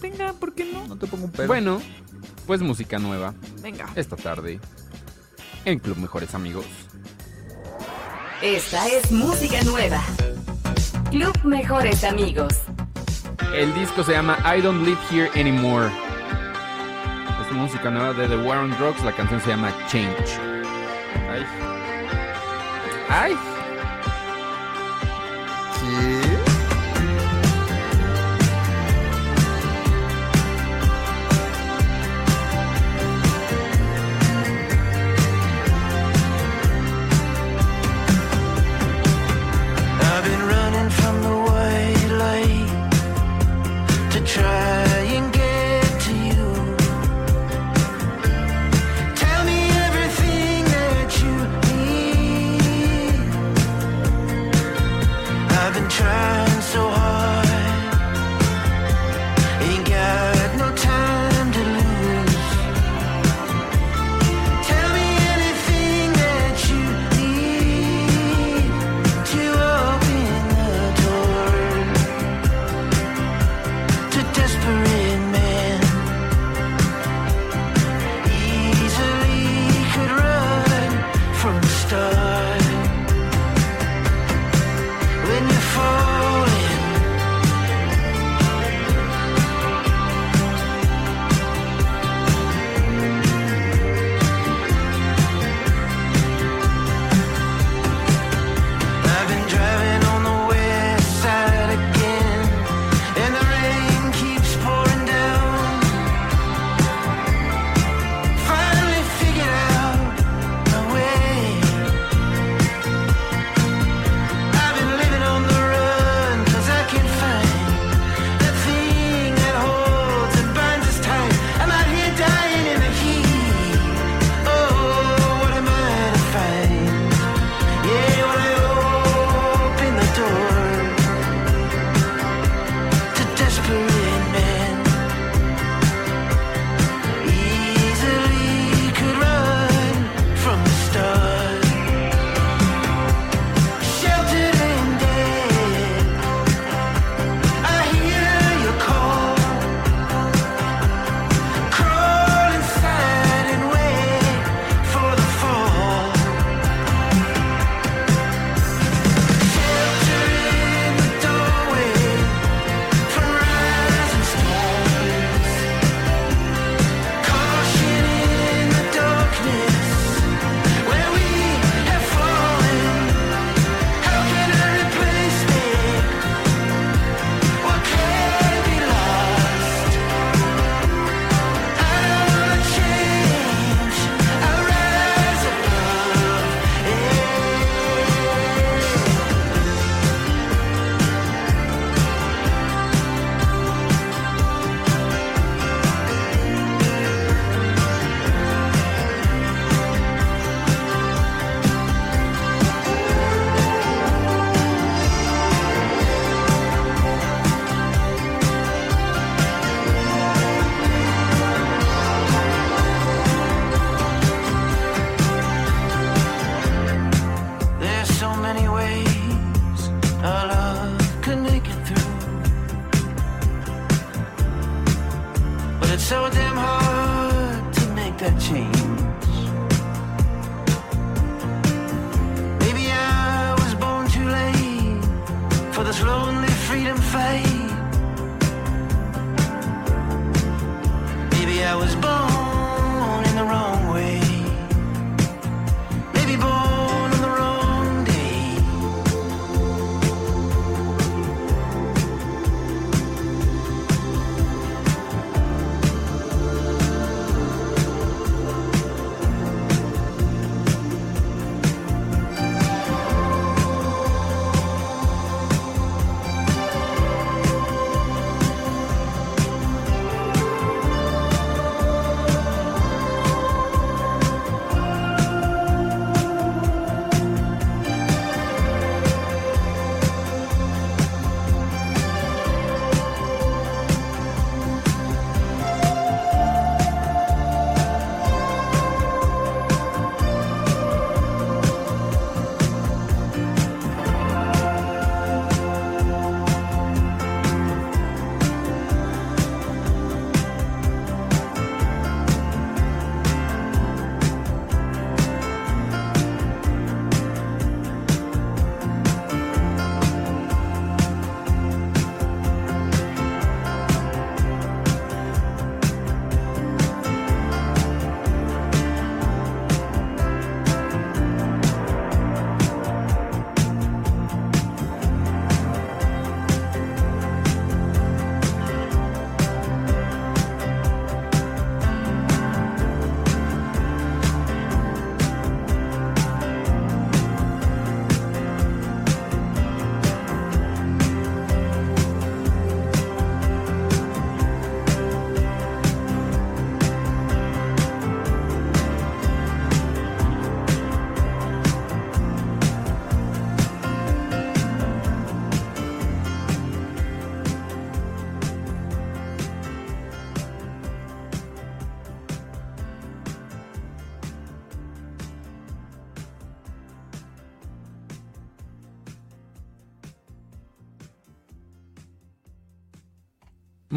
[0.00, 0.86] Venga, ¿por qué no?
[0.88, 1.46] no te pongo un pero.
[1.46, 1.80] Bueno,
[2.52, 3.88] pues música nueva Venga.
[3.94, 4.60] esta tarde
[5.64, 6.66] en Club Mejores Amigos.
[8.42, 10.02] Esta es música nueva.
[11.10, 12.60] Club Mejores Amigos.
[13.54, 15.90] El disco se llama I Don't Live Here Anymore.
[17.52, 19.02] música nueva de The War on Drugs.
[19.02, 20.38] La canción se llama Change.
[21.30, 21.46] Ay.
[23.08, 23.51] Ay.
[56.02, 56.51] time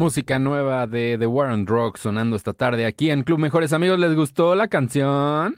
[0.06, 3.98] Música nueva de The War on Drugs sonando esta tarde aquí en Club Mejores Amigos.
[3.98, 5.56] ¿Les gustó la canción?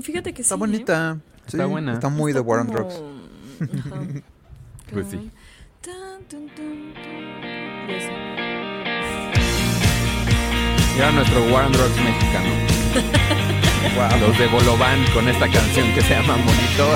[0.00, 0.60] Fíjate que Está sí, ¿eh?
[0.60, 1.18] bonita.
[1.44, 1.94] Está Sí, buena.
[1.94, 3.02] Está muy de War on como- Drugs.
[3.88, 4.00] Ajá.
[4.92, 5.28] Pues sí.
[5.80, 7.88] Tan, tun, tun, tun.
[7.88, 8.10] Y así.
[10.96, 12.50] Y ahora nuestro War on Drugs mexicano.
[14.24, 16.94] Los de Bolobán con esta canción que se llama Monito.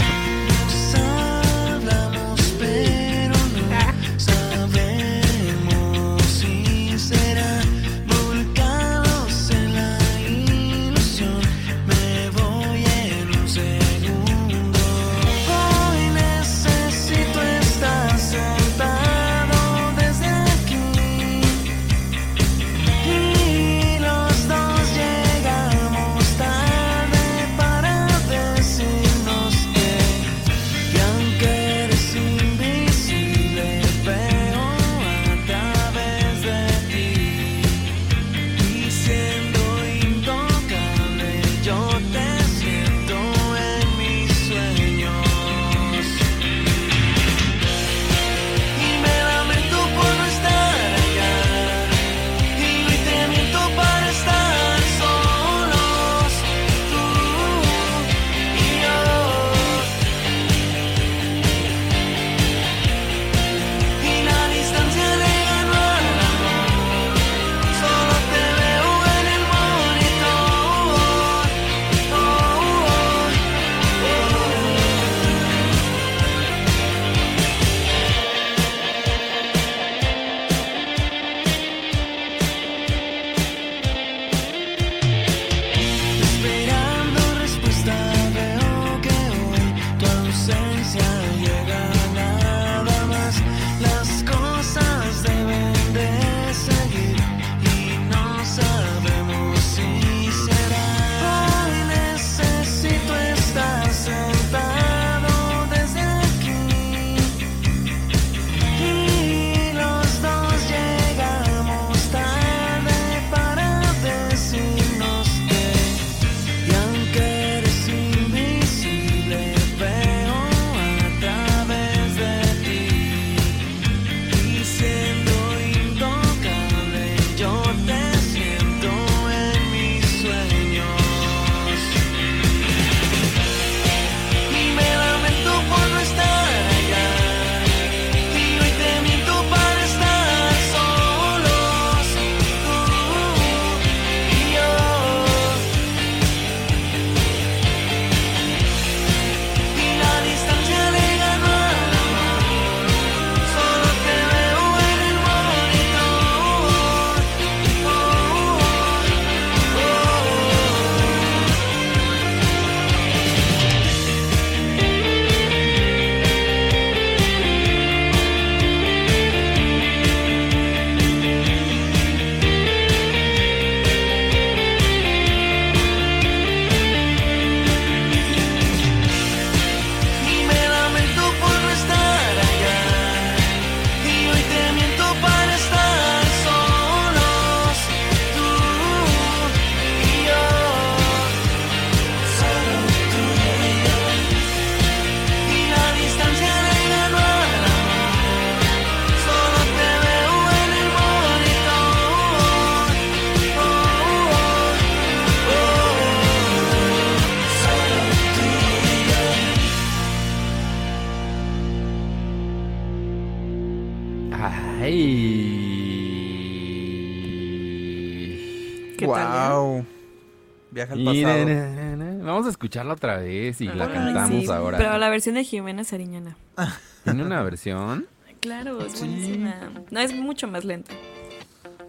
[220.99, 221.45] Viaja al Y pasado.
[221.47, 222.25] na, na, na.
[222.25, 224.79] Vamos a escucharla otra vez y la cantamos sí, ahora.
[224.79, 226.37] Pero la versión de Jimena Sariñana.
[227.05, 228.07] ¿Tiene una versión?
[228.41, 229.55] Claro, es buenísima.
[229.91, 230.93] No, es mucho más lenta.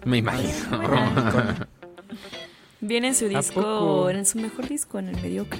[0.05, 0.81] Me imagino.
[2.81, 5.59] Viene en su ¿A disco, en su mejor disco, en el mediocre.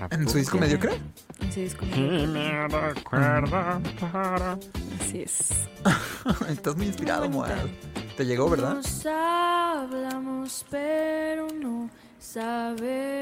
[0.00, 0.92] ¿A ¿En su disco mediocre?
[1.40, 2.26] En su disco mediocre.
[2.26, 4.58] me recuerda para-
[5.00, 5.68] Así es.
[6.48, 7.70] Estás muy inspirado, Moal.
[8.16, 8.76] Te llegó, ¿verdad?
[8.76, 13.12] Nos hablamos, pero no sabemos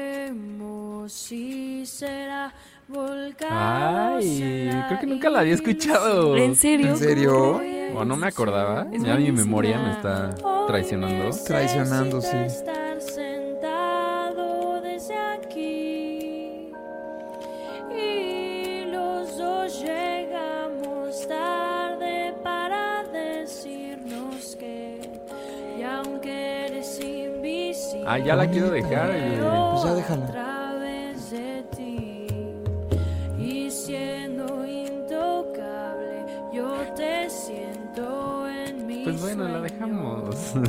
[1.11, 2.53] si será
[2.87, 3.49] volcán.
[3.51, 6.37] Ay, creo que nunca la había escuchado.
[6.37, 6.91] ¿En serio?
[6.91, 7.61] ¿En serio?
[7.93, 8.87] O no me acordaba.
[8.89, 10.33] Es ya mi memoria me está
[10.65, 11.37] traicionando.
[11.45, 12.37] Traicionando, sí.
[12.37, 15.74] Estar sentado desde aquí
[28.05, 29.09] Ah, ya la quiero dejar.
[29.11, 29.39] eh.
[29.73, 30.25] Pues ya déjala.
[30.27, 32.27] través de ti
[33.39, 40.53] y siendo intocable yo te siento en mi Pues bueno, la dejamos.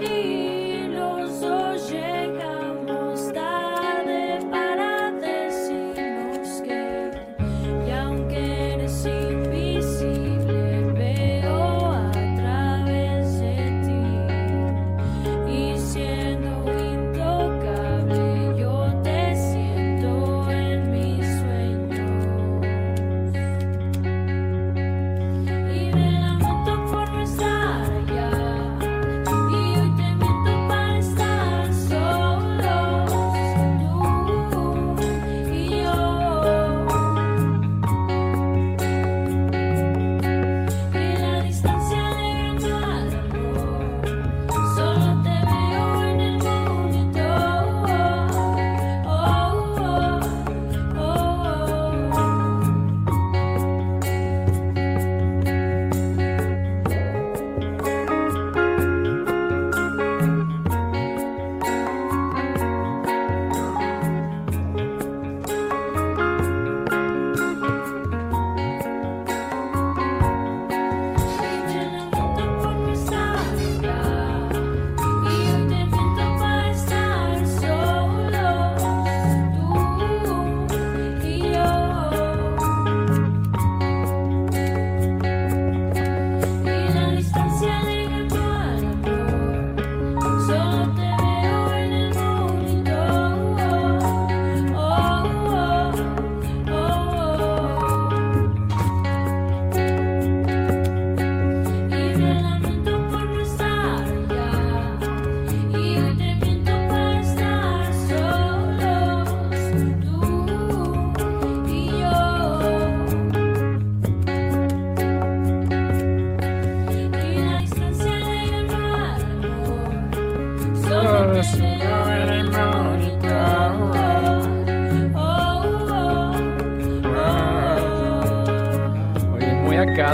[0.00, 0.37] y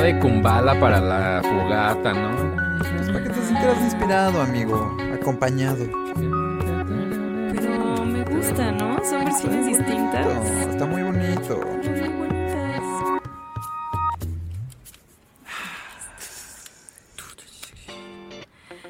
[0.04, 2.78] de Kumbala para la fogata, ¿no?
[2.78, 4.94] Pues para que te sintieras inspirado, amigo.
[5.14, 5.86] Acompañado.
[7.54, 8.98] Pero me gusta, ¿no?
[9.02, 10.26] Son versiones distintas.
[10.68, 11.58] Está muy bonito.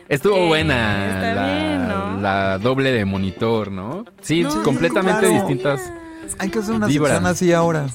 [0.09, 2.21] Estuvo Eh, buena está la, bien, ¿no?
[2.21, 4.05] la doble de monitor, ¿no?
[4.21, 5.35] Sí, No, completamente claro.
[5.35, 5.93] distintas.
[6.39, 7.13] Hay que hacer una Vibras.
[7.13, 7.87] sección así ahora.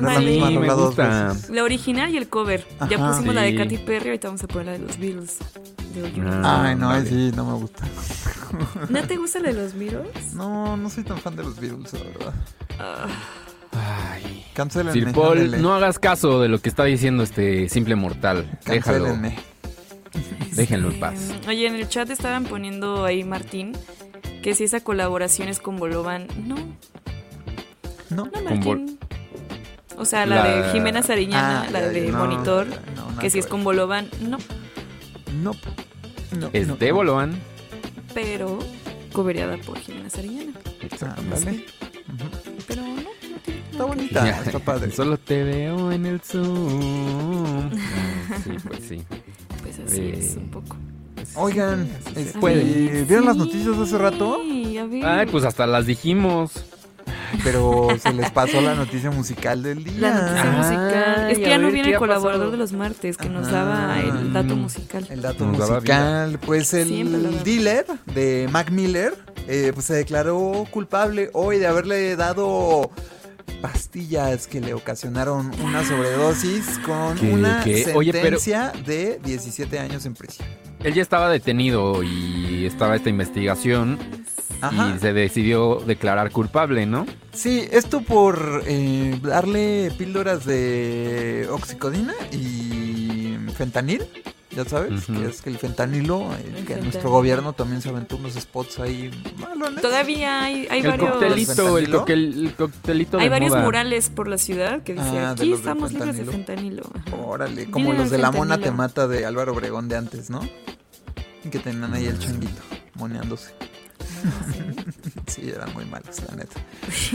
[0.00, 1.50] Poner la misma rola dos veces.
[1.50, 2.66] La original y el cover.
[2.90, 3.54] ya pusimos la de.
[3.56, 5.38] Katy Perry, ahorita vamos a poner la de los Beatles.
[6.42, 7.08] Ah, Ay, no, ay, vale.
[7.08, 7.84] sí, no me gusta.
[8.90, 10.34] ¿No te gusta la de los Beatles?
[10.34, 12.34] No, no soy tan fan de los Beatles, la verdad.
[13.72, 14.44] Ay.
[14.54, 14.92] Cancélenme.
[14.92, 18.58] Sir Paul, no hagas caso de lo que está diciendo este simple mortal.
[18.66, 19.04] Déjalo.
[19.06, 19.36] Cancélenme.
[20.52, 21.14] Déjenlo en paz.
[21.46, 23.72] Oye, en el chat estaban poniendo ahí Martín
[24.42, 26.26] que si esa colaboración es con Bolovan.
[26.46, 26.56] No,
[28.10, 28.24] No.
[28.24, 28.95] no, Con Martín.
[29.98, 32.80] O sea, la, La- de Jimena Sariñana, Ah, la ya, de ya, no, Monitor, ya,
[32.96, 34.38] no, que si es con Bolovan, no.
[35.42, 35.52] No.
[36.38, 36.94] no Es no, de no.
[36.94, 37.38] Bolovan.
[38.14, 38.58] Pero
[39.12, 40.52] cobereada por Jimena Sariñana.
[41.18, 41.64] Ándale.
[42.66, 43.00] Pero no, no
[43.44, 44.90] tiene Está bonita, está padre.
[44.90, 47.70] Solo te veo en el Zoom.
[47.74, 49.02] Ah, sí, pues sí.
[49.62, 50.76] Pues así Eh, es un poco.
[51.34, 53.04] Oigan, este.
[53.06, 54.38] ¿vieron las noticias de hace rato?
[54.42, 55.04] Sí, a ver.
[55.04, 56.52] Ay, pues hasta las dijimos.
[57.44, 59.94] Pero se les pasó la noticia musical del día.
[60.00, 61.30] La noticia musical.
[61.30, 62.50] Es que ya no viene ¿qué el colaborador pasado?
[62.52, 63.64] de los martes que nos Ajá.
[63.64, 65.06] daba el dato musical.
[65.10, 69.14] El dato Nos musical, pues el dealer de Mac Miller
[69.48, 72.90] eh, pues se declaró culpable hoy de haberle dado
[73.60, 77.92] pastillas que le ocasionaron una sobredosis con ¿Qué, una qué?
[77.94, 80.46] Oye, pero- sentencia de 17 años en prisión.
[80.84, 83.98] Él ya estaba detenido y estaba esta investigación
[84.68, 84.94] Ajá.
[84.96, 87.06] y se decidió declarar culpable, ¿no?
[87.32, 94.06] Sí, esto por eh, darle píldoras de oxicodina y fentanil.
[94.50, 98.32] Ya sabes, que es que el fentanilo, eh, que nuestro gobierno también se aventó unos
[98.34, 99.82] spots ahí malones.
[99.82, 101.10] Todavía hay, hay el varios.
[101.10, 103.64] coctelito, el, el coctelito Hay de varios moda.
[103.64, 106.84] murales por la ciudad que Ah, de aquí los del estamos libres de fentanilo.
[107.22, 110.40] Órale, como Miren los de la mona te mata de Álvaro Obregón de antes, ¿no?
[111.50, 112.62] Que tenían ahí el changuito
[112.94, 113.52] moneándose.
[115.26, 116.60] sí, eran muy malos, la neta.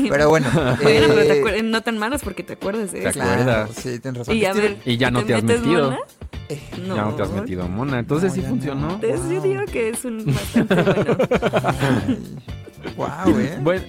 [0.09, 0.77] Pero bueno, Bueno,
[1.09, 3.21] pero te eh, no tan malos porque te acuerdas de ¿Te eso.
[3.21, 3.43] acuerdas?
[3.43, 4.35] claro, sí, tienes razón.
[4.35, 5.85] Y a ver, Y ya no te has metes metido.
[5.91, 5.99] mona?
[6.85, 6.95] No.
[6.95, 7.99] Ya no te has metido mona.
[7.99, 8.87] Entonces No, sí funcionó.
[8.87, 8.93] no.
[8.95, 9.43] Entonces yo Wow.
[9.43, 11.17] digo que es un bastante bueno.
[12.97, 13.57] Wow, eh.
[13.61, 13.83] Bueno,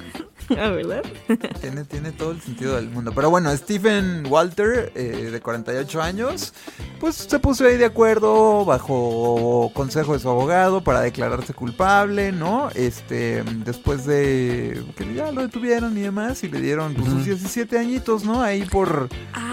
[0.59, 1.03] Ah, ¿verdad?
[1.61, 3.12] Tiene, tiene todo el sentido del mundo.
[3.15, 6.53] Pero bueno, Stephen Walter, eh, de 48 años,
[7.01, 12.70] pues se puso ahí de acuerdo bajo consejo de su abogado para declararse culpable, ¿no?
[12.74, 17.24] Este, después de que ya lo detuvieron y demás, y le dieron pues, sus Ujú.
[17.24, 18.43] 17 añitos, ¿no?
[18.43, 19.09] Ahí por,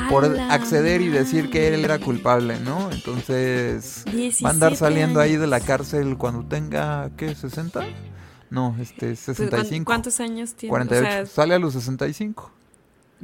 [0.10, 2.90] por ¡A la acceder y decir que él era culpable, ¿no?
[2.92, 7.36] Entonces, va a 17 andar saliendo ahí de la cárcel cuando tenga, ¿qué?
[7.36, 7.86] ¿60?
[8.50, 9.86] No, este, Pues, ¿cuán- 65.
[9.86, 10.70] ¿Cuántos años tiene?
[10.72, 11.08] 48.
[11.08, 12.52] O sea, Sale a los 65.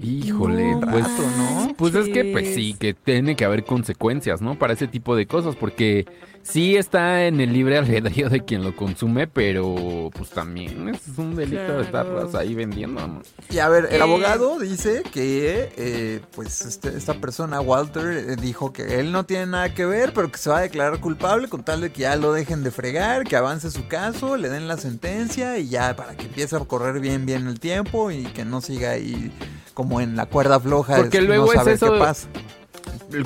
[0.01, 1.73] híjole, No pues, rato, ¿no?
[1.77, 4.59] pues es que pues sí, que tiene que haber consecuencias, ¿no?
[4.59, 6.05] Para ese tipo de cosas, porque
[6.47, 11.35] sí está en el libre albedrío de quien lo consume, pero pues también es un
[11.35, 11.81] delito Claro.
[11.81, 13.21] estarlas ahí vendiendo, ¿no?
[13.49, 14.03] Y a ver, el Eh.
[14.03, 19.47] abogado dice que, eh, pues, este- esta persona, Walter, eh, dijo que él no tiene
[19.47, 22.15] nada que ver, pero que se va a declarar culpable con tal de que ya
[22.15, 26.15] lo dejen de fregar, que avance su caso, le den la sentencia y ya para
[26.15, 29.31] que empiece a correr bien, bien el tiempo y que no siga ahí
[29.73, 30.95] como en la cuerda floja.
[30.97, 32.27] Porque de no luego es saber eso- qué pasa.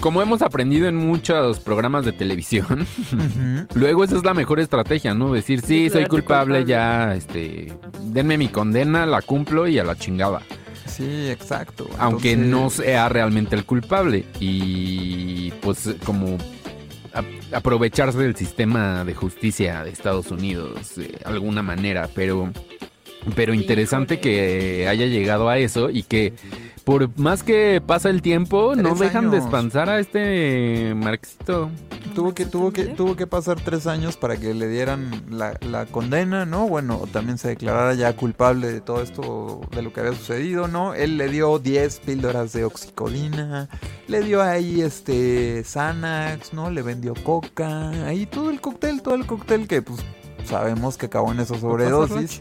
[0.01, 2.85] Como hemos aprendido en muchos programas de televisión,
[3.73, 5.33] luego esa es la mejor estrategia, ¿no?
[5.33, 6.65] Decir, sí, soy culpable, culpable.
[6.65, 7.73] ya, este,
[8.03, 10.41] denme mi condena, la cumplo y a la chingada.
[10.85, 11.87] Sí, exacto.
[11.97, 16.37] aunque no sea realmente el culpable y pues como
[17.53, 22.51] aprovecharse del sistema de justicia de Estados Unidos de alguna manera, pero
[23.35, 26.33] pero interesante que haya llegado a eso y que
[26.89, 29.43] por más que pasa el tiempo no dejan años.
[29.43, 31.69] descansar a este Marxito.
[32.15, 35.85] Tuvo que, tuvo que, tuvo que pasar tres años para que le dieran la, la
[35.85, 36.67] condena, ¿no?
[36.67, 40.95] Bueno, también se declarara ya culpable de todo esto, de lo que había sucedido, ¿no?
[40.95, 43.69] Él le dio 10 píldoras de oxicodina,
[44.07, 46.71] le dio ahí este Xanax, ¿no?
[46.71, 49.99] Le vendió coca, ahí todo el cóctel, todo el cóctel que pues
[50.45, 52.39] sabemos que acabó en esa sobredosis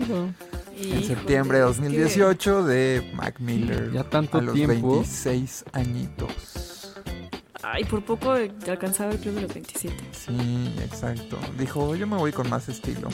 [0.80, 3.90] en septiembre de es que- 2018 de Mac Miller.
[3.92, 4.94] Ya tanto a los tiempo.
[4.96, 6.94] 26 añitos.
[7.62, 8.34] Ay, por poco
[8.64, 9.94] te alcanzaba el club de los 27.
[10.12, 11.38] Sí, exacto.
[11.58, 13.08] Dijo, yo me voy con más estilo.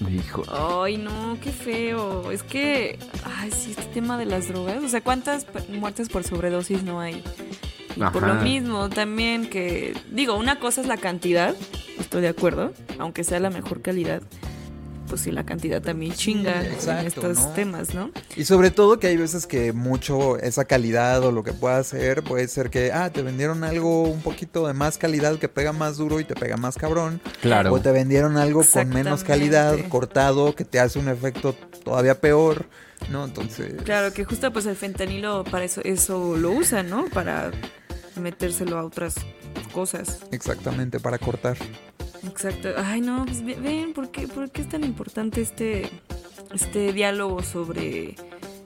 [0.00, 0.42] Dijo,
[0.82, 2.30] Ay, no, qué feo.
[2.30, 4.82] Es que, ay, sí, este tema de las drogas.
[4.84, 7.22] O sea, ¿cuántas muertes por sobredosis no hay?
[7.96, 11.56] Y por lo mismo, también que, digo, una cosa es la cantidad,
[11.98, 14.22] estoy de acuerdo, aunque sea la mejor calidad.
[15.08, 17.48] Pues sí, la cantidad también chinga en estos ¿no?
[17.54, 18.10] temas, ¿no?
[18.36, 22.22] Y sobre todo que hay veces que mucho esa calidad o lo que pueda hacer
[22.22, 25.96] puede ser que, ah, te vendieron algo un poquito de más calidad que pega más
[25.96, 27.20] duro y te pega más cabrón.
[27.40, 27.72] claro.
[27.72, 31.54] O te vendieron algo con menos calidad, cortado, que te hace un efecto
[31.84, 32.66] todavía peor,
[33.10, 33.24] ¿no?
[33.24, 33.82] Entonces...
[33.84, 37.06] Claro, que justo pues el fentanilo para eso, eso lo usan, ¿no?
[37.06, 37.50] Para
[38.16, 39.14] metérselo a otras
[39.72, 40.20] cosas.
[40.32, 41.56] Exactamente, para cortar.
[42.26, 42.68] Exacto.
[42.76, 45.90] Ay, no, pues ve- ven, ¿por qué, por qué es tan importante este,
[46.52, 48.14] este diálogo sobre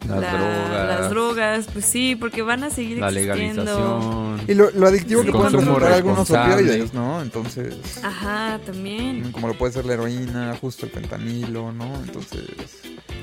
[0.09, 0.71] Las drogas.
[1.01, 1.67] las drogas?
[1.73, 3.65] Pues sí, porque van a seguir la existiendo.
[3.65, 4.41] legalización.
[4.49, 7.23] Y lo, lo adictivo Sí, que pueden resultar algunos opioides, ¿no?
[7.23, 7.75] Entonces...
[8.03, 9.31] Ajá, también.
[9.33, 11.95] Como lo puede ser la heroína, justo el fentanilo, ¿no?
[12.05, 12.45] Entonces...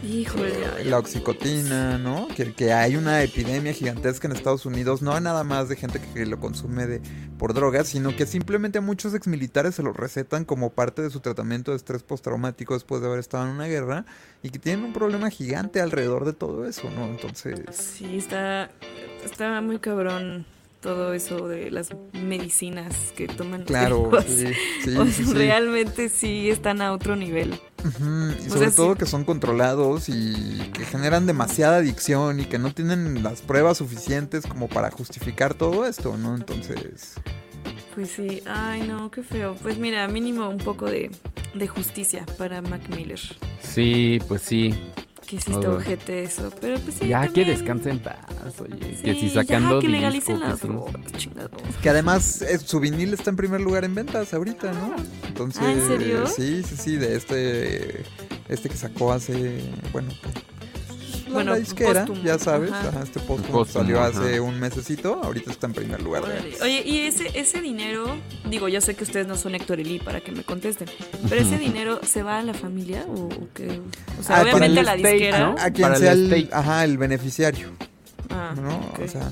[0.02, 2.28] Híjole, la oxicotina, ¿no?
[2.30, 6.26] Que, que hay una epidemia gigantesca en Estados Unidos, no nada más de gente que,
[6.26, 7.02] lo consume de,
[7.38, 11.72] por drogas, sino que simplemente muchos exmilitares se lo recetan como parte de su tratamiento
[11.72, 14.06] de estrés postraumático después de haber estado en una guerra
[14.42, 17.06] y que tienen un problema gigante alrededor de todo eso, ¿no?
[17.06, 18.72] Entonces, Sí, está,
[19.26, 20.46] está muy cabrón
[20.80, 23.62] todo eso de las medicinas que toman.
[23.62, 24.24] los claro, hijos.
[24.26, 24.46] sí,
[24.84, 25.34] sí, O sí, sea, sí.
[25.34, 27.60] realmente sí están a otro nivel.
[27.84, 29.00] Y O sobre sea, todo sí.
[29.00, 34.46] que son controlados y que generan demasiada adicción y que no tienen las pruebas suficientes
[34.46, 36.36] como para justificar todo esto, ¿no?
[36.36, 37.16] Entonces,
[37.96, 39.56] Pues sí, ay no, qué feo.
[39.62, 41.12] Pues mira, mínimo un poco de,
[41.54, 43.20] de justicia para Mac Miller.
[43.62, 44.74] Sí, pues sí.
[45.30, 46.52] Que hiciste No, ojete eso.
[46.60, 48.16] Pero pues sí, ya que también- descansa en paz,
[48.62, 48.80] oye.
[48.80, 50.68] que Sí, si ya sacando que disco, legalicen que las sí.
[50.68, 51.52] drogas, chingado.
[51.84, 54.96] que además eh, su vinil está en primer lugar en ventas ahorita, ¿no?
[55.28, 56.26] Entonces, Ah, ¿en serio?
[56.26, 58.04] sí, sí, sí, de este
[58.48, 59.62] este que sacó hace,
[59.92, 60.49] bueno, que- la-
[61.34, 62.90] Bueno, la disquera, ya sabes, ajá.
[62.90, 64.08] ajá, este Póstumo, salió ajá.
[64.20, 66.24] hace un mesecito, ahorita está en primer lugar.
[66.62, 68.16] Oye, y ese, ese dinero,
[68.50, 70.88] digo, yo sé que ustedes no son Héctor Eli para que me contesten,
[71.30, 73.80] pero ese dinero se va a la familia o, o qué?
[74.20, 75.40] O sea, Ah, obviamente a la disquera.
[75.40, 75.56] ¿no?
[75.60, 77.70] A quien Para sea el, ajá, el beneficiario,
[78.30, 78.92] Ah, ¿no?
[79.04, 79.32] O sea,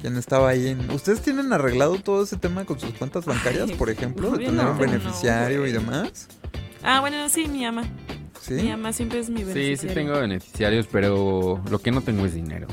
[0.00, 0.90] quien estaba ahí en...
[0.90, 4.30] ¿Ustedes tienen arreglado todo ese tema con sus cuentas bancarias, Ay, por ejemplo?
[4.30, 6.28] De tener no, un no, beneficiario y demás.
[6.82, 7.84] Ah, bueno, sí, mi ama.
[8.42, 8.54] ¿Sí?
[8.54, 9.76] Mi ama siempre es mi Sí, beneficiario.
[9.76, 12.66] sí tengo beneficiarios, pero lo que no tengo es dinero.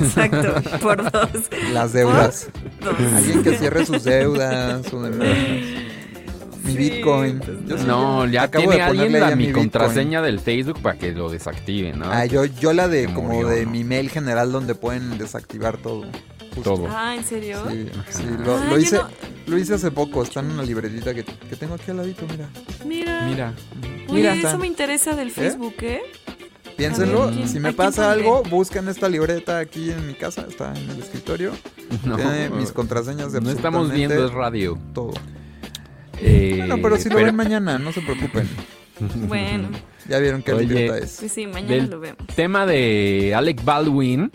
[0.00, 1.28] Exacto, por dos.
[1.72, 2.48] Las deudas.
[2.80, 2.94] Dos.
[3.16, 4.84] Alguien que cierre sus deudas.
[6.64, 7.40] Mi Sí, Bitcoin.
[7.40, 10.80] pues Yo sí, no, ya acabo tiene de alguien ponerle la, mi contraseña del Facebook
[10.80, 12.06] para que lo desactive, ¿no?
[12.10, 13.70] Ah, yo, yo la de Se como murió, de ¿no?
[13.72, 16.06] mi mail general donde pueden desactivar todo.
[16.54, 16.62] Justo.
[16.74, 16.88] Todo.
[16.90, 17.58] Ah, ¿en serio?
[17.68, 19.08] Sí, sí, lo, Ah, lo hice, no-
[19.46, 22.48] lo hice hace poco, está en una libretita que, que tengo aquí al ladito, mira.
[22.86, 23.26] Mira.
[23.26, 23.52] Mira.
[24.08, 24.58] Oye, Mira, eso está.
[24.58, 26.02] me interesa del Facebook, ¿eh?
[26.76, 30.44] Piénsenlo, A ver, ¿quién- si me pasa algo, buscan esta libreta aquí en mi casa,
[30.48, 31.52] está en el escritorio.
[32.04, 34.78] No, Tiene mis contraseñas de no estamos viendo, es radio.
[34.94, 35.12] todo.
[36.20, 38.48] Eh, Bueno, pero si lo ven mañana, no se preocupen.
[39.28, 39.68] Bueno,
[40.08, 41.16] Ya vieron qué Oye, libreta es.
[41.18, 42.26] pues sí, mañana Del lo vemos.
[42.36, 44.30] tema de Alec Baldwin,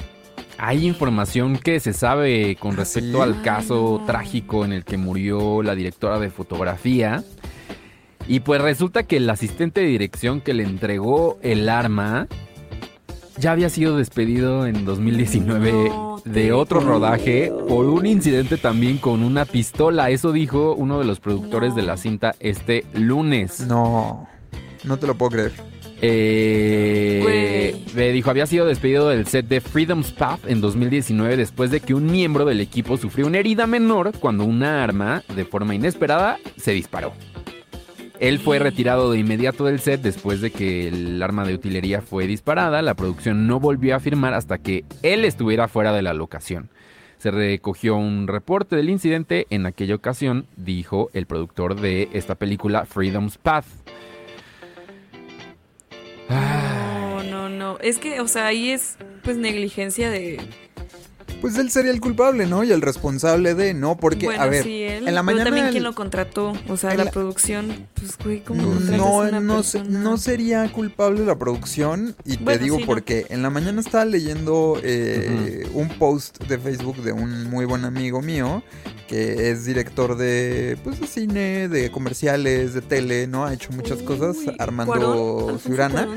[0.59, 5.63] hay información que se sabe con ¿Ah, respecto al caso trágico en el que murió
[5.63, 7.23] la directora de fotografía.
[8.27, 12.27] Y pues resulta que el asistente de dirección que le entregó el arma
[13.37, 19.23] ya había sido despedido en 2019 No de otro rodaje por un incidente también con
[19.23, 20.09] una pistola.
[20.09, 21.75] Eso dijo uno de los productores No.
[21.77, 23.61] de la cinta este lunes.
[23.61, 24.27] No,
[24.83, 25.68] no te lo puedo creer.
[26.01, 31.81] Eh, le dijo, había sido despedido del set de Freedom's Path en 2019 después de
[31.81, 36.37] que un miembro del equipo sufrió una herida menor cuando una arma, de forma inesperada,
[36.57, 37.13] se disparó.
[38.19, 42.27] Él fue retirado de inmediato del set después de que el arma de utilería fue
[42.27, 42.81] disparada.
[42.81, 46.69] La producción no volvió a firmar hasta que él estuviera fuera de la locación.
[47.17, 49.47] Se recogió un reporte del incidente.
[49.49, 53.65] En aquella ocasión, dijo el productor de esta película, Freedom's Path.
[57.49, 57.77] No.
[57.79, 60.39] Es que, o sea, ahí es pues negligencia de.
[61.41, 62.65] Pues él sería el culpable, ¿no?
[62.65, 63.95] Y el responsable de, ¿no?
[63.95, 65.07] Porque, bueno, a ver, sí, él.
[65.07, 65.43] en la mañana...
[65.45, 66.51] pero también el- quién lo contrató.
[66.67, 67.87] O sea, la, la- producción.
[67.93, 72.57] Pues, güey, ¿cómo a No, una no, se- no sería culpable la producción y te
[72.57, 72.87] digo sí, no.
[72.87, 77.85] porque en la mañana estaba leyendo eh, un post de Facebook de un muy buen
[77.85, 78.61] amigo mío
[79.09, 83.43] que es director de pues de cine, de comerciales, de tele, ¿no?
[83.43, 85.39] Ha hecho muchas cosas, Armando ¿Cuarón?
[85.39, 86.07] ¿Alfonso Ciurana.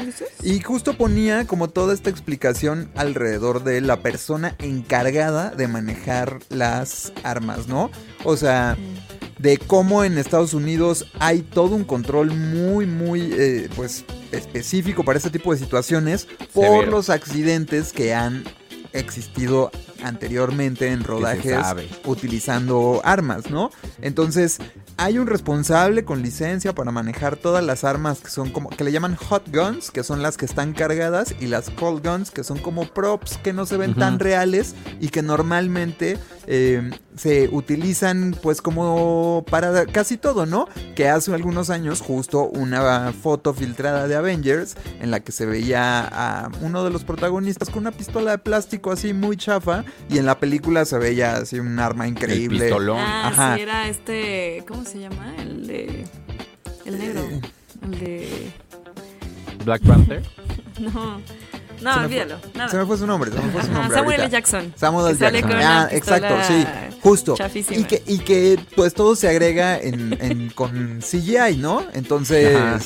[0.43, 7.15] Y justo ponía como toda esta explicación alrededor de la persona encargada de manejar las
[7.23, 7.91] armas, ¿no?
[8.25, 8.77] O sea,
[9.39, 15.17] de cómo en Estados Unidos hay todo un control muy, muy, eh, pues, específico para
[15.17, 16.91] este tipo de situaciones por Severo.
[16.91, 18.45] los accidentes que han
[18.93, 19.71] existido
[20.03, 21.59] anteriormente en rodajes
[22.05, 23.71] utilizando armas, ¿no?
[24.01, 24.59] Entonces,
[24.97, 28.93] hay un responsable con licencia para manejar todas las armas que son como que le
[28.93, 32.59] llaman hot guns, que son las que están cargadas y las cold guns, que son
[32.59, 38.63] como props que no se ven tan reales y que normalmente eh, se utilizan pues
[38.63, 40.69] como para casi todo, ¿no?
[40.95, 46.01] Que hace algunos años justo una foto filtrada de Avengers en la que se veía
[46.01, 50.27] a uno de los protagonistas con una pistola de plástico así muy chafa y en
[50.27, 52.61] la película se veía así un arma increíble.
[52.67, 52.99] pistolón.
[52.99, 53.57] Ah, Ajá.
[53.57, 54.65] sí, era este.
[54.69, 55.35] ¿Cómo se llama?
[55.39, 56.05] El de.
[56.85, 57.21] El negro.
[57.23, 57.41] Eh.
[57.85, 58.51] El de.
[59.65, 60.23] Black Panther.
[60.81, 61.21] No.
[61.83, 62.39] No, olvídalo.
[62.55, 62.69] Nada.
[62.71, 63.99] Se me fue su nombre, se me fue su Ajá, nombre.
[63.99, 64.21] Samuel.
[64.21, 64.31] L.
[64.31, 64.73] Jackson.
[64.77, 65.19] Samuel L.
[65.41, 65.53] Jackson.
[65.63, 66.65] Ah, exacto, sí.
[67.03, 67.35] Justo.
[67.37, 67.79] chafísima.
[67.81, 71.85] Y que, y que pues todo se agrega en, en- con CGI, ¿no?
[71.93, 72.57] Entonces.
[72.57, 72.79] Ajá.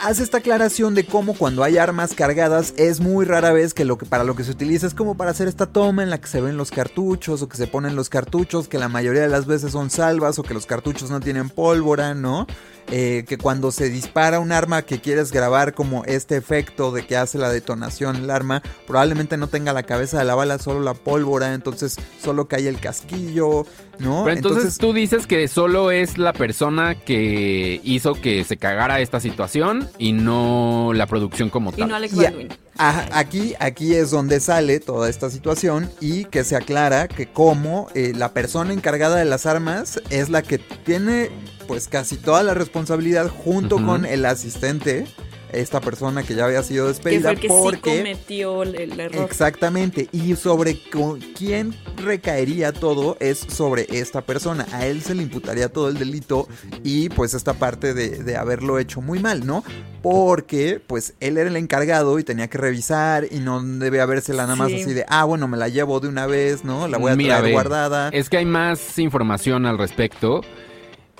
[0.00, 3.96] Hace esta aclaración de cómo cuando hay armas cargadas es muy rara vez que lo
[3.96, 6.28] que para lo que se utiliza es como para hacer esta toma en la que
[6.28, 9.46] se ven los cartuchos o que se ponen los cartuchos, que la mayoría de las
[9.46, 12.46] veces son salvas o que los cartuchos no tienen pólvora, ¿no?
[12.90, 17.16] Eh, que cuando se dispara un arma que quieres grabar como este efecto de que
[17.16, 20.94] hace la detonación el arma, probablemente no tenga la cabeza de la bala, solo la
[20.94, 23.66] pólvora, entonces solo cae el casquillo,
[23.98, 24.22] ¿no?
[24.24, 29.20] Pero entonces, tú dices que solo es la persona que hizo que se cagara esta
[29.20, 31.88] situación y no la producción como Y tal.
[31.88, 32.48] no Alex Y Baldwin.
[32.78, 38.12] Aquí, aquí es donde sale toda esta situación y que se aclara que como eh,
[38.14, 41.30] la persona encargada de las armas es la que tiene
[41.66, 45.06] pues casi toda la responsabilidad junto con el asistente,
[45.52, 47.98] esta persona que ya había sido Que fue despedida el que sí porque...
[47.98, 49.24] cometió el, el error.
[49.24, 54.66] Exactamente, y sobre con quién recaería todo es sobre esta persona.
[54.72, 56.48] A él se le imputaría todo el delito
[56.84, 59.64] y pues esta parte de, de haberlo hecho muy mal, ¿no?
[60.02, 64.56] Porque pues él era el encargado y tenía que revisar y no debe habérsela nada
[64.56, 64.82] más Sí.
[64.82, 66.86] así de, ah, bueno, me la llevo de una vez, ¿no?
[66.88, 68.08] La voy a Mira, traer ve, guardada.
[68.10, 70.42] Es que hay más información al respecto.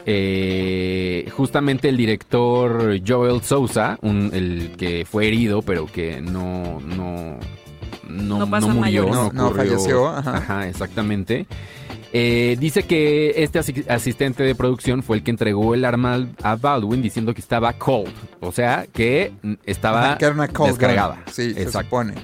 [0.09, 7.39] Eh, justamente el director Joel Sousa, un- el que fue herido, pero que no, no,
[8.09, 9.65] no, No murió, no, No, no ocurrió.
[9.73, 10.69] falleció, ajá.
[10.69, 11.47] exactamente.
[12.19, 16.57] Eh, dice que este asi- asistente de producción fue el que entregó el arma a
[16.57, 18.09] Baldwin diciendo que estaba cold,
[18.41, 19.33] o sea, que
[19.67, 20.79] estaba que era una cold gun.
[20.79, 21.23] descargada.
[21.27, 21.89] Sí, se Exacto.
[21.91, 22.15] supone.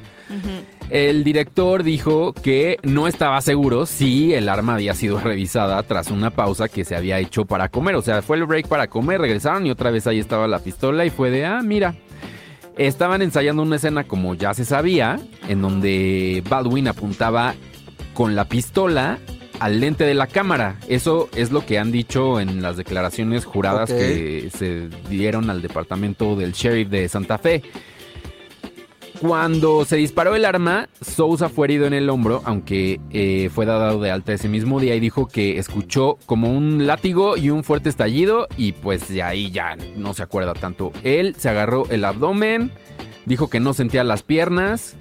[0.88, 6.30] El director dijo que no estaba seguro si el arma había sido revisada tras una
[6.30, 7.94] pausa que se había hecho para comer.
[7.96, 11.04] O sea, fue el break para comer, regresaron y otra vez ahí estaba la pistola
[11.04, 11.96] y fue de, ah, mira.
[12.78, 17.54] Estaban ensayando una escena como ya se sabía, en donde Baldwin apuntaba
[18.14, 19.18] con la pistola
[19.62, 20.76] al lente de la cámara.
[20.88, 26.34] Eso es lo que han dicho en las declaraciones juradas que se dieron al departamento
[26.34, 27.62] del sheriff de Santa Fe.
[29.20, 34.00] Cuando se disparó el arma, Sousa fue herido en el hombro, aunque eh, fue dado
[34.00, 37.88] de alta ese mismo día y dijo que escuchó como un látigo y un fuerte
[37.88, 40.90] estallido y pues de ahí ya no se acuerda tanto.
[41.04, 42.72] Él se agarró el abdomen,
[43.26, 44.96] dijo que no sentía las piernas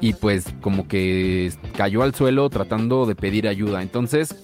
[0.00, 3.82] y pues como que cayó al suelo tratando de pedir ayuda.
[3.82, 4.34] Entonces,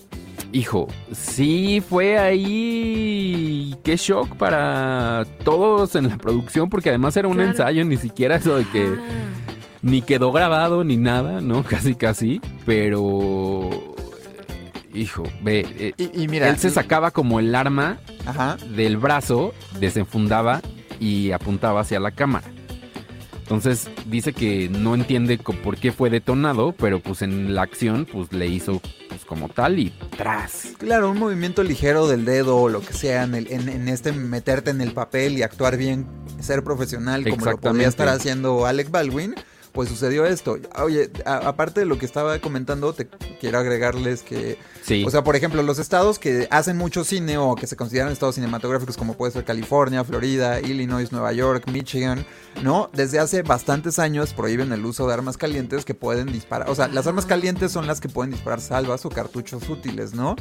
[0.53, 7.35] hijo, sí fue ahí qué shock para todos en la producción porque además era un
[7.35, 7.51] Claro.
[7.51, 8.95] ensayo, ni siquiera eso de que
[9.83, 11.63] ni quedó grabado ni nada, ¿no?
[11.69, 13.71] Casi casi, pero
[14.95, 18.57] hijo, ve, eh, Y, y mira, él se sacaba como el arma Ajá.
[18.77, 20.61] del brazo, desenfundaba
[20.99, 22.47] y apuntaba hacia la cámara.
[23.51, 28.33] Entonces dice que no entiende por qué fue detonado, pero pues en la acción pues
[28.33, 30.69] le hizo pues como tal y tras.
[30.79, 34.13] Claro, un movimiento ligero del dedo o lo que sea en, el- en- en este
[34.13, 36.07] meterte en el papel y actuar bien,
[36.39, 39.35] ser profesional como lo podría estar haciendo Alec Baldwin,
[39.73, 40.59] pues sucedió esto.
[40.83, 43.07] Oye, a- aparte de lo que estaba comentando, te
[43.41, 45.05] quiero agregarles que, Sí.
[45.07, 48.35] o sea, por ejemplo, los estados que hacen mucho cine o que se consideran estados
[48.35, 52.25] cinematográficos como puede ser California, Florida, Illinois, Nueva York, Michigan,
[52.63, 52.91] ¿no?
[52.93, 56.69] Desde hace bastantes años prohíben el uso de armas calientes que pueden disparar.
[56.71, 60.37] O sea, las armas calientes son las que pueden disparar salvas o cartuchos útiles, ¿no?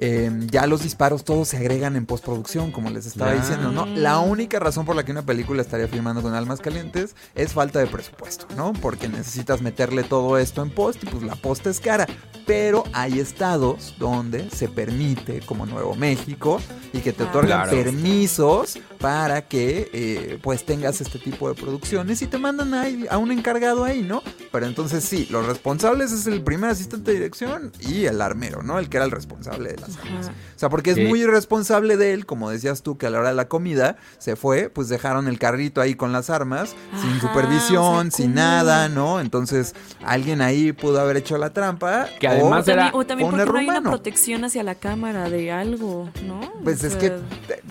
[0.00, 3.40] Eh, ya los disparos todos se agregan en postproducción, como les estaba Ya.
[3.40, 3.84] diciendo, ¿no?
[3.86, 7.80] La única razón por la que una película estaría filmando con armas calientes es falta
[7.80, 8.72] de presupuesto, ¿no?
[8.74, 12.06] Porque necesitas meterle todo esto en post y pues la post es cara.
[12.46, 16.60] Pero hay estados donde se permite, como Nuevo México,
[16.92, 17.70] y que te otorgan Claro.
[17.72, 23.18] permisos para que eh, pues tengas este tipo de producciones y te mandan ahí a
[23.18, 24.22] un encargado ahí, ¿no?
[24.50, 28.78] Pero entonces sí, los responsables es el primer asistente de dirección y el armero, ¿no?
[28.78, 30.28] El que era el responsable de las armas.
[30.28, 31.04] O sea, porque es Sí.
[31.04, 34.34] muy irresponsable de él, como decías tú, que a la hora de la comida se
[34.34, 38.88] fue, pues dejaron el carrito ahí con las armas, sin supervisión, o sea, sin nada,
[38.88, 39.20] ¿no?
[39.20, 42.08] Entonces, alguien ahí pudo haber hecho la trampa.
[42.18, 45.30] Que o- además También- era o también porque no hay una protección hacia la cámara
[45.30, 46.40] de algo, ¿no?
[46.64, 47.12] Pues O es que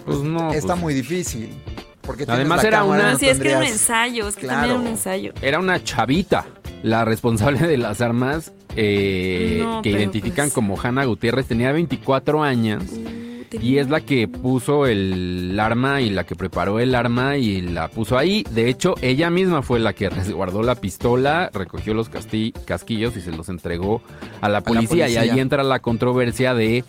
[0.06, 1.17] Pues no, está pues- muy difícil.
[2.02, 4.28] Porque tienes Además la era cámara, una- No, no sí, es que era un ensayo,
[4.28, 4.60] es que Claro.
[4.62, 5.34] también era un ensayo.
[5.42, 6.46] Era una chavita,
[6.84, 11.48] la responsable de las armas eh, No, que identifican pues- como Hannah Gutiérrez.
[11.48, 12.84] Tenía 24 años.
[13.62, 17.88] Y es la que puso el arma y la que preparó el arma y la
[17.88, 18.46] puso ahí.
[18.52, 23.32] De hecho, ella misma fue la que resguardó la pistola, recogió los casquillos y se
[23.32, 24.02] los entregó
[24.42, 25.08] a la policía.
[25.10, 25.34] Y policía.
[25.34, 26.84] ahí entra la controversia de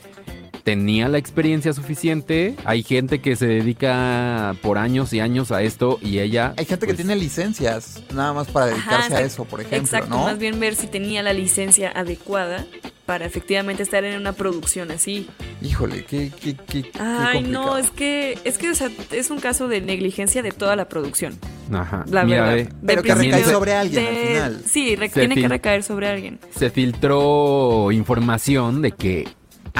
[0.64, 2.56] tenía la experiencia suficiente.
[2.64, 6.86] Hay gente que se dedica por años y años a esto y ella Hay gente
[6.86, 10.24] que pues, tiene licencias nada más para dedicarse a eso, por ejemplo, Exacto, ¿no?
[10.24, 12.66] más bien ver si tenía la licencia adecuada
[13.08, 15.30] para efectivamente estar en una producción así.
[15.62, 19.40] Híjole, qué, qué, qué, qué Ay, no, es que es que o sea, es un
[19.40, 21.38] caso de negligencia de toda la producción.
[21.72, 22.04] Ajá.
[22.10, 22.70] La Mira, verdad.
[22.70, 24.62] De Pero que recae sobre alguien al final.
[24.66, 26.38] Sí, tiene que recaer sobre alguien.
[26.54, 29.28] se filtró información de que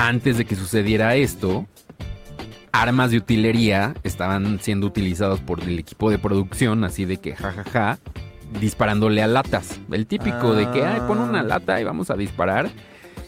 [0.07, 1.66] antes de que sucediera esto,
[2.73, 7.99] armas de utilería estaban siendo utilizados por el equipo de producción, así de que jajaja,
[8.61, 9.81] disparándole a latas.
[9.91, 12.70] El típico de que, ay, pon una lata y vamos a disparar.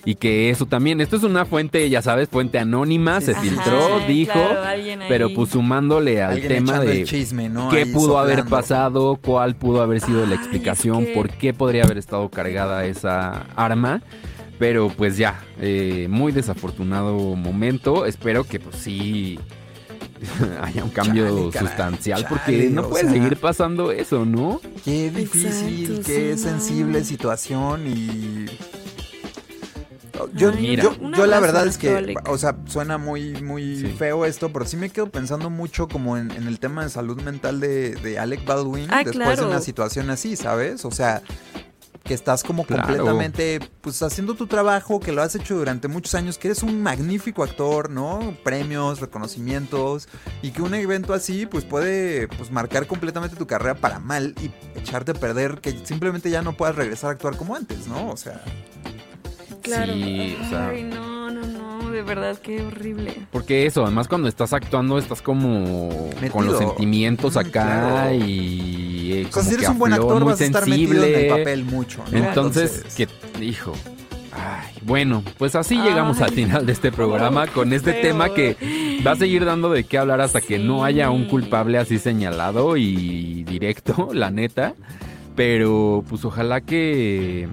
[0.02, 4.32] Y que eso también, esto es una fuente, ya sabes, fuente anónima, se filtró, dijo,
[4.32, 7.68] claro, pero pues sumándole al tema de el chisme, ¿no?
[7.68, 11.28] qué Ahí pudo haber pasado, cuál pudo haber sido la Ay, explicación, es que- por
[11.28, 14.00] qué podría haber estado cargada esa arma.
[14.60, 18.06] Pero pues ya, eh, muy desafortunado momento.
[18.06, 19.40] Espero que pues sí
[20.62, 23.12] haya un cambio Chale, caray, sustancial porque no puede sea.
[23.14, 24.60] seguir pasando eso, ¿no?
[24.84, 27.04] Qué difícil, Exacto, qué sí, sensible no.
[27.04, 28.46] situación y...
[30.34, 30.82] Yo, Mira.
[30.82, 33.86] yo, la verdad es que, o sea, suena muy, muy Sí.
[33.86, 37.22] feo esto, pero sí me quedo pensando mucho como en, en el tema de salud
[37.22, 39.40] mental de, de Alec Baldwin Ah, después claro.
[39.44, 40.84] de una situación así, ¿sabes?
[40.84, 41.22] O sea,
[42.10, 42.82] que estás como Claro.
[42.82, 46.82] completamente, pues haciendo tu trabajo, que lo has hecho durante muchos años, que eres un
[46.82, 48.36] magnífico actor, ¿no?
[48.42, 50.08] Premios, reconocimientos,
[50.42, 54.50] y que un evento así, pues puede, pues marcar completamente tu carrera para mal y
[54.76, 58.10] echarte a perder, que simplemente ya no puedas regresar a actuar como antes, ¿no?
[58.10, 58.40] O sea...
[59.62, 59.92] Claro.
[59.92, 61.59] Sí, o sea- Ay, no, no, no,
[61.90, 63.14] de verdad, qué horrible.
[63.30, 68.14] Porque eso, además cuando estás actuando estás como con los sentimientos Mm, acá claro.
[68.14, 70.66] y eh, O sea, como si eres que un buen actor, muy vas a estar
[70.68, 71.38] metido en el sensible.
[71.38, 72.18] papel mucho, ¿no?
[72.18, 73.08] Entonces, que,
[73.44, 73.72] hijo.
[74.32, 78.02] Ay, bueno, pues así llegamos al final de este programa con este feo.
[78.02, 78.56] tema que
[79.04, 82.76] va a seguir dando de qué hablar hasta que no haya un culpable así señalado
[82.76, 84.74] y directo, la neta.
[85.34, 87.48] Pero pues ojalá que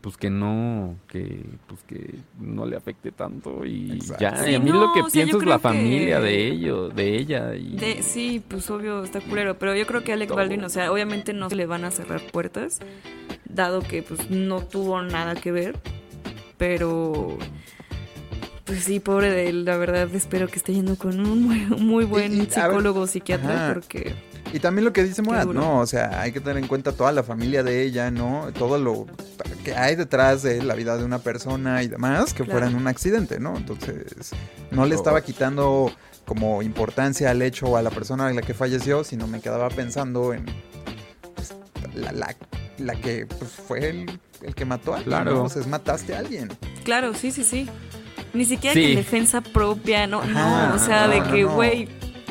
[0.00, 4.20] pues que no que pues que no le afecte tanto y Exacto.
[4.20, 5.62] ya, Sí, y a mí no, lo que o sea, yo pienso es la que-
[5.62, 10.04] familia de ellos, de ella y De, sí, pues obvio, está culero, pero yo creo
[10.04, 10.36] que Alec Todo.
[10.36, 12.78] Baldwin, o sea, obviamente no se le van a cerrar puertas,
[13.44, 15.76] dado que pues no tuvo nada que ver,
[16.56, 17.36] pero
[18.64, 22.04] pues sí, pobre de él, la verdad espero que esté yendo con un muy, muy
[22.04, 23.74] buen ver, psicólogo o psiquiatra, ajá.
[23.74, 24.14] porque
[24.52, 25.60] Y también lo que dice Morat, duro.
[25.60, 25.80] ¿no?
[25.80, 28.46] O sea, hay que tener en cuenta toda la familia de ella, ¿no?
[28.58, 29.06] Todo lo
[29.64, 32.52] que hay detrás de la vida de una persona y demás, que Claro.
[32.52, 33.56] fuera en un accidente, ¿no?
[33.56, 34.30] Entonces,
[34.70, 35.92] no le estaba quitando
[36.24, 39.68] como importancia al hecho o a la persona a la que falleció, sino me quedaba
[39.68, 40.44] pensando en
[41.34, 41.54] pues,
[41.94, 42.34] la, la,
[42.78, 45.34] la que pues, fue el, el que mató a alguien, Claro.
[45.34, 45.42] ¿no?
[45.44, 46.48] O sea, es mataste a alguien.
[46.84, 47.68] claro, sí, sí, sí.
[48.34, 48.80] Ni siquiera Sí.
[48.80, 51.56] que en defensa propia, no, Ajá, no, o sea, de que, no, no.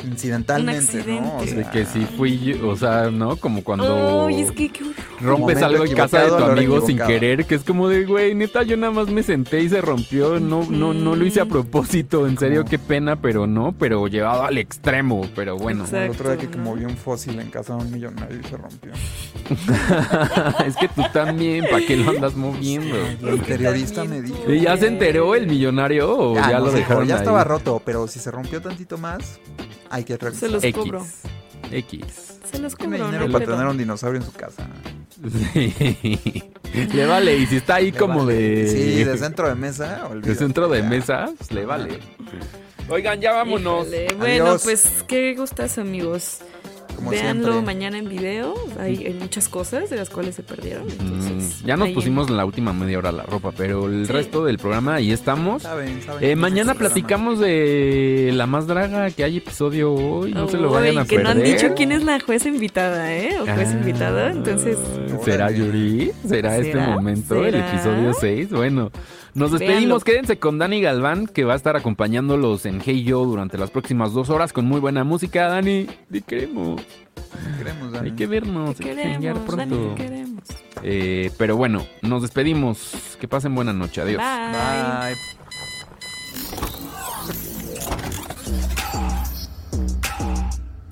[0.04, 1.38] Incidentalmente, ¿no?
[1.38, 3.36] O de sea, que sí fui yo, o sea, ¿no?
[3.36, 4.94] Como cuando Ay, es que qué horror.
[5.20, 8.62] rompes algo en casa de tu amigo sin querer, que es como de, güey, neta,
[8.62, 12.26] yo nada más me senté y se rompió, no, no, no lo hice a propósito,
[12.26, 15.84] en serio, qué pena, pero no, pero llevado al extremo, pero bueno.
[15.84, 18.38] como el otro día que Exacto, como vi un fósil en casa de un millonario
[18.40, 18.92] y se rompió.
[20.66, 22.96] es que tú también, ¿para qué lo andas moviendo?
[23.22, 24.50] El interiorista me dijo.
[24.52, 27.20] ¿Y ya se enteró el millonario o ya, Ya, lo sé, dejaron ya ahí?
[27.20, 29.40] estaba roto, pero si se rompió tantito más,
[29.90, 30.48] hay que revisar.
[30.48, 30.74] Se los X.
[30.82, 31.06] cobro.
[31.70, 32.00] X.
[32.50, 34.66] Se los Tiene no hay para tener un dinosaurio en su casa.
[35.52, 36.44] Sí.
[36.94, 38.34] Le vale, y si está ahí Le como vale.
[38.34, 38.68] de...
[38.68, 41.98] Sí, de centro de mesa, de olvídate, centro de mesa, pues le vale.
[42.88, 43.86] Oigan, ya vámonos.
[43.88, 44.62] Híjole, Bueno, Adiós.
[44.62, 46.38] pues qué gustas, amigos.
[46.98, 47.62] Como Véanlo siempre.
[47.64, 48.54] mañana en video.
[48.80, 50.82] Hay, hay muchas cosas de las cuales se perdieron.
[50.90, 54.12] Entonces, Mm, ya nos pusimos en la última media hora la ropa, pero el Sí.
[54.12, 55.62] resto del programa ahí estamos.
[55.62, 59.92] Saben, saben Eh, que mañana este programa- platicamos de La Más Draga, que hay episodio
[59.92, 61.24] hoy, no se lo Uy, vayan a que perder.
[61.24, 63.30] no han dicho quién es la jueza invitada, ¿eh?
[63.40, 64.30] O juez Ah, invitada.
[64.32, 64.76] Entonces,
[65.24, 65.52] ¿Será.
[65.52, 66.10] Yuri?
[66.26, 66.88] ¿Será, este ¿Será?
[66.88, 68.50] momento, el episodio 6?
[68.50, 68.90] Bueno,
[69.34, 69.78] nos despedimos.
[69.78, 70.00] Véanlo.
[70.00, 74.12] Quédense con Dani Galván, que va a estar acompañándolos en Hey Yo durante las próximas
[74.12, 75.48] dos horas con muy buena música.
[75.48, 76.80] Dani, te queremos.
[77.58, 78.10] Queremos, Dani.
[78.10, 79.94] Hay que vernos, te hay que queremos, Dani, pronto.
[79.94, 80.44] te queremos.
[80.82, 83.16] Eh, pero bueno, nos despedimos.
[83.20, 84.00] Que pasen buena noche.
[84.00, 84.22] Adiós.
[84.22, 85.14] Bye.
[85.14, 85.38] Bye.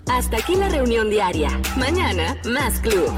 [0.09, 1.51] Hasta aquí la reunión diaria.
[1.77, 3.13] Mañana, más club.